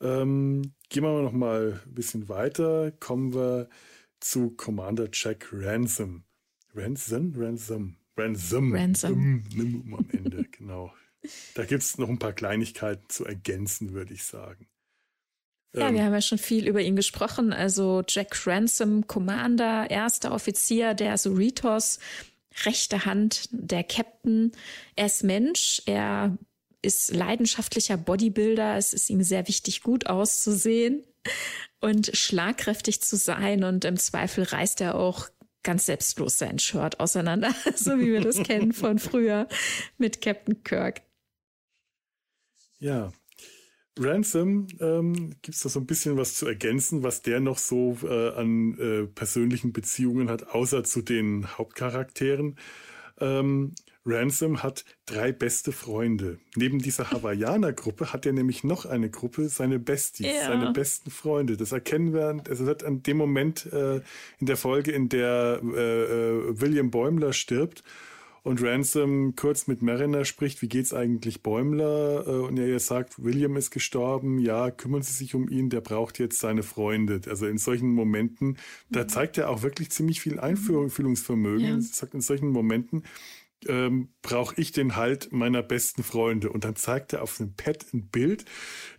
[0.00, 2.90] Ähm, gehen wir noch mal ein bisschen weiter.
[2.92, 3.68] Kommen wir
[4.20, 6.24] zu Commander Jack Ransom.
[6.74, 7.34] Ransom?
[7.36, 7.96] Ransom.
[8.16, 8.74] Ransom.
[8.74, 9.44] Ransom.
[9.54, 10.92] Nimm am Ende, genau.
[11.54, 14.68] Da gibt es noch ein paar Kleinigkeiten zu ergänzen, würde ich sagen.
[15.74, 17.52] Ja, ähm, wir haben ja schon viel über ihn gesprochen.
[17.52, 21.98] Also Jack Ransom, Commander, erster Offizier der Cerritos,
[22.64, 24.52] rechte Hand der Captain.
[24.96, 26.36] Er ist Mensch, er
[26.82, 28.76] ist leidenschaftlicher Bodybuilder.
[28.76, 31.04] Es ist ihm sehr wichtig, gut auszusehen
[31.80, 33.64] und schlagkräftig zu sein.
[33.64, 35.28] Und im Zweifel reißt er auch
[35.62, 39.48] ganz selbstlos sein Shirt auseinander, so wie wir das kennen von früher
[39.98, 41.02] mit Captain Kirk.
[42.78, 43.12] Ja,
[43.98, 47.96] Ransom ähm, gibt es da so ein bisschen was zu ergänzen, was der noch so
[48.02, 52.56] äh, an äh, persönlichen Beziehungen hat, außer zu den Hauptcharakteren.
[53.20, 53.74] Ähm,
[54.06, 56.38] Ransom hat drei beste Freunde.
[56.56, 60.46] Neben dieser Hawaiianer-Gruppe hat er nämlich noch eine Gruppe, seine Besties, ja.
[60.46, 61.56] seine besten Freunde.
[61.56, 64.00] Das erkennen wir, es wird an dem Moment äh,
[64.38, 67.82] in der Folge, in der äh, äh William Bäumler stirbt
[68.42, 72.26] und Ransom kurz mit Mariner spricht, wie geht's eigentlich Bäumler?
[72.26, 76.18] Äh, und er sagt, William ist gestorben, ja, kümmern Sie sich um ihn, der braucht
[76.18, 77.20] jetzt seine Freunde.
[77.28, 78.58] Also in solchen Momenten,
[78.90, 79.08] da mhm.
[79.08, 81.66] zeigt er auch wirklich ziemlich viel Einfühlungsvermögen.
[81.66, 81.74] Ja.
[81.74, 83.04] Er sagt, in solchen Momenten
[83.66, 86.50] ähm, brauche ich den Halt meiner besten Freunde.
[86.50, 88.44] Und dann zeigt er auf einem Pad ein Bild,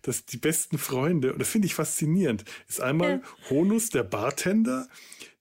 [0.02, 3.50] dass die besten Freunde, und das finde ich faszinierend, ist einmal ja.
[3.50, 4.88] Honus, der Bartender,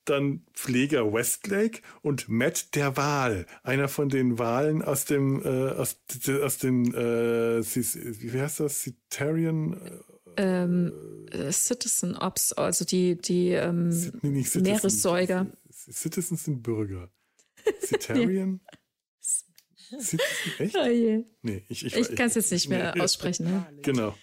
[0.10, 5.98] dann Pfleger Westlake und Matt der Wal, einer von den Walen aus dem äh, aus,
[6.44, 9.80] aus den äh, wie heißt das Citarian
[10.38, 10.92] ähm,
[11.32, 13.90] äh, Citizen Ops, also die die ähm,
[14.22, 15.48] nee, Meeressäuger.
[15.72, 17.10] Citizens sind Bürger.
[17.82, 18.62] Citarian?
[20.00, 20.20] Citizen,
[20.60, 20.76] echt?
[20.78, 21.26] Oh je.
[21.42, 23.46] Nee, ich, ich, ich kann es jetzt nicht mehr nee, aussprechen.
[23.46, 23.66] Ne?
[23.82, 24.16] Genau.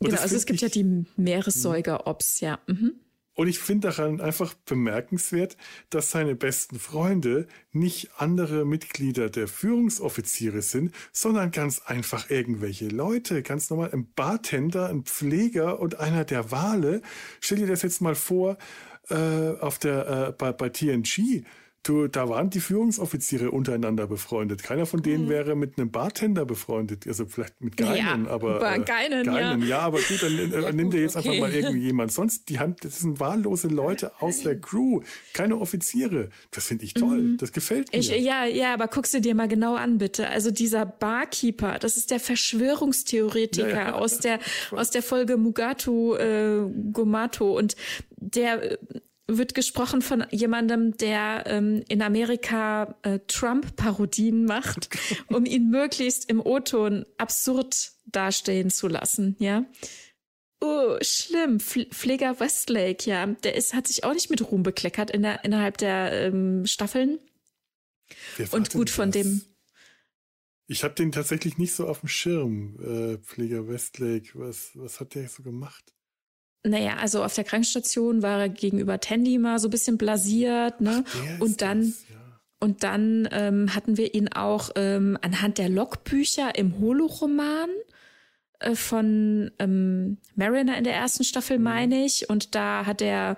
[0.00, 2.60] genau, also es gibt ja die Meeressäuger-Ops, ja.
[2.66, 3.00] Mhm.
[3.38, 5.56] Und ich finde daran einfach bemerkenswert,
[5.90, 13.44] dass seine besten Freunde nicht andere Mitglieder der Führungsoffiziere sind, sondern ganz einfach irgendwelche Leute.
[13.44, 17.00] Ganz normal ein Bartender, ein Pfleger und einer der Wale.
[17.40, 18.58] Stell dir das jetzt mal vor,
[19.08, 19.14] äh,
[19.60, 21.44] auf der, äh, bei, bei TNG
[21.84, 24.62] Du, da waren die Führungsoffiziere untereinander befreundet.
[24.62, 25.28] Keiner von denen mhm.
[25.30, 27.06] wäre mit einem Bartender befreundet.
[27.06, 28.56] Also vielleicht mit Geinen, ja, aber.
[28.58, 29.68] Äh, Geinen, Geinen, ja.
[29.68, 29.78] ja.
[29.80, 31.28] aber gut, dann, äh, ja, nimm dir jetzt okay.
[31.28, 32.12] einfach mal irgendwie jemand.
[32.12, 35.00] Sonst, die haben, das sind wahllose Leute aus der Crew,
[35.32, 36.28] keine Offiziere.
[36.50, 37.18] Das finde ich toll.
[37.18, 37.36] Mhm.
[37.38, 38.00] Das gefällt mir.
[38.00, 40.28] Ich, ja, ja, aber guckst du dir mal genau an, bitte.
[40.28, 44.40] Also dieser Barkeeper, das ist der Verschwörungstheoretiker ja, aus der,
[44.72, 46.60] aus der Folge Mugatu, äh,
[46.92, 47.76] Gomato und
[48.20, 48.78] der äh,
[49.28, 54.88] wird gesprochen von jemandem, der ähm, in Amerika äh, Trump-Parodien macht,
[55.28, 59.66] um ihn möglichst im O-Ton absurd dastehen zu lassen, ja.
[60.60, 61.60] Oh, schlimm.
[61.60, 63.26] Pfleger Westlake, ja.
[63.26, 67.20] Der ist, hat sich auch nicht mit Ruhm bekleckert in der, innerhalb der ähm, Staffeln.
[68.50, 69.22] Und gut von das?
[69.22, 69.42] dem.
[70.66, 74.30] Ich habe den tatsächlich nicht so auf dem Schirm, äh, Pfleger Westlake.
[74.34, 75.94] Was, was hat der so gemacht?
[76.68, 81.04] Naja, also auf der Krankenstation war er gegenüber Tandy mal so ein bisschen blasiert, ne?
[81.06, 82.16] Ach, und dann, das, ja.
[82.60, 87.70] und dann ähm, hatten wir ihn auch ähm, anhand der Logbücher im Holoroman
[88.60, 91.64] äh, von ähm, Mariner in der ersten Staffel, mhm.
[91.64, 92.28] meine ich.
[92.28, 93.36] Und da hat er,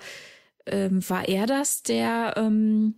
[0.66, 2.94] ähm, war er das, der ähm,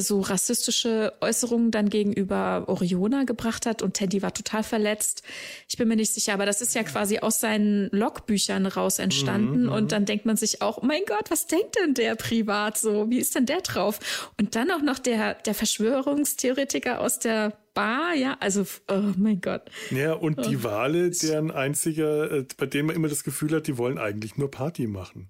[0.00, 5.22] so rassistische Äußerungen dann gegenüber Oriona gebracht hat und Teddy war total verletzt.
[5.68, 9.64] Ich bin mir nicht sicher, aber das ist ja quasi aus seinen Logbüchern raus entstanden
[9.64, 9.88] mhm, und mhm.
[9.88, 13.10] dann denkt man sich auch, oh mein Gott, was denkt denn der privat so?
[13.10, 14.32] Wie ist denn der drauf?
[14.38, 19.62] Und dann auch noch der, der Verschwörungstheoretiker aus der Bar, ja, also, oh mein Gott.
[19.90, 20.62] Ja, und die oh.
[20.62, 24.48] Wale, deren einziger, äh, bei denen man immer das Gefühl hat, die wollen eigentlich nur
[24.48, 25.28] Party machen.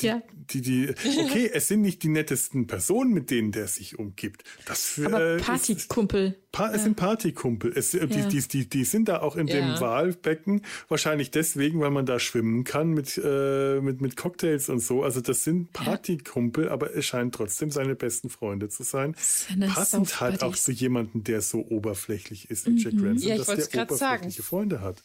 [0.00, 0.22] Ja.
[0.52, 4.42] Die, die, okay, es sind nicht die nettesten Personen, mit denen der sich umgibt.
[4.66, 6.36] Das für, Aber Partykumpel.
[6.50, 6.82] Pa es ja.
[6.84, 7.72] sind Partykumpel.
[7.76, 8.04] Es, ja.
[8.06, 9.56] die, die, die, die sind da auch in ja.
[9.56, 10.62] dem Wahlbecken.
[10.88, 15.04] Wahrscheinlich deswegen, weil man da schwimmen kann mit, äh, mit, mit Cocktails und so.
[15.04, 19.14] Also das sind Partykumpel, aber es scheinen trotzdem seine besten Freunde zu sein.
[19.72, 22.76] Passend halt auch zu jemandem, der so oberflächlich ist wie mhm.
[22.78, 24.32] Jack Ransom, dass der oberflächliche sagen.
[24.32, 25.02] Freunde hat.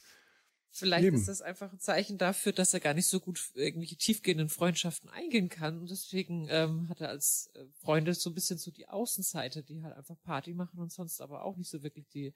[0.77, 1.15] Vielleicht Eben.
[1.15, 5.10] ist das einfach ein Zeichen dafür, dass er gar nicht so gut irgendwelche tiefgehenden Freundschaften
[5.10, 5.80] eingehen kann.
[5.80, 9.84] Und deswegen ähm, hat er als äh, Freunde so ein bisschen so die Außenseite, die
[9.84, 12.34] halt einfach Party machen und sonst aber auch nicht so wirklich die,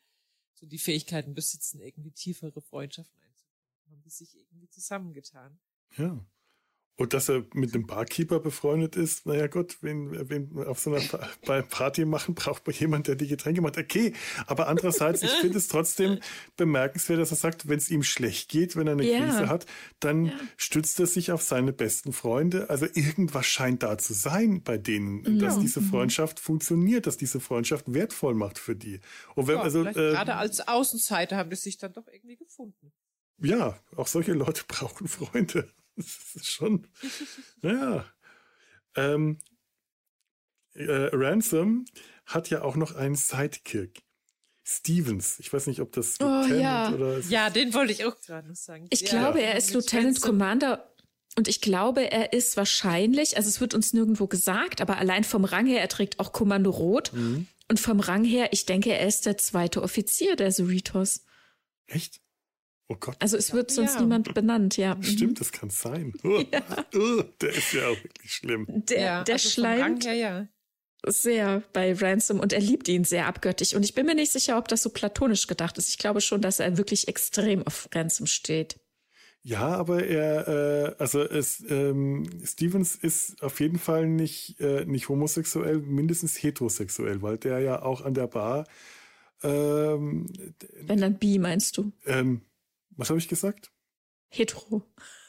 [0.53, 3.59] so die Fähigkeiten besitzen, irgendwie tiefere Freundschaften einzugehen.
[3.91, 5.59] Haben die sich irgendwie zusammengetan.
[5.97, 6.25] Ja.
[6.99, 11.61] Und dass er mit einem Barkeeper befreundet ist, naja Gott, wen, wen auf so einer
[11.69, 13.77] Party machen, braucht man jemand, der die Getränke macht.
[13.77, 14.11] Okay,
[14.47, 16.19] aber andererseits, ich finde es trotzdem
[16.57, 19.19] bemerkenswert, dass er sagt, wenn es ihm schlecht geht, wenn er eine ja.
[19.19, 19.65] Krise hat,
[20.01, 20.33] dann ja.
[20.57, 22.69] stützt er sich auf seine besten Freunde.
[22.69, 25.45] Also irgendwas scheint da zu sein bei denen, ja.
[25.45, 25.85] dass diese mhm.
[25.85, 28.99] Freundschaft funktioniert, dass diese Freundschaft wertvoll macht für die.
[29.35, 32.91] Und wenn, also, äh, gerade als Außenseiter haben die sich dann doch irgendwie gefunden.
[33.41, 35.69] Ja, auch solche Leute brauchen Freunde.
[35.99, 36.87] Das ist schon,
[37.61, 38.05] ja.
[38.95, 39.39] Ähm,
[40.73, 41.85] äh, Ransom
[42.25, 44.03] hat ja auch noch einen Sidekick.
[44.63, 45.39] Stevens.
[45.39, 46.93] Ich weiß nicht, ob das oh, Lieutenant ja.
[46.93, 47.19] oder.
[47.21, 48.85] Ja, den wollte ich auch gerade noch sagen.
[48.91, 49.09] Ich ja.
[49.09, 50.29] glaube, er ist Lieutenant Ransom.
[50.29, 50.89] Commander
[51.35, 55.45] und ich glaube, er ist wahrscheinlich, also es wird uns nirgendwo gesagt, aber allein vom
[55.45, 57.13] Rang her, er trägt auch Kommando Rot.
[57.13, 57.47] Mhm.
[57.67, 61.23] Und vom Rang her, ich denke, er ist der zweite Offizier der Cerritos.
[61.87, 62.19] Echt?
[62.91, 63.15] Oh Gott.
[63.19, 64.01] Also es wird sonst ja.
[64.01, 64.95] niemand benannt, ja.
[64.95, 65.03] Mhm.
[65.03, 66.13] Stimmt, das kann sein.
[66.23, 66.61] Oh, ja.
[66.95, 68.65] oh, der ist ja auch wirklich schlimm.
[68.67, 70.49] Der, ja, der also schleimt her,
[71.05, 73.75] sehr bei Ransom und er liebt ihn sehr abgöttisch.
[73.75, 75.89] Und ich bin mir nicht sicher, ob das so platonisch gedacht ist.
[75.89, 78.79] Ich glaube schon, dass er wirklich extrem auf Ransom steht.
[79.43, 85.09] Ja, aber er, äh, also es, ähm, Stevens ist auf jeden Fall nicht, äh, nicht
[85.09, 88.65] homosexuell, mindestens heterosexuell, weil der ja auch an der Bar
[89.43, 90.27] ähm,
[90.81, 91.91] Wenn dann bi, meinst du?
[92.05, 92.41] Ähm,
[92.99, 93.71] was habe ich gesagt?
[94.29, 94.85] Hetero.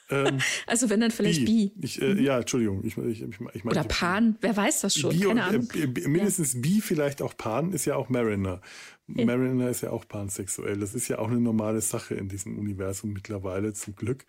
[0.09, 1.71] Ähm, also wenn dann vielleicht bi.
[1.73, 1.85] bi.
[1.85, 2.23] Ich, äh, mhm.
[2.23, 2.83] Ja, Entschuldigung.
[2.83, 5.69] Ich, ich, ich, ich Oder Pan, wer weiß das schon, bi keine Ahnung.
[5.73, 6.59] Äh, mindestens ja.
[6.59, 8.61] bi, vielleicht auch Pan, ist ja auch Mariner.
[9.07, 9.25] Ja.
[9.25, 10.77] Mariner ist ja auch pansexuell.
[10.79, 14.25] Das ist ja auch eine normale Sache in diesem Universum mittlerweile, zum Glück.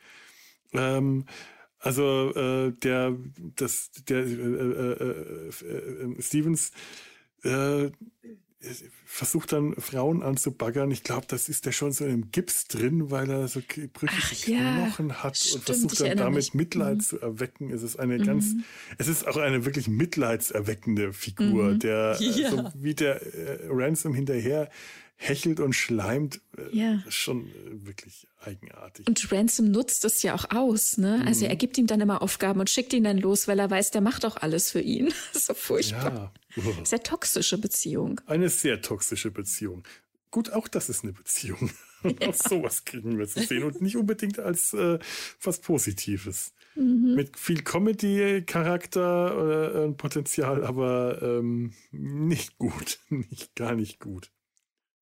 [0.72, 1.26] Ähm,
[1.78, 3.16] also äh, der,
[3.56, 6.70] das, der äh, äh, äh Stevens
[9.04, 10.90] versucht dann Frauen anzubaggern.
[10.90, 13.60] Ich glaube, das ist der schon so im Gips drin, weil er so
[13.92, 16.54] brüchige ja, Knochen hat stimmt, und versucht dann damit mich.
[16.54, 17.00] Mitleid mhm.
[17.00, 17.70] zu erwecken.
[17.70, 18.24] Es ist eine mhm.
[18.24, 18.54] ganz,
[18.98, 21.78] es ist auch eine wirklich mitleidserweckende Figur, mhm.
[21.80, 22.50] der äh, ja.
[22.50, 24.70] so wie der äh, Ransom hinterher
[25.16, 26.40] hechelt und schleimt.
[26.56, 27.02] Äh, ja.
[27.08, 29.06] Schon äh, wirklich eigenartig.
[29.06, 31.18] Und Ransom nutzt es ja auch aus, ne?
[31.18, 31.28] Mhm.
[31.28, 33.90] Also er gibt ihm dann immer Aufgaben und schickt ihn dann los, weil er weiß,
[33.90, 35.12] der macht auch alles für ihn.
[35.32, 36.32] so furchtbar.
[36.56, 36.62] Ja.
[36.84, 38.20] Sehr toxische Beziehung.
[38.26, 39.84] Eine sehr toxische Beziehung.
[40.30, 41.70] Gut, auch das ist eine Beziehung.
[42.20, 42.30] Ja.
[42.30, 44.98] Auch sowas kriegen wir zu sehen und nicht unbedingt als äh,
[45.40, 46.52] was Positives.
[46.74, 47.14] Mhm.
[47.14, 52.98] Mit viel Comedy-Charakter oder äh, Potenzial, aber ähm, nicht gut.
[53.08, 54.32] Nicht, gar nicht gut.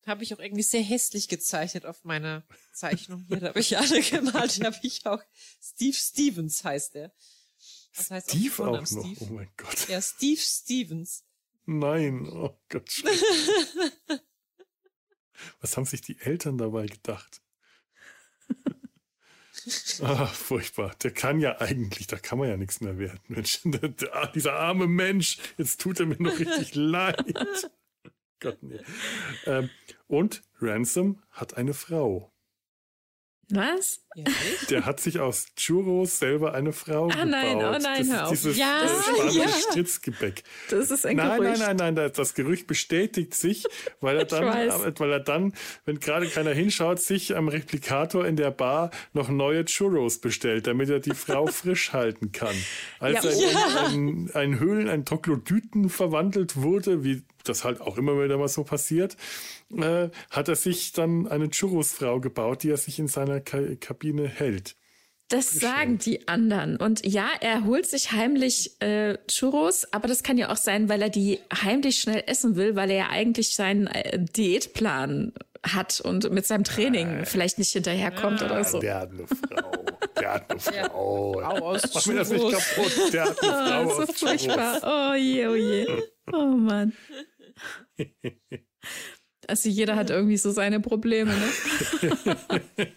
[0.07, 3.39] Habe ich auch irgendwie sehr hässlich gezeichnet auf meiner Zeichnung hier.
[3.41, 4.61] Da habe ich alle gemalt.
[4.61, 5.23] Da habe ich auch
[5.63, 7.13] Steve Stevens heißt der.
[7.97, 8.87] Das heißt Steve auch, auch noch.
[8.87, 9.17] Steve.
[9.21, 9.89] Oh mein Gott.
[9.89, 11.25] Ja, Steve Stevens.
[11.67, 13.03] Nein, oh Gott.
[15.61, 17.43] Was haben sich die Eltern dabei gedacht?
[20.03, 20.95] ah, furchtbar.
[21.03, 23.21] Der kann ja eigentlich, da kann man ja nichts mehr werden.
[23.29, 27.35] Mensch, der, der, dieser arme Mensch, jetzt tut er mir noch richtig leid.
[28.41, 28.81] Gott, nee.
[29.47, 29.71] Ähm,
[30.09, 32.33] und Ransom hat eine Frau.
[33.53, 34.01] Was?
[34.71, 37.29] Der hat sich aus Churros selber eine Frau ah, gebaut.
[37.29, 38.85] Nein, oh nein, das hör ist dieses ja,
[39.29, 39.49] ja.
[39.49, 40.45] Stritzgebäck.
[40.69, 41.61] Das ist ein nein, Gerücht.
[41.61, 43.65] Nein, nein, nein, das Gerücht bestätigt sich,
[44.01, 44.45] weil er dann,
[44.99, 45.53] weil er dann,
[45.85, 50.89] wenn gerade keiner hinschaut, sich am Replikator in der Bar noch neue Churros bestellt, damit
[50.89, 52.55] er die Frau frisch halten kann.
[53.01, 53.31] Als ja.
[53.31, 58.39] er in ein, ein Höhlen, ein Troglodyten verwandelt wurde, wie das halt auch immer wieder
[58.39, 59.17] mal so passiert,
[59.77, 64.29] äh, hat er sich dann eine Churros-Frau gebaut, die er sich in seiner Ka Kabine
[64.29, 64.77] hält.
[65.31, 66.77] Das sagen die anderen.
[66.77, 71.01] Und ja, er holt sich heimlich äh, Churros, aber das kann ja auch sein, weil
[71.01, 76.31] er die heimlich schnell essen will, weil er ja eigentlich seinen äh, Diätplan hat und
[76.31, 78.81] mit seinem Training äh, vielleicht nicht hinterherkommt ja, oder so.
[78.81, 79.85] Der hat eine Frau.
[80.19, 81.33] Der hat eine Frau.
[81.35, 83.13] Frau aus Mach mir das nicht kaputt.
[83.13, 84.81] Der hat eine Frau oh, so furchtbar.
[85.13, 85.87] Oh je, oh je.
[86.33, 86.93] Oh Mann.
[89.51, 91.33] Also jeder hat irgendwie so seine Probleme.
[91.33, 92.17] Ne?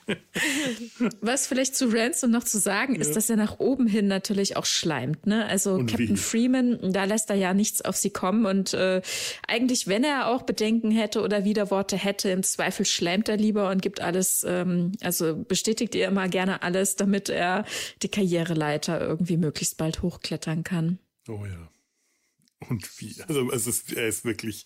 [1.22, 3.14] Was vielleicht zu Ransom noch zu sagen ist, ja.
[3.16, 5.26] dass er nach oben hin natürlich auch schleimt.
[5.26, 5.46] Ne?
[5.46, 6.18] Also und Captain wie?
[6.18, 8.46] Freeman, da lässt er ja nichts auf sie kommen.
[8.46, 9.02] Und äh,
[9.48, 13.82] eigentlich, wenn er auch Bedenken hätte oder Widerworte hätte, im Zweifel schleimt er lieber und
[13.82, 17.66] gibt alles, ähm, also bestätigt ihr immer gerne alles, damit er
[18.02, 21.00] die Karriereleiter irgendwie möglichst bald hochklettern kann.
[21.28, 21.70] Oh ja.
[22.70, 23.16] Und wie?
[23.28, 24.66] Also es ist, er ist wirklich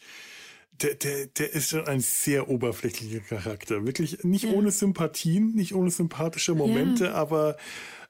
[0.72, 3.86] der, der, der ist schon ein sehr oberflächlicher Charakter.
[3.86, 4.52] Wirklich nicht ja.
[4.52, 7.14] ohne Sympathien, nicht ohne sympathische Momente, ja.
[7.14, 7.58] aber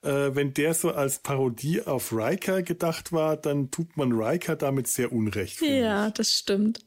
[0.04, 4.88] äh, wenn der so als Parodie auf Riker gedacht war, dann tut man Riker damit
[4.88, 5.62] sehr unrecht.
[5.62, 6.14] Ja, ich.
[6.14, 6.86] das stimmt.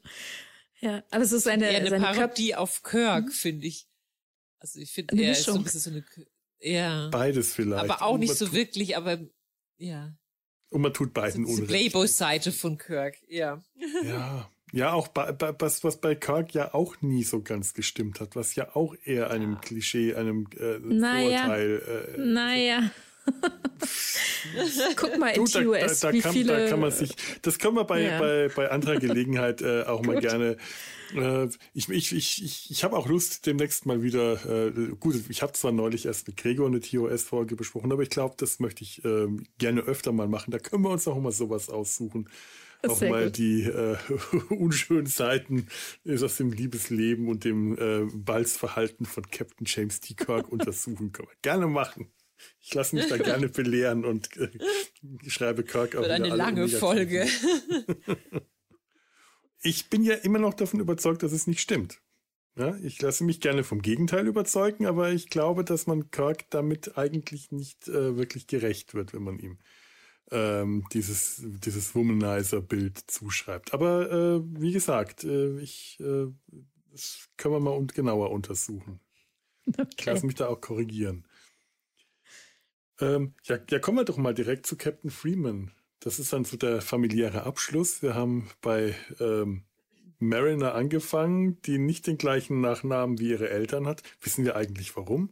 [0.79, 3.31] Ja, aber es ist eine, eine seine Parodie Köp auf Kirk, mhm.
[3.31, 3.87] finde ich.
[4.59, 6.05] Also ich finde, er ist so ein bisschen so eine,
[6.59, 7.09] ja.
[7.09, 7.83] Beides vielleicht.
[7.83, 9.19] Aber auch nicht so wirklich, aber
[9.77, 10.15] ja.
[10.69, 11.69] Und man tut beiden also Unrecht.
[11.69, 13.61] Playboy-Seite von Kirk, ja.
[14.03, 18.19] Ja, ja, auch bei, bei, was, was bei Kirk ja auch nie so ganz gestimmt
[18.19, 21.45] hat, was ja auch eher einem Klischee, einem äh, naja.
[21.45, 22.13] Vorurteil.
[22.15, 22.91] Äh, naja.
[24.95, 26.57] Guck mal in du, TOS, da, da, wie kann, viele...
[26.57, 27.11] Da kann man sich,
[27.41, 28.19] das können wir bei, ja.
[28.19, 30.57] bei, bei anderer Gelegenheit äh, auch mal gerne.
[31.15, 35.41] Äh, ich ich, ich, ich, ich habe auch Lust, demnächst mal wieder, äh, gut, ich
[35.41, 39.03] habe zwar neulich erst mit Gregor eine TOS-Folge besprochen, aber ich glaube, das möchte ich
[39.03, 39.27] äh,
[39.57, 40.51] gerne öfter mal machen.
[40.51, 42.27] Da können wir uns auch mal sowas aussuchen
[42.87, 43.37] auch mal gut.
[43.37, 43.97] die äh,
[44.49, 45.67] unschönen Seiten
[46.07, 50.13] aus dem Liebesleben und dem äh, Balzverhalten von Captain James T.
[50.13, 51.11] Kirk untersuchen.
[51.11, 52.11] Können gerne machen.
[52.59, 54.49] Ich lasse mich da gerne belehren und äh,
[55.27, 57.27] schreibe Kirk auch wieder eine lange Folge.
[59.61, 62.01] ich bin ja immer noch davon überzeugt, dass es nicht stimmt.
[62.57, 66.97] Ja, ich lasse mich gerne vom Gegenteil überzeugen, aber ich glaube, dass man Kirk damit
[66.97, 69.59] eigentlich nicht äh, wirklich gerecht wird, wenn man ihm
[70.31, 73.73] ähm, dieses, dieses Womanizer-Bild zuschreibt.
[73.73, 76.27] Aber äh, wie gesagt, äh, ich, äh,
[76.91, 78.99] das können wir mal und genauer untersuchen.
[79.67, 79.87] Okay.
[79.97, 81.25] Ich lasse mich da auch korrigieren.
[82.99, 85.71] Ähm, ja, ja, kommen wir doch mal direkt zu Captain Freeman.
[85.99, 88.01] Das ist dann so der familiäre Abschluss.
[88.01, 89.63] Wir haben bei ähm,
[90.19, 94.03] Mariner angefangen, die nicht den gleichen Nachnamen wie ihre Eltern hat.
[94.21, 95.31] Wissen wir eigentlich warum?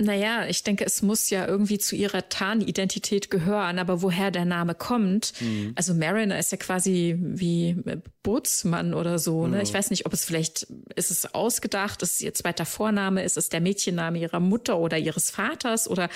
[0.00, 4.76] Naja, ich denke, es muss ja irgendwie zu ihrer Tarnidentität gehören, aber woher der Name
[4.76, 5.72] kommt, mhm.
[5.74, 7.82] also Mariner ist ja quasi wie
[8.22, 9.56] Bootsmann oder so, ne?
[9.56, 9.62] Ja.
[9.64, 13.36] Ich weiß nicht, ob es vielleicht, ist es ausgedacht, ist es ihr zweiter Vorname, ist
[13.36, 16.08] es der Mädchenname ihrer Mutter oder ihres Vaters oder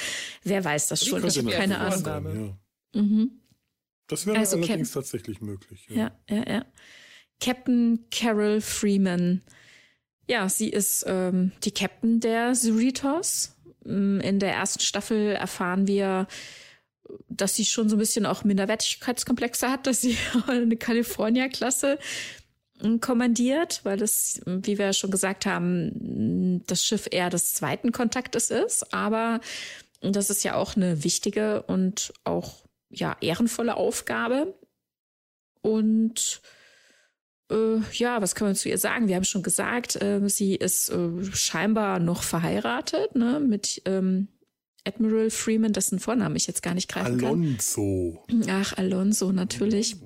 [0.44, 2.56] wer weiß das schon, ich habe keine Ahnung.
[2.92, 3.00] Ja.
[3.00, 3.30] Mhm.
[4.06, 5.88] Das wäre also allerdings Cap tatsächlich möglich.
[5.88, 6.12] Ja.
[6.30, 6.66] ja, ja, ja.
[7.40, 9.42] Captain Carol Freeman.
[10.28, 16.26] Ja, sie ist ähm, die Captain der Cerritos in der ersten Staffel erfahren wir,
[17.28, 21.98] dass sie schon so ein bisschen auch Minderwertigkeitskomplexe hat, dass sie eine California-Klasse
[23.00, 28.92] kommandiert, weil es, wie wir schon gesagt haben, das Schiff eher des zweiten Kontaktes ist.
[28.92, 29.40] Aber
[30.00, 34.54] das ist ja auch eine wichtige und auch ja ehrenvolle Aufgabe.
[35.60, 36.42] Und
[37.52, 39.08] äh, ja, was können wir zu ihr sagen?
[39.08, 44.28] Wir haben schon gesagt, äh, sie ist äh, scheinbar noch verheiratet ne, mit ähm,
[44.84, 48.24] Admiral Freeman, dessen Vornamen ich jetzt gar nicht greifen Alonso.
[48.26, 48.42] kann.
[48.42, 48.50] Alonso.
[48.50, 49.96] Ach, Alonso, natürlich.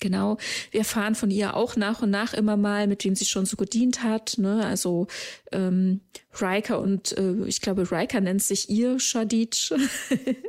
[0.00, 0.38] Genau.
[0.70, 3.56] Wir erfahren von ihr auch nach und nach immer mal, mit wem sie schon so
[3.56, 4.36] gedient hat.
[4.38, 4.64] Ne?
[4.64, 5.06] Also
[5.52, 6.00] ähm,
[6.40, 9.74] Riker und äh, ich glaube, Riker nennt sich ihr Shadid.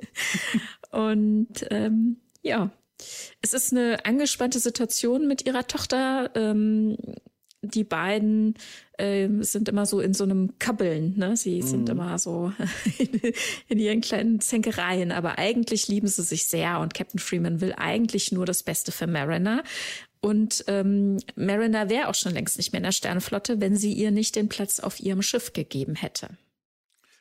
[0.91, 2.71] und ähm, ja,
[3.41, 6.31] es ist eine angespannte Situation mit ihrer Tochter.
[6.35, 6.97] Ähm,
[7.61, 8.55] die beiden
[8.97, 11.17] äh, sind immer so in so einem Kabbeln.
[11.17, 11.35] Ne?
[11.35, 11.67] Sie mhm.
[11.67, 12.53] sind immer so
[13.67, 18.31] in, ihren kleinen Zänkereien, aber eigentlich lieben sie sich sehr und Captain Freeman will eigentlich
[18.31, 19.63] nur das Beste für Mariner.
[20.21, 24.11] Und ähm, Mariner wäre auch schon längst nicht mehr in der Sternenflotte, wenn sie ihr
[24.11, 26.29] nicht den Platz auf ihrem Schiff gegeben hätte.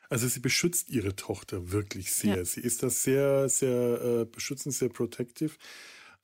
[0.08, 2.38] Also sie beschützt ihre Tochter wirklich sehr.
[2.38, 2.44] Ja.
[2.44, 5.54] Sie ist das sehr, sehr äh, beschützend, sehr protective,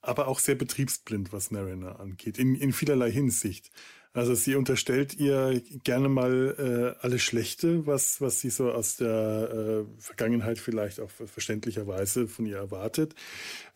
[0.01, 3.71] aber auch sehr betriebsblind, was Mariner angeht, in, in vielerlei Hinsicht.
[4.13, 9.85] Also sie unterstellt ihr gerne mal äh, alles Schlechte, was, was sie so aus der
[9.87, 13.15] äh, Vergangenheit vielleicht auch verständlicherweise von ihr erwartet.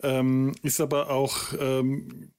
[0.03, 2.31] Ähm, ist aber auch ähm,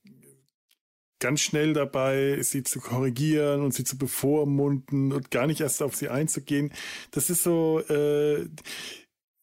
[1.19, 5.95] ganz schnell dabei, sie zu korrigieren und sie zu bevormunden und gar nicht erst auf
[5.95, 6.71] sie einzugehen.
[7.11, 8.47] Das ist so, äh,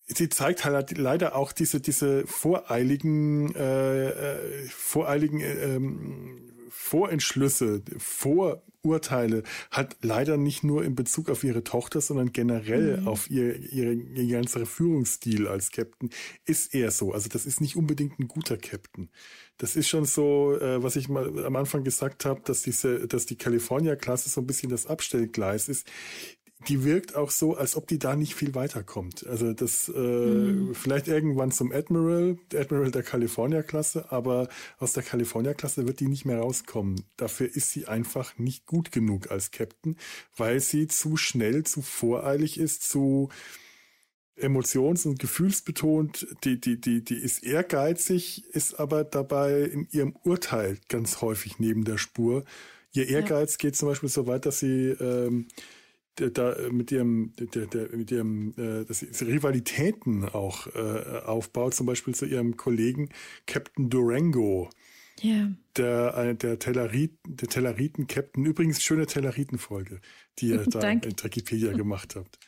[0.06, 9.42] sie zeigt halt leider auch diese, diese voreiligen, äh, äh voreiligen äh, ähm, Vorentschlüsse, Vorurteile
[9.70, 13.08] hat leider nicht nur in Bezug auf ihre Tochter, sondern generell mhm.
[13.08, 16.10] auf ihr, ihre, ihr ganzer Führungsstil als Captain
[16.44, 17.12] ist eher so.
[17.12, 19.08] Also das ist nicht unbedingt ein guter Captain.
[19.58, 23.26] Das ist schon so, äh, was ich mal am Anfang gesagt habe, dass diese, dass
[23.26, 25.86] die California-Klasse so ein bisschen das Abstellgleis ist
[26.68, 29.26] die wirkt auch so, als ob die da nicht viel weiterkommt.
[29.26, 30.74] Also das äh, mhm.
[30.74, 34.48] vielleicht irgendwann zum Admiral, Admiral der California-Klasse, aber
[34.78, 37.02] aus der California-Klasse wird die nicht mehr rauskommen.
[37.16, 39.96] Dafür ist sie einfach nicht gut genug als Captain,
[40.36, 43.28] weil sie zu schnell, zu voreilig ist, zu
[44.36, 50.78] emotions- und gefühlsbetont, die, die, die, die ist ehrgeizig, ist aber dabei in ihrem Urteil
[50.88, 52.44] ganz häufig neben der Spur.
[52.92, 53.58] Ihr Ehrgeiz ja.
[53.58, 55.48] geht zum Beispiel so weit, dass sie ähm,
[56.16, 61.86] da mit ihrem, der, der, mit ihrem, äh, dass sie Rivalitäten auch äh, aufbaut, zum
[61.86, 63.10] Beispiel zu ihrem Kollegen
[63.46, 64.70] Captain Durango.
[65.20, 65.50] Ja.
[65.76, 70.00] Der, äh, der, Tellerit, der Telleriten-Captain, übrigens schöne Telleriten-Folge,
[70.38, 72.38] die ihr da in Wikipedia gemacht habt.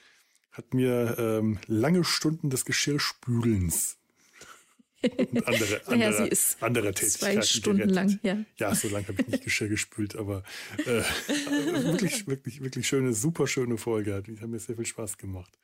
[0.57, 3.99] Hat mir ähm, lange Stunden des Geschirrspülens
[5.03, 6.31] und andere, naja, andere,
[6.61, 7.43] andere Tätigkeiten.
[7.43, 7.95] Zwei Stunden gerettet.
[7.95, 8.69] lang, ja.
[8.69, 10.45] Ja, so lange habe ich nicht Geschirr gespült, aber
[10.79, 10.85] äh,
[11.85, 14.23] wirklich, wirklich, wirklich schöne, super schöne Folge.
[14.27, 15.59] Die hat mir sehr viel Spaß gemacht.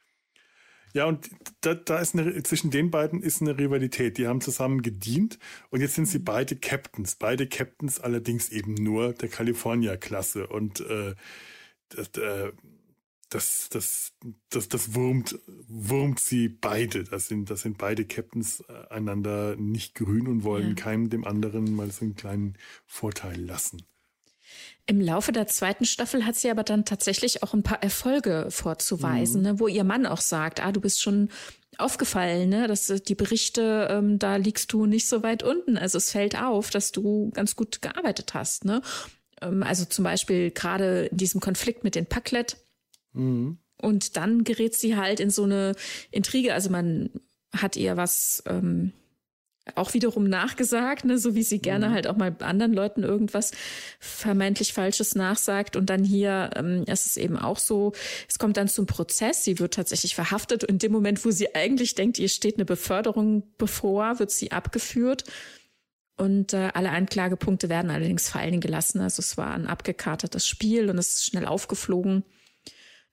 [0.92, 1.30] Ja, und
[1.62, 4.18] da, da ist eine, zwischen den beiden ist eine Rivalität.
[4.18, 5.38] Die haben zusammen gedient
[5.70, 7.14] und jetzt sind sie beide Captains.
[7.14, 10.48] Beide Captains allerdings eben nur der California-Klasse.
[10.48, 11.14] Und äh,
[11.88, 12.52] das, äh,
[13.34, 14.12] das, das,
[14.50, 15.38] das, das wurmt,
[15.68, 17.04] wurmt sie beide.
[17.04, 20.74] Das sind, das sind beide Captains äh, einander nicht grün und wollen ja.
[20.74, 22.56] keinem dem anderen mal so einen kleinen
[22.86, 23.82] Vorteil lassen.
[24.86, 29.40] Im Laufe der zweiten Staffel hat sie aber dann tatsächlich auch ein paar Erfolge vorzuweisen,
[29.40, 29.46] mhm.
[29.46, 31.30] ne, wo ihr Mann auch sagt, ah, du bist schon
[31.78, 35.78] aufgefallen, ne, dass die Berichte, ähm, da liegst du nicht so weit unten.
[35.78, 38.64] Also es fällt auf, dass du ganz gut gearbeitet hast.
[38.64, 38.82] Ne?
[39.40, 42.56] Ähm, also zum Beispiel gerade in diesem Konflikt mit den Packlet
[43.12, 43.58] Mhm.
[43.76, 45.74] Und dann gerät sie halt in so eine
[46.10, 46.54] Intrige.
[46.54, 47.10] Also man
[47.52, 48.92] hat ihr was ähm,
[49.74, 51.92] auch wiederum nachgesagt, ne, so wie sie gerne mhm.
[51.92, 53.52] halt auch mal anderen Leuten irgendwas
[54.00, 55.76] vermeintlich Falsches nachsagt.
[55.76, 57.92] Und dann hier ähm, ist es eben auch so,
[58.28, 60.64] es kommt dann zum Prozess, sie wird tatsächlich verhaftet.
[60.64, 64.52] Und in dem Moment, wo sie eigentlich denkt, ihr steht eine Beförderung bevor, wird sie
[64.52, 65.24] abgeführt.
[66.16, 69.00] Und äh, alle Anklagepunkte werden allerdings fallen gelassen.
[69.00, 72.24] Also es war ein abgekartetes Spiel und es ist schnell aufgeflogen.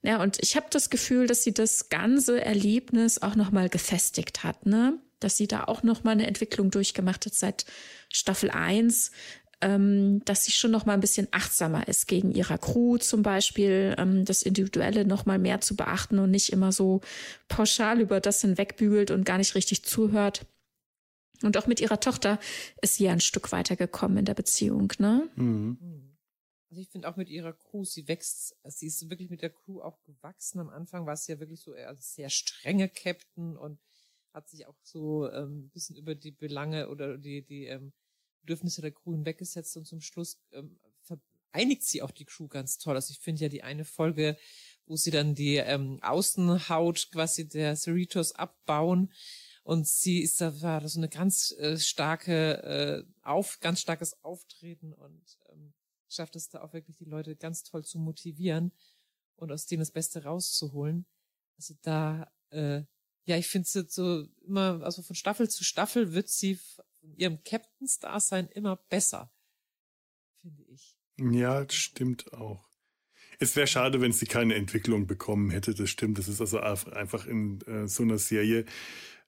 [0.01, 4.65] Ja, und ich habe das Gefühl, dass sie das ganze Erlebnis auch nochmal gefestigt hat,
[4.65, 4.97] ne?
[5.19, 7.65] Dass sie da auch nochmal eine Entwicklung durchgemacht hat seit
[8.07, 9.11] Staffel 1,
[9.61, 14.23] ähm, dass sie schon nochmal ein bisschen achtsamer ist gegen ihrer Crew zum Beispiel, ähm,
[14.23, 17.01] das Individuelle nochmal mehr zu beachten und nicht immer so
[17.49, 20.45] pauschal über das hinwegbügelt und gar nicht richtig zuhört.
[21.43, 22.39] Und auch mit ihrer Tochter
[22.81, 25.27] ist sie ja ein Stück weitergekommen in der Beziehung, ne?
[25.35, 26.08] Mhm.
[26.69, 29.81] Also ich finde auch mit ihrer Crew, sie wächst, sie ist wirklich mit der Crew
[29.81, 30.59] auch gewachsen.
[30.59, 33.79] Am Anfang war sie ja wirklich so eher sehr strenge Captain und
[34.33, 37.91] hat sich auch so ähm, ein bisschen über die Belange oder die, die ähm,
[38.41, 40.79] Bedürfnisse der Crew hinweggesetzt und zum Schluss ähm,
[41.51, 42.95] einigt sie auch die Crew ganz toll.
[42.95, 44.37] Also ich finde ja die eine Folge,
[44.85, 49.11] wo sie dann die ähm, Außenhaut quasi der Cerritos abbauen
[49.63, 54.93] und sie ist da war so eine ganz äh, starke äh, auf ganz starkes Auftreten
[54.93, 55.73] und ähm,
[56.09, 58.71] schafft es da auch wirklich die Leute ganz toll zu motivieren
[59.35, 61.05] und aus denen das Beste rauszuholen.
[61.57, 62.83] Also da äh,
[63.29, 67.43] ja, ich finde sie so immer, also von Staffel zu Staffel wird sie von ihrem
[67.43, 69.31] Captain's-Dasein immer besser,
[70.41, 70.97] finde ich.
[71.19, 72.68] Ja, das stimmt auch.
[73.41, 75.73] Es wäre schade, wenn sie keine Entwicklung bekommen hätte.
[75.73, 76.17] Das stimmt.
[76.17, 78.65] Das ist also einfach in äh, so einer Serie,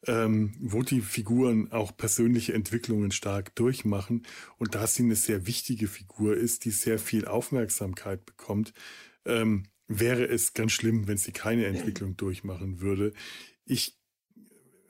[0.06, 4.24] ähm, wo die Figuren auch persönliche Entwicklungen stark durchmachen
[4.58, 8.74] und da sie eine sehr wichtige Figur ist, die sehr viel Aufmerksamkeit bekommt,
[9.26, 13.14] ähm, wäre es ganz schlimm, wenn sie keine Entwicklung durchmachen würde.
[13.66, 14.01] Ich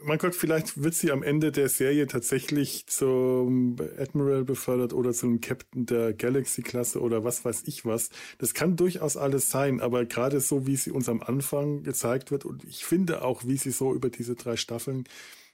[0.04, 5.42] mein Gott, vielleicht wird sie am Ende der Serie tatsächlich zum Admiral befördert oder zum
[5.42, 8.10] Captain der Galaxy-Klasse oder was weiß ich was.
[8.38, 12.46] Das kann durchaus alles sein, aber gerade so, wie sie uns am Anfang gezeigt wird
[12.46, 15.06] und ich finde auch, wie sie so über diese drei Staffeln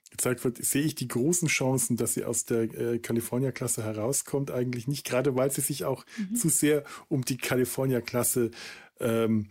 [0.10, 4.88] gezeigt wird, sehe ich die großen Chancen, dass sie aus der äh, California-Klasse herauskommt, eigentlich
[4.88, 6.36] nicht, gerade weil sie sich auch mhm.
[6.36, 8.52] zu sehr um die California-Klasse
[8.99, 9.48] ähm,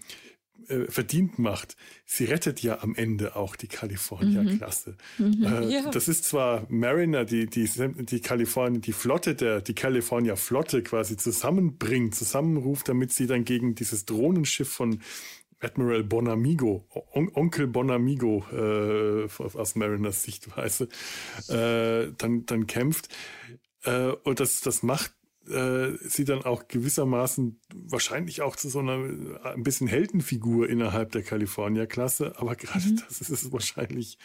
[0.68, 1.76] äh, verdient macht.
[2.04, 4.96] Sie rettet ja am Ende auch die California-Klasse.
[5.18, 5.26] Mhm.
[5.26, 5.44] mhm.
[5.44, 5.90] Äh, ja.
[5.90, 12.14] Das ist zwar Mariner, die die die Kalifornien, die Flotte der die California-Flotte quasi zusammenbringt,
[12.14, 15.00] zusammenruft, damit sie dann gegen dieses Drohnenschiff von
[15.60, 20.88] Admiral Bonamigo, On Onkel Bonamigo äh, aus Mariners Sichtweise,
[21.48, 23.08] äh, dann, dann kämpft.
[23.84, 25.14] Äh, und das, das macht
[25.48, 31.23] äh, sie dann auch gewissermaßen wahrscheinlich auch zu so einer ein bisschen Heldenfigur innerhalb der
[31.23, 33.02] California-Klasse, aber gerade mhm.
[33.06, 34.18] das ist es wahrscheinlich,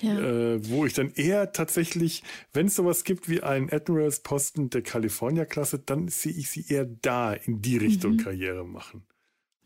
[0.00, 0.18] ja.
[0.18, 5.80] äh, wo ich dann eher tatsächlich, wenn es sowas gibt wie einen Admirals-Posten der California-Klasse,
[5.80, 8.18] dann sehe ich sie eher da in die Richtung mhm.
[8.18, 9.06] Karriere machen.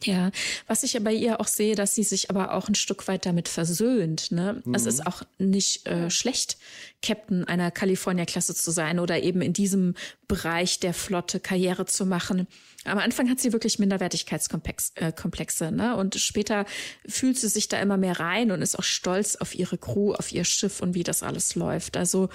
[0.05, 0.31] Ja,
[0.67, 3.27] was ich ja bei ihr auch sehe, dass sie sich aber auch ein Stück weit
[3.27, 4.33] damit versöhnt.
[4.33, 4.63] Ne?
[4.65, 4.75] Mhm.
[4.75, 6.59] Es ist auch nicht äh, schlecht,
[7.03, 9.95] Captain einer California-Klasse zu sein oder eben in diesem
[10.29, 12.47] Bereich der Flotte Karriere zu machen.
[12.85, 15.97] Am Anfang hat sie wirklich Minderwertigkeitskomplexe äh, ne?
[15.97, 16.65] und später
[17.07, 20.33] fühlt sie sich da immer mehr rein und ist auch stolz auf ihre Crew, auf
[20.33, 21.97] ihr Schiff und wie das alles läuft.
[21.97, 22.29] Also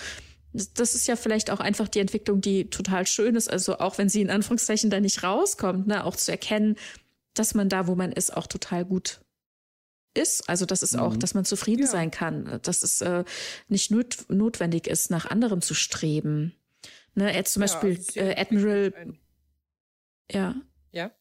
[0.53, 3.49] das ist ja vielleicht auch einfach die Entwicklung, die total schön ist.
[3.49, 6.75] Also auch wenn sie in Anführungszeichen da nicht rauskommt, ne, auch zu erkennen,
[7.39, 9.21] dass man da, wo man ist, auch total gut
[10.13, 10.49] ist.
[10.49, 11.01] Also das ist mhm.
[11.01, 11.87] auch, dass man zufrieden ja.
[11.87, 13.23] sein kann, dass es äh,
[13.67, 16.53] nicht not notwendig ist, nach anderem zu streben.
[17.13, 18.93] Ne, er zum ja, Beispiel äh, Admiral.
[20.31, 20.55] Ja.
[20.91, 21.11] Ja.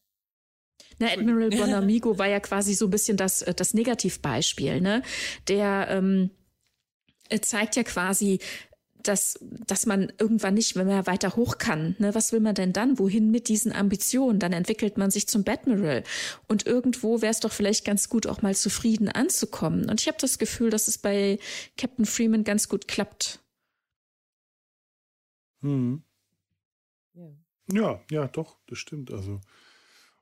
[0.99, 5.01] Na, Admiral Bonamigo war ja quasi so ein bisschen das, äh, das Negativbeispiel, ne?
[5.47, 6.31] Der ähm,
[7.41, 8.39] zeigt ja quasi,
[9.07, 11.95] dass, dass man irgendwann nicht mehr weiter hoch kann.
[11.99, 12.13] Ne?
[12.15, 12.99] Was will man denn dann?
[12.99, 14.39] Wohin mit diesen Ambitionen?
[14.39, 16.03] Dann entwickelt man sich zum Admiral.
[16.47, 19.89] Und irgendwo wäre es doch vielleicht ganz gut, auch mal zufrieden anzukommen.
[19.89, 21.39] Und ich habe das Gefühl, dass es bei
[21.77, 23.39] Captain Freeman ganz gut klappt.
[25.61, 26.03] Hm.
[27.13, 27.29] Ja.
[27.71, 29.11] ja, ja, doch, das stimmt.
[29.11, 29.41] Also.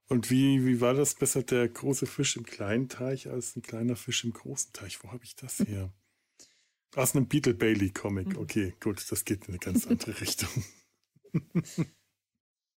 [0.07, 3.95] Und wie, wie war das besser, der große Fisch im kleinen Teich als ein kleiner
[3.95, 5.03] Fisch im großen Teich?
[5.03, 5.91] Wo habe ich das her?
[6.95, 8.29] Aus einem Beetle Bailey Comic.
[8.29, 8.37] Mhm.
[8.37, 10.49] Okay, gut, das geht in eine ganz andere Richtung.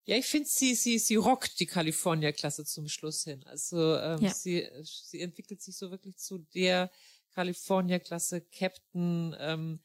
[0.08, 3.42] Ja, ich finde, sie, sie, sie rockt die California-Klasse zum Schluss hin.
[3.44, 4.32] Also ähm, ja.
[4.32, 6.92] sie, sie entwickelt sich so wirklich zu der
[7.32, 9.80] California-Klasse Captain, ähm,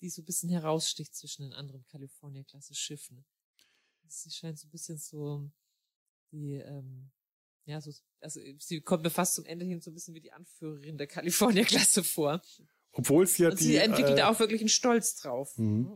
[0.00, 3.26] die so ein bisschen heraussticht zwischen den anderen California-Klasse Schiffen.
[4.06, 5.50] Sie scheint so ein bisschen so
[6.32, 7.10] die, ähm,
[7.66, 10.32] ja, so, also sie kommt mir fast zum Ende hin so ein bisschen wie die
[10.32, 12.42] Anführerin der California-Klasse vor.
[12.98, 13.64] Obwohl es ja die.
[13.64, 15.56] Sie entwickelt äh, auch wirklich einen Stolz drauf.
[15.56, 15.92] Mhm.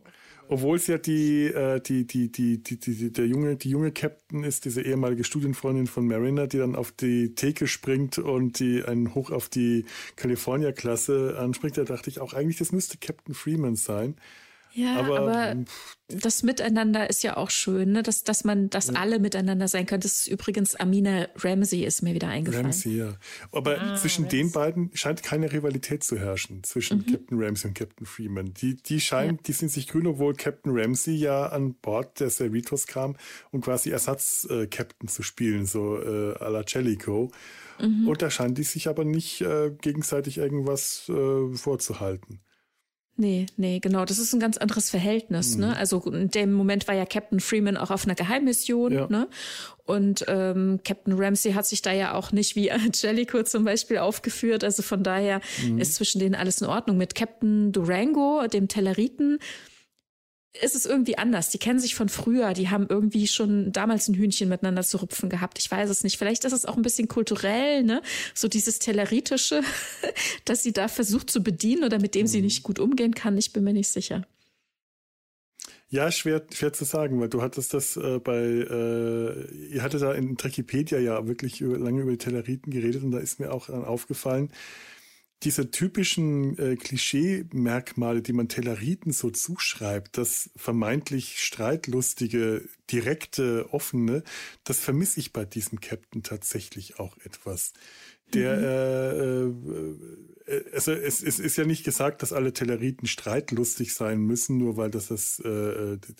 [0.49, 4.45] Obwohl es ja die, äh, die, die, die, die, die, der junge, die junge Captain
[4.45, 9.15] ist, diese ehemalige Studienfreundin von Mariner, die dann auf die Theke springt und die einen
[9.15, 9.85] hoch auf die
[10.17, 11.77] California-Klasse anspringt.
[11.77, 14.17] Da dachte ich auch eigentlich, das müsste Captain Freeman sein.
[14.75, 15.57] Ja, aber, aber
[16.09, 18.03] das Miteinander ist ja auch schön, ne?
[18.03, 18.95] dass, dass man, dass ja.
[18.95, 20.01] alle miteinander sein können.
[20.01, 22.67] Das ist übrigens Amina Ramsey ist mir wieder eingefallen.
[22.67, 23.17] Ramsey, ja.
[23.51, 24.39] Aber ah, zwischen Ramsey.
[24.39, 27.13] den beiden scheint keine Rivalität zu herrschen, zwischen mhm.
[27.13, 28.55] Captain Ramsey und Captain Freeman.
[28.55, 29.43] Die, die scheinen, ja.
[29.47, 33.17] die sind sich grün, obwohl Captain Ramsey ja an Bord der Cerritos kam,
[33.51, 37.31] um quasi Ersatz-Captain äh, zu spielen, so äh, à la Jellicoe.
[37.81, 38.09] Mhm.
[38.09, 42.41] Und da scheinen die sich aber nicht äh, gegenseitig irgendwas äh, vorzuhalten.
[43.17, 44.05] Nee, nee, genau.
[44.05, 45.57] Das ist ein ganz anderes Verhältnis.
[45.57, 45.67] Ne?
[45.67, 45.73] Mhm.
[45.73, 45.77] Ne?
[45.77, 48.93] Also in dem Moment war ja Captain Freeman auch auf einer Geheimmission.
[48.93, 49.07] Ja.
[49.09, 49.29] Ne?
[49.85, 54.65] Und ähm, Captain Ramsey hat sich da ja auch nicht wie Jellicoe zum Beispiel aufgeführt.
[54.65, 55.79] Also von daher mhm.
[55.79, 56.97] ist zwischen denen alles in Ordnung.
[56.97, 59.39] Mit Captain Durango, dem Telleriten,
[60.61, 61.49] ist es irgendwie anders.
[61.49, 62.53] Die kennen sich von früher.
[62.53, 65.59] Die haben irgendwie schon damals ein Hühnchen miteinander zu rupfen gehabt.
[65.59, 66.19] Ich weiß es nicht.
[66.19, 68.03] Vielleicht ist es auch ein bisschen kulturell, ne?
[68.35, 69.63] So dieses Telleritische,
[70.45, 72.45] dass sie da versucht zu bedienen oder mit dem sie mhm.
[72.45, 73.39] nicht gut umgehen kann.
[73.39, 74.27] Ich bin mir nicht sicher.
[75.89, 80.15] Ja, schwer, schwer zu sagen, weil du hattest das äh, bei, äh, ihr hattet da
[80.15, 83.67] in Trekipedia ja wirklich über, lange über die Telleriten geredet und da ist mir auch
[83.67, 84.51] dann aufgefallen,
[85.43, 94.23] diese typischen äh, Klischee-Merkmale, die man Telleriten so zuschreibt, das vermeintlich streitlustige, direkte, offene,
[94.65, 97.73] das vermisse ich bei diesem Captain tatsächlich auch etwas.
[98.35, 99.97] Der, mhm.
[100.49, 104.59] äh, äh, also es, es ist ja nicht gesagt, dass alle Telleriten streitlustig sein müssen,
[104.59, 106.15] nur weil das das äh, die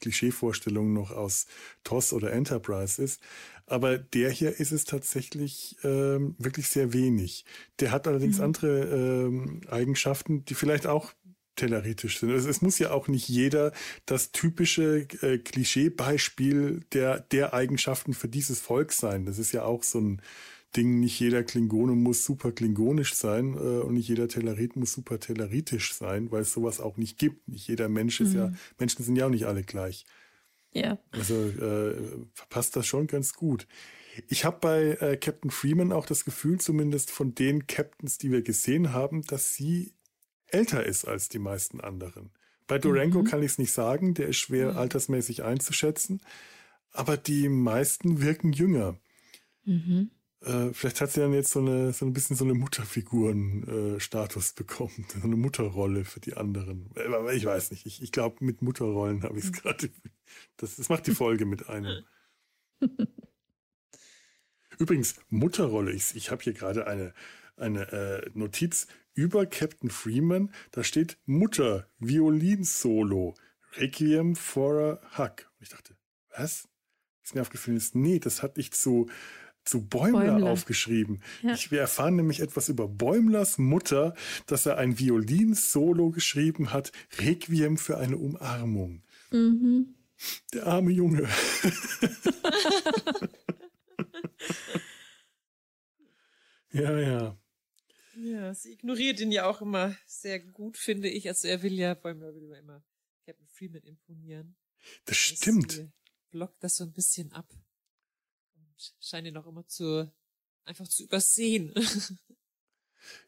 [0.00, 1.46] Klischeevorstellung noch aus
[1.84, 3.20] TOS oder Enterprise ist.
[3.68, 7.44] Aber der hier ist es tatsächlich ähm, wirklich sehr wenig.
[7.80, 8.44] Der hat allerdings mhm.
[8.44, 11.12] andere ähm, Eigenschaften, die vielleicht auch
[11.56, 12.30] telleritisch sind.
[12.30, 13.72] Also es muss ja auch nicht jeder
[14.06, 19.26] das typische äh, Klischeebeispiel der, der Eigenschaften für dieses Volk sein.
[19.26, 20.22] Das ist ja auch so ein
[20.76, 25.18] Ding, nicht jeder Klingone muss super klingonisch sein äh, und nicht jeder Tellerit muss super
[25.18, 27.48] telleritisch sein, weil es sowas auch nicht gibt.
[27.48, 28.38] Nicht jeder Mensch ist mhm.
[28.38, 30.04] ja, Menschen sind ja auch nicht alle gleich.
[30.72, 30.98] Ja.
[31.12, 31.96] Also äh,
[32.34, 33.66] verpasst das schon ganz gut.
[34.28, 38.42] Ich habe bei äh, Captain Freeman auch das Gefühl, zumindest von den Captains, die wir
[38.42, 39.94] gesehen haben, dass sie
[40.46, 42.30] älter ist als die meisten anderen.
[42.66, 43.24] Bei Durango mhm.
[43.24, 44.78] kann ich es nicht sagen, der ist schwer mhm.
[44.78, 46.20] altersmäßig einzuschätzen,
[46.92, 48.98] aber die meisten wirken jünger.
[49.64, 50.10] Mhm.
[50.40, 54.54] Äh, vielleicht hat sie dann jetzt so eine so ein bisschen so eine Mutterfiguren-Status äh,
[54.54, 56.90] bekommen, so eine Mutterrolle für die anderen.
[56.96, 57.86] Aber ich weiß nicht.
[57.86, 59.90] Ich, ich glaube, mit Mutterrollen habe ich es gerade.
[60.56, 62.04] Das, das macht die Folge mit einem.
[64.78, 65.92] Übrigens, Mutterrolle.
[65.92, 67.12] Ich, ich habe hier gerade eine,
[67.56, 70.52] eine äh, Notiz über Captain Freeman.
[70.70, 73.34] Da steht Mutter, Violinsolo,
[73.76, 75.50] Requiem for a Hug.
[75.58, 75.96] Und ich dachte,
[76.36, 76.68] was?
[77.24, 79.08] Ist mir aufgefallen, ist, nee, das hat nicht zu
[79.68, 80.50] zu Bäumler, Bäumler.
[80.50, 81.22] aufgeschrieben.
[81.42, 81.54] Ja.
[81.54, 84.14] Ich, wir erfahren nämlich etwas über Bäumlers Mutter,
[84.46, 89.02] dass er ein Violinsolo geschrieben hat, Requiem für eine Umarmung.
[89.30, 89.94] Mhm.
[90.52, 91.28] Der arme Junge.
[96.72, 97.38] ja, ja.
[98.16, 101.28] Ja, sie ignoriert ihn ja auch immer sehr gut, finde ich.
[101.28, 102.82] Also er will ja, Bäumler will immer
[103.24, 104.56] Captain Freeman imponieren.
[105.04, 105.86] Das stimmt.
[106.30, 107.46] Blockt das so ein bisschen ab
[109.00, 110.10] scheint ihn auch immer zu,
[110.64, 111.74] einfach zu übersehen.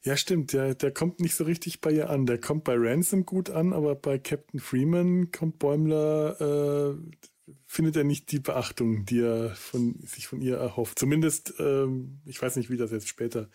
[0.03, 0.53] Ja, stimmt.
[0.53, 2.27] Der, der kommt nicht so richtig bei ihr an.
[2.27, 8.05] Der kommt bei Ransom gut an, aber bei Captain Freeman kommt Bäumler, äh, findet er
[8.05, 10.99] nicht die Beachtung, die er von, sich von ihr erhofft.
[10.99, 13.49] Zumindest, ähm, ich weiß nicht, wie das jetzt später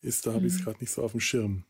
[0.00, 0.64] ist, da habe ich es mhm.
[0.64, 1.64] gerade nicht so auf dem Schirm.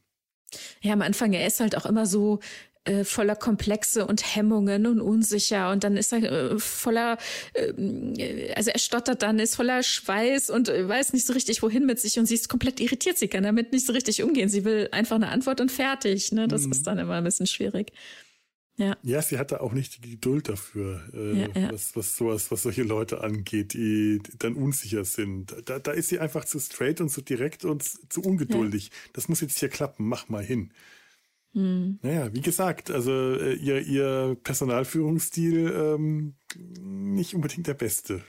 [0.81, 2.41] Ja, am Anfang, er ist halt auch immer so
[2.85, 7.17] äh, voller Komplexe und Hemmungen und unsicher und dann ist er äh, voller,
[7.55, 11.87] äh, also er stottert dann, ist voller Schweiß und äh, weiß nicht so richtig wohin
[11.87, 14.65] mit sich und sie ist komplett irritiert, sie kann damit nicht so richtig umgehen, sie
[14.65, 16.49] will einfach eine Antwort und fertig, ne?
[16.49, 16.73] das mhm.
[16.73, 17.93] ist dann immer ein bisschen schwierig.
[18.79, 18.97] Ja.
[19.03, 21.73] ja, sie hatte auch nicht die Geduld dafür, äh, ja, ja.
[21.73, 25.55] Was, was sowas, was solche Leute angeht, die, die dann unsicher sind.
[25.67, 28.87] Da, da ist sie einfach zu straight und zu direkt und zu ungeduldig.
[28.87, 29.11] Ja.
[29.13, 30.73] Das muss jetzt hier klappen, mach mal hin.
[31.53, 31.99] Hm.
[32.03, 38.23] Naja, wie gesagt, also äh, ihr, ihr Personalführungsstil ähm, nicht unbedingt der beste.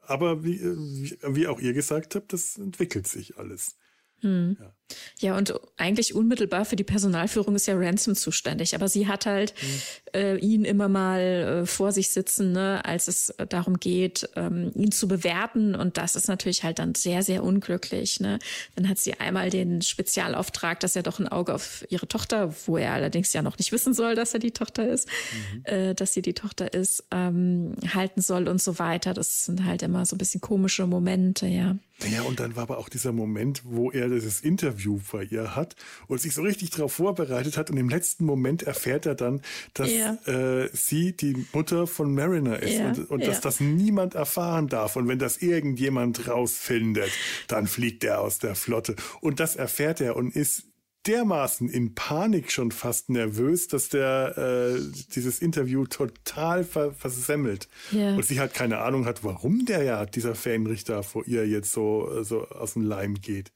[0.00, 3.76] Aber wie, äh, wie, wie auch ihr gesagt habt, das entwickelt sich alles.
[4.20, 4.56] Hm.
[4.58, 4.74] Ja.
[5.18, 9.54] Ja, und eigentlich unmittelbar für die Personalführung ist ja Ransom zuständig, aber sie hat halt
[9.58, 9.80] hm.
[10.14, 14.92] äh, ihn immer mal äh, vor sich sitzen, ne, als es darum geht, ähm, ihn
[14.92, 18.20] zu bewerten und das ist natürlich halt dann sehr, sehr unglücklich.
[18.20, 18.38] Ne?
[18.74, 22.76] Dann hat sie einmal den Spezialauftrag, dass er doch ein Auge auf ihre Tochter, wo
[22.76, 25.64] er allerdings ja noch nicht wissen soll, dass er die Tochter ist, mhm.
[25.64, 29.14] äh, dass sie die Tochter ist, ähm, halten soll und so weiter.
[29.14, 31.76] Das sind halt immer so ein bisschen komische Momente, ja.
[32.12, 34.75] Ja, und dann war aber auch dieser Moment, wo er dieses Interview
[35.12, 35.76] bei ihr hat
[36.06, 39.42] und sich so richtig darauf vorbereitet hat und im letzten Moment erfährt er dann,
[39.74, 40.14] dass ja.
[40.26, 42.88] äh, sie die Mutter von Mariner ist ja.
[42.88, 43.28] und, und ja.
[43.28, 44.96] dass das niemand erfahren darf.
[44.96, 47.10] Und wenn das irgendjemand rausfindet,
[47.48, 48.96] dann fliegt er aus der Flotte.
[49.20, 50.64] Und das erfährt er und ist
[51.06, 54.80] dermaßen in Panik schon fast nervös, dass der äh,
[55.14, 57.68] dieses Interview total ver versemmelt.
[57.92, 58.14] Ja.
[58.16, 62.22] Und sie halt keine Ahnung hat, warum der ja, dieser Fähnrichter vor ihr jetzt so,
[62.22, 63.52] so aus dem Leim geht.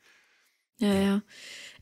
[0.81, 1.23] Ja, ja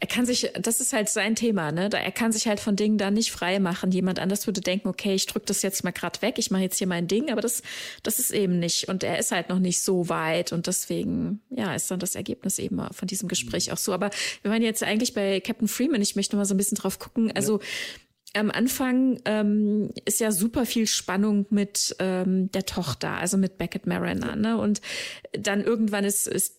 [0.00, 1.90] er kann sich, das ist halt sein Thema, ne?
[1.92, 3.90] Er kann sich halt von Dingen da nicht frei machen.
[3.90, 6.78] Jemand anders würde denken, okay, ich drücke das jetzt mal gerade weg, ich mache jetzt
[6.78, 7.62] hier mein Ding, aber das,
[8.04, 8.88] das ist eben nicht.
[8.88, 12.58] Und er ist halt noch nicht so weit und deswegen, ja, ist dann das Ergebnis
[12.60, 13.92] eben von diesem Gespräch auch so.
[13.92, 14.10] Aber
[14.42, 17.32] wir waren jetzt eigentlich bei Captain Freeman, ich möchte mal so ein bisschen drauf gucken.
[17.34, 17.66] Also ja
[18.34, 23.86] am Anfang ähm, ist ja super viel Spannung mit ähm, der Tochter, also mit Beckett
[23.86, 24.58] Mariner, ne?
[24.58, 24.80] Und
[25.32, 26.57] dann irgendwann ist, ist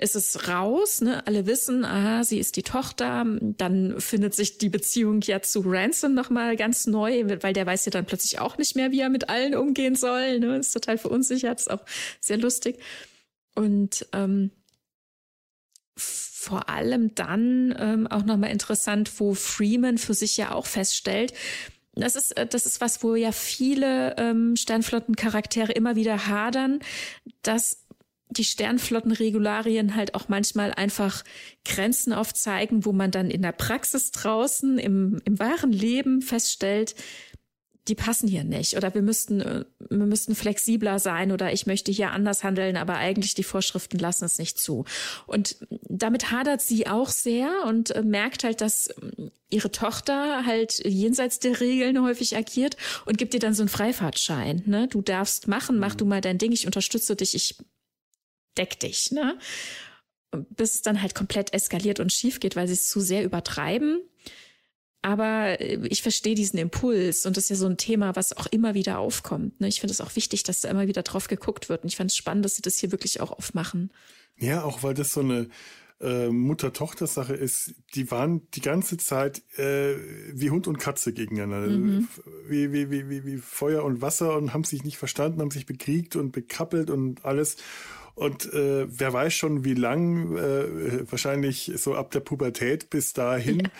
[0.00, 1.26] ist es raus, ne?
[1.26, 3.24] Alle wissen, aha, sie ist die Tochter.
[3.40, 7.90] Dann findet sich die Beziehung ja zu Ransom nochmal ganz neu, weil der weiß ja
[7.90, 10.40] dann plötzlich auch nicht mehr, wie er mit allen umgehen soll.
[10.40, 10.58] Ne?
[10.58, 11.84] Ist total verunsichert, ist auch
[12.20, 12.78] sehr lustig.
[13.54, 14.50] Und ähm,
[15.96, 21.34] vor allem dann ähm, auch nochmal interessant, wo Freeman für sich ja auch feststellt,
[21.94, 26.80] das ist, äh, das ist was, wo ja viele ähm, Sternflottencharaktere immer wieder hadern,
[27.42, 27.79] dass
[28.30, 31.24] die Sternflottenregularien halt auch manchmal einfach
[31.64, 36.94] Grenzen aufzeigen, wo man dann in der Praxis draußen im, im wahren Leben feststellt,
[37.88, 41.90] die passen hier nicht oder wir müssten, äh, wir müssten flexibler sein oder ich möchte
[41.90, 44.84] hier anders handeln, aber eigentlich die Vorschriften lassen es nicht zu.
[45.26, 45.56] Und
[45.88, 51.40] damit hadert sie auch sehr und äh, merkt halt, dass ähm, ihre Tochter halt jenseits
[51.40, 52.76] der Regeln häufig agiert
[53.06, 54.62] und gibt ihr dann so einen Freifahrtschein.
[54.66, 54.86] Ne?
[54.86, 57.56] Du darfst machen, mach du mal dein Ding, ich unterstütze dich, ich
[58.56, 59.12] deck dich.
[59.12, 59.38] Ne?
[60.50, 64.00] Bis es dann halt komplett eskaliert und schief geht, weil sie es zu sehr übertreiben
[65.02, 68.46] aber äh, ich verstehe diesen Impuls und das ist ja so ein Thema, was auch
[68.46, 69.60] immer wieder aufkommt.
[69.60, 69.68] Ne?
[69.68, 71.82] Ich finde es auch wichtig, dass da immer wieder drauf geguckt wird.
[71.82, 73.90] Und ich fand es spannend, dass sie das hier wirklich auch aufmachen.
[74.36, 75.48] Ja, auch weil das so eine
[76.00, 77.74] äh, Mutter-Tochter-Sache ist.
[77.94, 79.96] Die waren die ganze Zeit äh,
[80.32, 81.68] wie Hund und Katze gegeneinander.
[81.68, 82.08] Mhm.
[82.46, 85.66] Wie, wie, wie, wie, wie Feuer und Wasser und haben sich nicht verstanden, haben sich
[85.66, 87.56] bekriegt und bekappelt und alles.
[88.20, 93.60] Und äh, wer weiß schon, wie lang, äh, wahrscheinlich so ab der Pubertät bis dahin.
[93.60, 93.70] Ja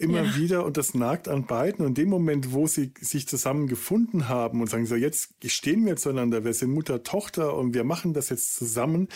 [0.00, 0.36] immer ja.
[0.36, 1.84] wieder und das nagt an beiden.
[1.84, 5.84] Und in dem Moment, wo sie sich zusammen gefunden haben und sagen so, jetzt stehen
[5.84, 9.08] wir zueinander, wir sind Mutter, Tochter und wir machen das jetzt zusammen,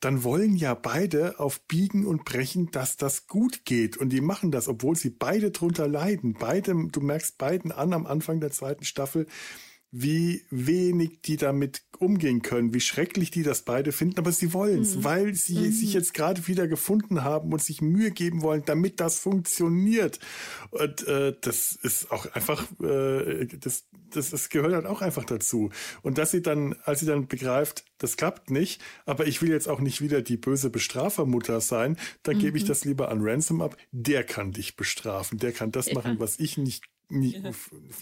[0.00, 3.96] dann wollen ja beide auf Biegen und Brechen, dass das gut geht.
[3.96, 6.34] Und die machen das, obwohl sie beide drunter leiden.
[6.38, 9.28] Beide, du merkst beiden an am Anfang der zweiten Staffel,
[9.92, 14.80] wie wenig die damit umgehen können, wie schrecklich die das beide finden, aber sie wollen
[14.80, 15.04] es, mhm.
[15.04, 15.72] weil sie mhm.
[15.72, 20.18] sich jetzt gerade wieder gefunden haben und sich Mühe geben wollen, damit das funktioniert.
[20.70, 25.70] Und äh, das ist auch einfach, äh, das, das, das gehört halt auch einfach dazu.
[26.00, 29.68] Und dass sie dann, als sie dann begreift, das klappt nicht, aber ich will jetzt
[29.68, 32.40] auch nicht wieder die böse Bestrafermutter sein, dann mhm.
[32.40, 32.68] gebe ich mhm.
[32.68, 33.76] das lieber an Ransom ab.
[33.92, 35.94] Der kann dich bestrafen, der kann das ja.
[35.94, 37.42] machen, was ich nicht nicht,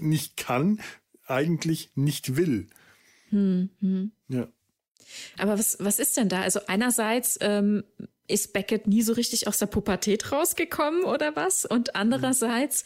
[0.01, 0.81] nicht kann,
[1.31, 2.69] eigentlich nicht will.
[3.31, 4.13] Hm, hm.
[4.29, 4.49] Ja.
[5.39, 6.43] Aber was, was ist denn da?
[6.43, 7.85] Also einerseits ähm,
[8.29, 11.65] ist Beckett nie so richtig aus der Pubertät rausgekommen oder was?
[11.65, 12.85] Und andererseits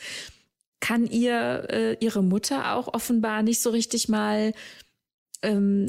[0.80, 4.52] kann ihr äh, ihre Mutter auch offenbar nicht so richtig mal
[5.44, 5.86] ähm,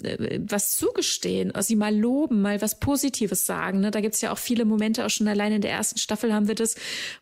[0.48, 3.80] was zugestehen, also sie mal loben, mal was Positives sagen.
[3.80, 3.92] Ne?
[3.92, 6.56] Da gibt's ja auch viele Momente, auch schon allein in der ersten Staffel haben wir
[6.56, 6.76] das,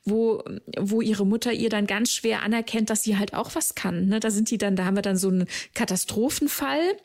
[0.03, 0.43] wo,
[0.77, 4.07] wo ihre Mutter ihr dann ganz schwer anerkennt, dass sie halt auch was kann.
[4.07, 4.19] Ne?
[4.19, 6.97] Da sind die dann, da haben wir dann so einen Katastrophenfall.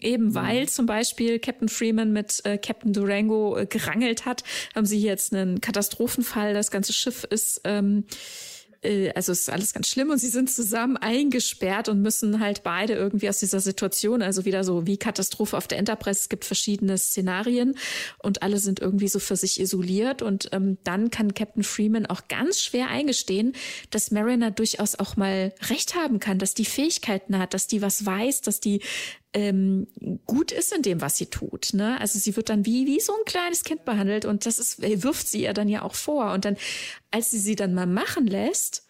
[0.00, 0.34] Eben mhm.
[0.34, 4.44] weil zum Beispiel Captain Freeman mit äh, Captain Durango äh, gerangelt hat,
[4.74, 6.54] haben sie jetzt einen Katastrophenfall.
[6.54, 8.04] Das ganze Schiff ist ähm,
[8.82, 12.62] äh, also es ist alles ganz schlimm und sie sind zusammen eingesperrt und müssen halt
[12.62, 16.44] beide irgendwie aus dieser Situation, also wieder so wie Katastrophe auf der Enterprise, es gibt
[16.44, 17.76] verschiedene Szenarien
[18.18, 22.28] und alle sind irgendwie so für sich isoliert und ähm, dann kann Captain Freeman auch
[22.28, 23.52] ganz schwer eingestehen,
[23.90, 28.04] dass Mariner durchaus auch mal recht haben kann, dass die Fähigkeiten hat, dass die was
[28.04, 28.80] weiß, dass die
[29.38, 29.86] ähm,
[30.26, 31.72] gut ist in dem, was sie tut.
[31.72, 32.00] Ne?
[32.00, 35.02] Also sie wird dann wie, wie so ein kleines Kind behandelt und das ist, äh,
[35.04, 36.32] wirft sie ihr dann ja auch vor.
[36.32, 36.56] Und dann,
[37.12, 38.84] als sie sie dann mal machen lässt,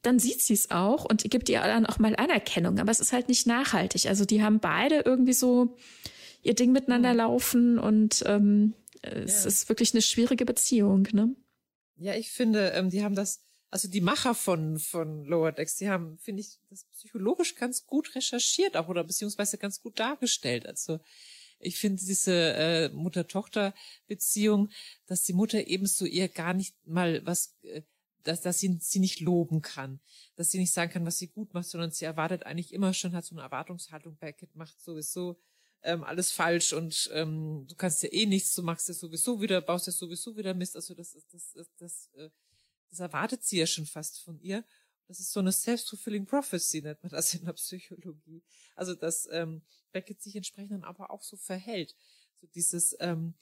[0.00, 2.78] dann sieht sie es auch und gibt ihr dann auch mal Anerkennung.
[2.78, 4.06] Aber es ist halt nicht nachhaltig.
[4.06, 5.76] Also die haben beide irgendwie so
[6.42, 8.72] ihr Ding miteinander laufen und ähm,
[9.02, 9.48] es ja.
[9.48, 11.08] ist wirklich eine schwierige Beziehung.
[11.12, 11.34] Ne?
[11.96, 15.88] Ja, ich finde, ähm, die haben das also die Macher von, von Lower Decks, die
[15.88, 20.66] haben, finde ich, das psychologisch ganz gut recherchiert auch oder beziehungsweise ganz gut dargestellt.
[20.66, 20.98] Also
[21.60, 24.70] ich finde diese äh, Mutter-Tochter-Beziehung,
[25.06, 27.82] dass die Mutter ebenso ihr gar nicht mal was, äh,
[28.24, 30.00] dass, dass sie sie nicht loben kann,
[30.36, 33.14] dass sie nicht sagen kann, was sie gut macht, sondern sie erwartet eigentlich immer schon,
[33.14, 35.38] hat so eine Erwartungshaltung, Beckett macht sowieso
[35.82, 39.60] ähm, alles falsch und ähm, du kannst ja eh nichts, du machst ja sowieso wieder,
[39.60, 40.76] baust ja sowieso wieder Mist.
[40.76, 42.30] Also das ist das, das, das, das äh,
[42.90, 44.64] das erwartet sie ja schon fast von ihr.
[45.06, 48.42] Das ist so eine self-fulfilling prophecy, nennt man das in der Psychologie.
[48.76, 49.62] Also, dass ähm,
[49.92, 51.96] Beckett sich entsprechend dann aber auch so verhält.
[52.40, 53.34] So dieses, ähm,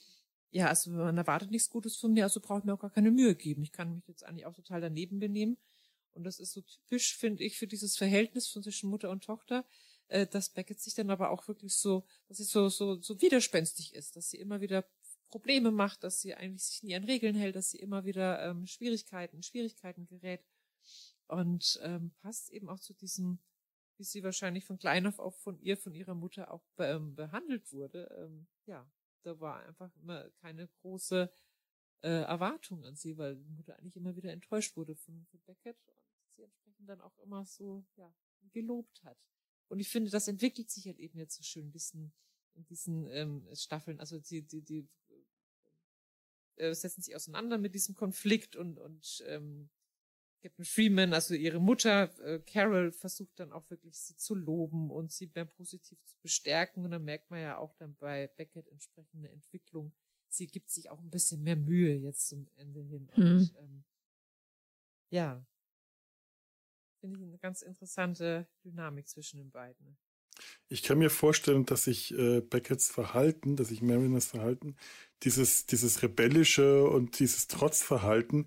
[0.51, 3.35] ja, also man erwartet nichts Gutes von mir, also braucht mir auch gar keine Mühe
[3.35, 3.63] geben.
[3.63, 5.59] Ich kann mich jetzt eigentlich auch total daneben benehmen.
[6.13, 9.65] Und das ist so typisch, finde ich, für dieses Verhältnis von zwischen Mutter und Tochter,
[10.09, 13.95] äh, dass Beckett sich dann aber auch wirklich so, dass sie so, so, so widerspenstig
[13.95, 14.85] ist, dass sie immer wieder
[15.31, 18.67] Probleme macht, dass sie eigentlich sich nie an Regeln hält, dass sie immer wieder ähm,
[18.67, 20.45] Schwierigkeiten, Schwierigkeiten gerät.
[21.29, 23.39] und ähm, passt eben auch zu diesem,
[23.97, 27.15] wie sie wahrscheinlich von klein auf auch von ihr, von ihrer Mutter auch be ähm,
[27.15, 28.09] behandelt wurde.
[28.19, 28.91] Ähm, ja,
[29.23, 31.31] da war einfach immer keine große
[32.03, 35.77] äh, Erwartung an sie, weil die Mutter eigentlich immer wieder enttäuscht wurde von, von Beckett
[35.87, 36.05] und
[36.37, 38.13] sie entsprechend dann auch immer so ja,
[38.53, 39.19] gelobt hat.
[39.69, 42.13] Und ich finde, das entwickelt sich halt eben jetzt so schön in diesen,
[42.55, 44.01] in diesen ähm, Staffeln.
[44.01, 44.89] Also die, die, die
[46.59, 49.71] äh, setzen sich auseinander mit diesem Konflikt und, und ähm,
[50.41, 55.11] Captain Freeman, also ihre Mutter, äh, Carol, versucht dann auch wirklich sie zu loben und
[55.11, 56.85] sie mehr positiv zu bestärken.
[56.85, 59.93] Und dann merkt man ja auch dann bei Beckett entsprechende Entwicklung.
[60.29, 63.11] Sie gibt sich auch ein bisschen mehr Mühe jetzt zum Ende hin.
[63.15, 63.25] Hm.
[63.25, 63.85] Und, ähm,
[65.11, 65.45] ja,
[67.01, 69.99] finde ich eine ganz interessante Dynamik zwischen den beiden.
[70.69, 74.77] Ich kann mir vorstellen, dass sich äh, Becketts Verhalten, dass sich Mariners Verhalten,
[75.23, 78.47] dieses, dieses rebellische und dieses Trotzverhalten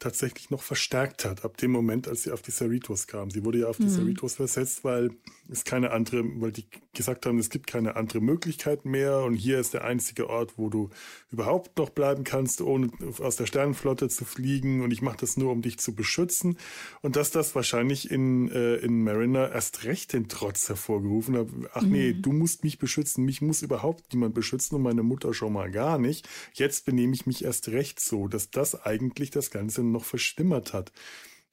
[0.00, 3.30] tatsächlich noch verstärkt hat, ab dem Moment, als sie auf die Cerritos kam.
[3.30, 3.90] Sie wurde ja auf die mhm.
[3.90, 5.10] Cerritos versetzt, weil
[5.48, 9.60] es keine andere, weil die gesagt haben, es gibt keine andere Möglichkeit mehr und hier
[9.60, 10.90] ist der einzige Ort, wo du
[11.30, 12.90] überhaupt noch bleiben kannst, ohne
[13.20, 16.56] aus der Sternenflotte zu fliegen und ich mache das nur, um dich zu beschützen
[17.02, 21.48] und dass das wahrscheinlich in, äh, in Mariner erst recht den Trotz hervorgerufen hat.
[21.74, 21.92] Ach mhm.
[21.92, 25.70] nee, du musst mich beschützen, mich muss überhaupt niemand beschützen und meine Mutter schon mal
[25.70, 26.28] gar nicht.
[26.54, 30.92] Jetzt benehme ich mich erst recht so, dass das eigentlich das Ganze noch verschlimmert hat.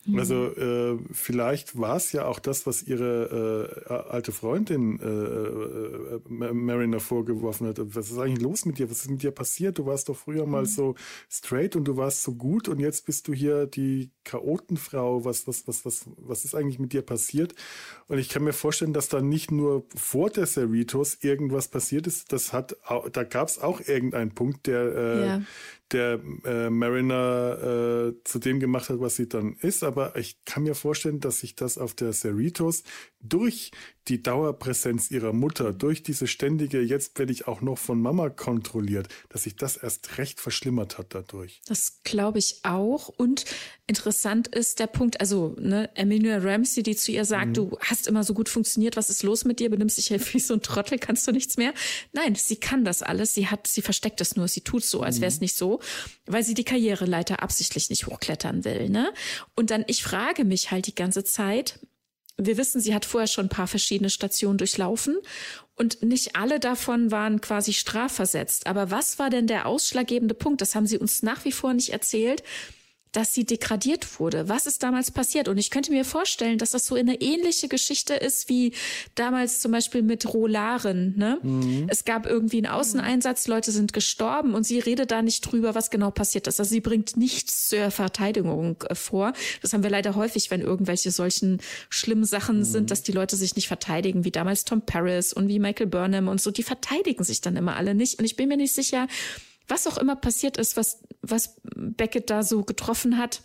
[0.08, 0.20] Mhm.
[0.20, 6.54] Also äh, vielleicht war es ja auch das, was ihre äh, alte Freundin äh, äh,
[6.54, 7.80] Mariner vorgeworfen hat.
[7.94, 8.90] Was ist eigentlich los mit dir?
[8.90, 9.78] Was ist mit dir passiert?
[9.78, 10.68] Du warst doch früher mal mhm.
[10.68, 10.96] so
[11.30, 15.26] straight und du warst so gut und jetzt bist du hier die Chaotenfrau.
[15.26, 17.54] Was, was, was, was, was ist eigentlich mit dir passiert?
[18.08, 22.32] Und ich kann mir vorstellen, dass da nicht nur vor der Cerritos irgendwas passiert ist.
[22.32, 22.78] Das hat,
[23.12, 25.42] da gab es auch irgendeinen Punkt, der, äh, ja
[25.92, 29.84] der äh, Mariner äh, zu dem gemacht hat, was sie dann ist.
[29.84, 32.84] Aber ich kann mir vorstellen, dass sich das auf der Cerritos
[33.20, 33.72] durch
[34.08, 39.08] die Dauerpräsenz ihrer Mutter, durch diese ständige, jetzt werde ich auch noch von Mama kontrolliert,
[39.30, 41.62] dass sich das erst recht verschlimmert hat dadurch.
[41.68, 43.10] Das glaube ich auch.
[43.10, 43.46] Und
[43.86, 47.54] interessant ist der Punkt, also ne, Emilia Ramsey, die zu ihr sagt, mhm.
[47.54, 50.40] du hast immer so gut funktioniert, was ist los mit dir, benimmst dich ja wie
[50.40, 51.74] so ein Trottel, kannst du nichts mehr.
[52.14, 55.20] Nein, sie kann das alles, sie hat, sie versteckt es nur, sie tut so, als
[55.20, 55.46] wäre es mhm.
[55.46, 55.80] nicht so,
[56.26, 58.90] weil sie die Karriereleiter absichtlich nicht hochklettern will.
[58.90, 59.12] Ne?
[59.56, 61.80] Und dann, ich frage mich halt die ganze Zeit,
[62.38, 65.18] wir wissen, sie hat vorher schon ein paar verschiedene Stationen durchlaufen
[65.76, 68.68] und nicht alle davon waren quasi strafversetzt.
[68.68, 70.62] Aber was war denn der ausschlaggebende Punkt?
[70.62, 72.44] Das haben sie uns nach wie vor nicht erzählt
[73.18, 74.48] dass sie degradiert wurde.
[74.48, 75.48] Was ist damals passiert?
[75.48, 78.74] Und ich könnte mir vorstellen, dass das so eine ähnliche Geschichte ist wie
[79.16, 81.18] damals zum Beispiel mit Rolaren.
[81.18, 81.40] Ne?
[81.42, 81.88] Mhm.
[81.90, 85.90] Es gab irgendwie einen Außeneinsatz, Leute sind gestorben und sie redet da nicht drüber, was
[85.90, 86.60] genau passiert ist.
[86.60, 89.34] Also sie bringt nichts zur Verteidigung äh, vor.
[89.64, 92.66] Das haben wir leider häufig, wenn irgendwelche solchen schlimmen Sachen mhm.
[92.66, 96.28] sind, dass die Leute sich nicht verteidigen, wie damals Tom Paris und wie Michael Burnham
[96.28, 96.52] und so.
[96.52, 98.20] Die verteidigen sich dann immer alle nicht.
[98.20, 99.08] Und ich bin mir nicht sicher,
[99.68, 103.42] was auch immer passiert ist, was, was Beckett da so getroffen hat,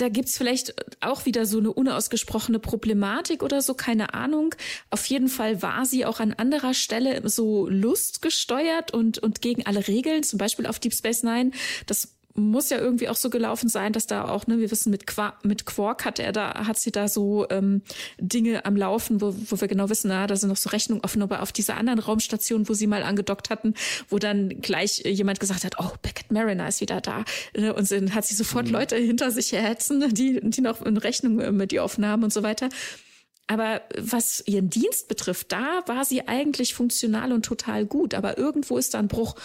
[0.00, 4.54] da gibt's vielleicht auch wieder so eine unausgesprochene Problematik oder so, keine Ahnung.
[4.90, 9.88] Auf jeden Fall war sie auch an anderer Stelle so lustgesteuert und, und gegen alle
[9.88, 11.50] Regeln, zum Beispiel auf Deep Space Nine.
[11.86, 15.06] Das muss ja irgendwie auch so gelaufen sein, dass da auch, ne, wir wissen, mit,
[15.06, 17.82] Qua mit Quark hat er da, hat sie da so ähm,
[18.18, 21.22] Dinge am Laufen, wo, wo wir genau wissen, na, da sind noch so Rechnungen offen,
[21.22, 23.74] aber auf dieser anderen Raumstation, wo sie mal angedockt hatten,
[24.08, 27.24] wo dann gleich jemand gesagt hat, oh, Beckett Mariner ist wieder da.
[27.56, 28.72] Ne, und dann hat sie sofort mhm.
[28.72, 32.32] Leute hinter sich herhetzen, die, die noch in Rechnung äh, mit ihr offen haben und
[32.32, 32.68] so weiter.
[33.48, 38.14] Aber was ihren Dienst betrifft, da war sie eigentlich funktional und total gut.
[38.14, 39.36] Aber irgendwo ist da ein Bruch.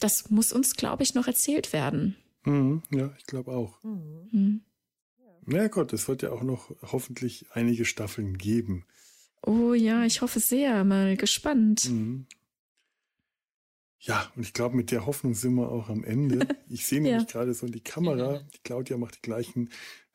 [0.00, 2.16] Das muss uns, glaube ich, noch erzählt werden.
[2.44, 3.82] Mhm, ja, ich glaube auch.
[3.82, 4.28] Mhm.
[4.32, 4.60] mhm.
[5.46, 8.84] Ja Gott, es wird ja auch noch hoffentlich einige Staffeln geben.
[9.44, 10.84] Oh ja, ich hoffe sehr.
[10.84, 11.90] Mal gespannt.
[11.90, 12.26] Mhm.
[13.98, 16.46] Ja, und ich glaube, mit der Hoffnung sind wir auch am Ende.
[16.68, 17.28] Ich sehe nämlich ja.
[17.28, 18.42] gerade so in die Kamera.
[18.54, 19.68] Die Claudia macht die gleichen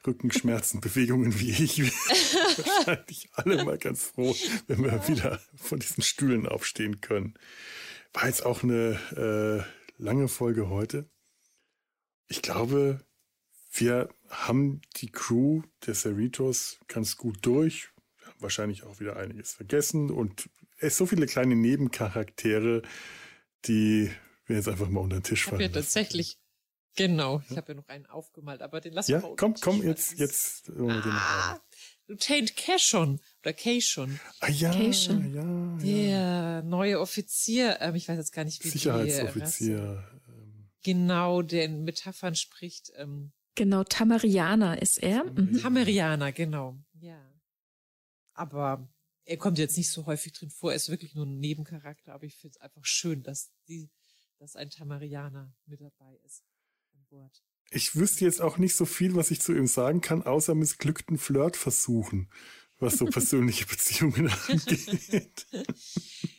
[0.08, 1.84] Rückenschmerzenbewegungen wie ich.
[1.84, 4.36] Wahrscheinlich alle mal ganz froh,
[4.66, 7.36] wenn wir wieder von diesen Stühlen aufstehen können.
[8.14, 8.98] War jetzt auch eine
[9.99, 11.08] äh, lange Folge heute
[12.28, 13.02] ich glaube,
[13.72, 17.90] wir haben die Crew der Cerritos ganz gut durch.
[18.20, 20.49] Wir haben wahrscheinlich auch wieder einiges vergessen und
[20.80, 22.82] es so viele kleine Nebencharaktere,
[23.66, 24.12] die
[24.45, 25.62] wir jetzt einfach mal unter den Tisch fallen.
[25.62, 26.40] Ja, tatsächlich.
[26.95, 30.18] Genau, ich habe ja noch einen aufgemalt, aber den lassen ja, wir Komm, komm, jetzt,
[30.18, 30.72] jetzt.
[30.80, 31.60] Ah,
[32.08, 34.20] Lieutenant Cashon oder Cashon.
[34.40, 35.32] Ah ja, Cation.
[35.32, 35.78] ja, ja.
[35.78, 40.04] Der neue Offizier, ähm, ich weiß jetzt gar nicht, wie Sicherheitsoffizier
[40.88, 42.94] genau den Metaphern spricht.
[42.96, 45.24] Ähm, Genau, Tamariana ist er.
[45.26, 45.60] Mhm.
[45.60, 46.78] Tamariana, genau.
[47.00, 47.20] Ja.
[48.34, 48.88] Aber
[49.26, 52.26] er kommt jetzt nicht so häufig drin vor, er ist wirklich nur ein Nebencharakter, aber
[52.26, 53.90] ich finde es einfach schön, dass die,
[54.38, 56.44] dass ein Tamarianer mit dabei ist
[56.94, 57.44] an Bord.
[57.72, 61.18] Ich wüsste jetzt auch nicht so viel, was ich zu ihm sagen kann, außer missglückten
[61.18, 62.32] Flirtversuchen,
[62.78, 65.48] was so persönliche Beziehungen angeht.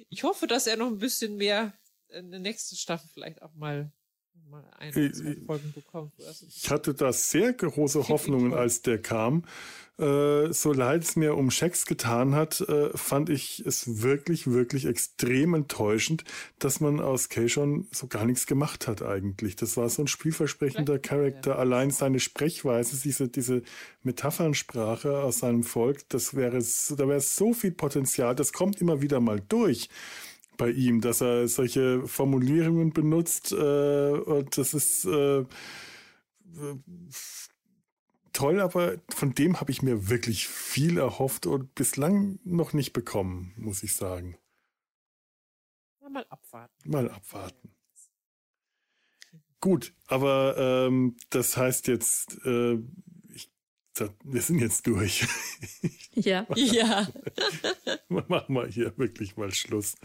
[0.09, 1.77] Ich hoffe, dass er noch ein bisschen mehr
[2.11, 3.93] in der nächsten Staffel vielleicht auch mal
[4.51, 6.13] mal ein, zwei Folgen bekommt.
[6.49, 9.45] Ich hatte da sehr große Hoffnungen, als der kam.
[9.99, 14.87] Äh, so leid es mir um Shax getan hat, äh, fand ich es wirklich, wirklich
[14.87, 16.23] extrem enttäuschend,
[16.61, 19.57] dass man aus Keishon so gar nichts gemacht hat eigentlich.
[19.57, 21.51] Das war so ein spielversprechender Charakter.
[21.51, 21.57] Ja.
[21.57, 23.63] Allein seine Sprechweise, diese, diese
[24.05, 28.37] Metaphernsprache aus seinem Volk, das wäre, da wäre so viel Potenzial.
[28.37, 29.89] Das kommt immer wieder mal durch
[30.59, 35.47] bei ihm, dass er solche Formulierungen benutzt äh, und das ist äh,
[38.33, 43.55] toll, aber von dem habe ich mir wirklich viel erhofft und bislang noch nicht bekommen,
[43.57, 44.37] muss ich sagen.
[46.11, 46.91] Mal abwarten.
[46.91, 47.71] Mal abwarten.
[49.61, 52.79] Gut, aber ähm, das heißt jetzt, äh,
[54.25, 55.27] wir sind jetzt durch.
[56.15, 56.47] ja.
[56.55, 57.09] ja.
[58.09, 59.97] Machen wir hier wirklich mal Schluss.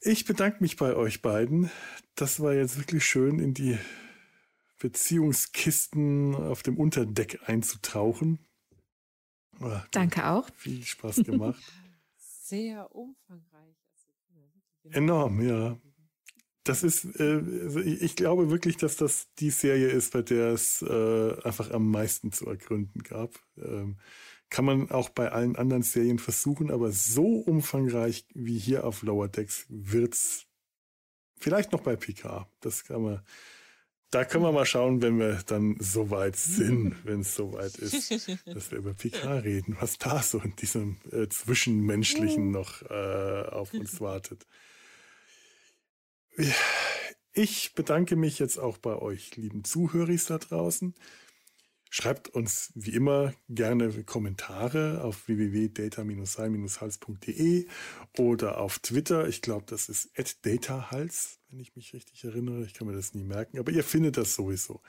[0.00, 1.70] Ich bedanke mich bei euch beiden.
[2.14, 3.78] Das war jetzt wirklich schön in die
[4.78, 8.38] Beziehungskisten auf dem Unterdeck einzutauchen.
[9.60, 10.48] Oh, Danke auch.
[10.54, 11.62] Viel Spaß gemacht.
[12.16, 13.76] Sehr umfangreich.
[14.84, 15.78] Enorm, ja.
[16.64, 20.82] Das ist, äh, also ich glaube wirklich, dass das die Serie ist, bei der es
[20.82, 23.38] äh, einfach am meisten zu ergründen gab.
[23.56, 23.96] Ähm,
[24.50, 29.28] kann man auch bei allen anderen Serien versuchen, aber so umfangreich wie hier auf Lower
[29.28, 30.46] Decks wird's
[31.38, 32.48] vielleicht noch bei PK.
[32.60, 33.22] Das kann man,
[34.10, 37.76] da können wir mal schauen, wenn wir dann so weit sind, wenn es so weit
[37.76, 38.10] ist,
[38.44, 43.72] dass wir über PK reden, was da so in diesem äh, Zwischenmenschlichen noch äh, auf
[43.72, 44.46] uns wartet.
[47.32, 50.94] Ich bedanke mich jetzt auch bei euch, lieben Zuhörer da draußen.
[51.92, 57.66] Schreibt uns wie immer gerne Kommentare auf www.data-sein-hals.de
[58.16, 59.26] oder auf Twitter.
[59.26, 60.12] Ich glaube, das ist
[60.42, 62.64] @datahals, wenn ich mich richtig erinnere.
[62.64, 64.82] Ich kann mir das nie merken, aber ihr findet das sowieso.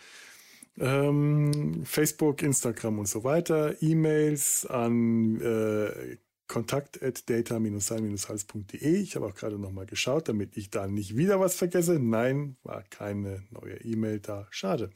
[0.77, 3.81] Ähm, Facebook, Instagram und so weiter.
[3.81, 6.17] E-Mails an äh,
[6.51, 9.01] kontakt.data-sein-hals.de.
[9.01, 11.97] Ich habe auch gerade nochmal geschaut, damit ich da nicht wieder was vergesse.
[11.97, 14.47] Nein, war keine neue E-Mail da.
[14.49, 14.89] Schade.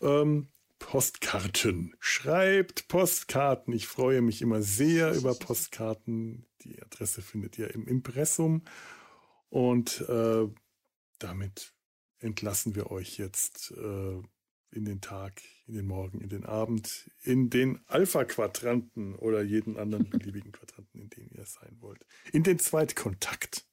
[0.00, 0.48] Ähm,
[0.80, 1.94] Postkarten.
[2.00, 3.72] Schreibt Postkarten.
[3.74, 6.46] Ich freue mich immer sehr über Postkarten.
[6.64, 8.64] Die Adresse findet ihr im Impressum.
[9.48, 10.48] Und äh,
[11.20, 11.74] damit
[12.18, 14.20] entlassen wir euch jetzt äh,
[14.72, 20.08] in den Tag, in den Morgen, in den Abend, in den Alpha-Quadranten oder jeden anderen
[20.10, 22.06] beliebigen Quadranten, in dem ihr sein wollt.
[22.32, 23.64] In den Zweitkontakt.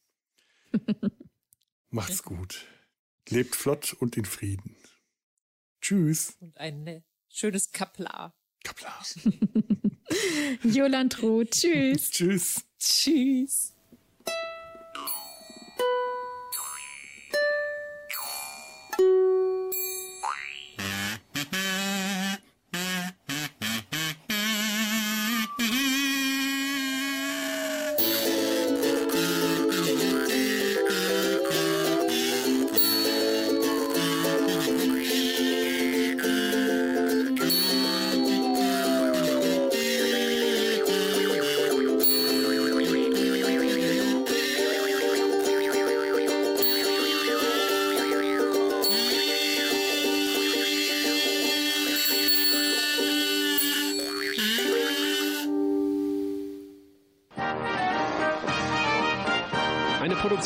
[1.89, 2.65] Macht's gut.
[3.29, 4.75] Lebt flott und in Frieden.
[5.81, 6.35] Tschüss.
[6.39, 8.35] Und ein schönes Kaplar.
[8.63, 9.05] Kaplar.
[10.63, 11.51] Joland Roth.
[11.51, 12.09] Tschüss.
[12.09, 12.65] Tschüss.
[12.79, 13.72] Tschüss.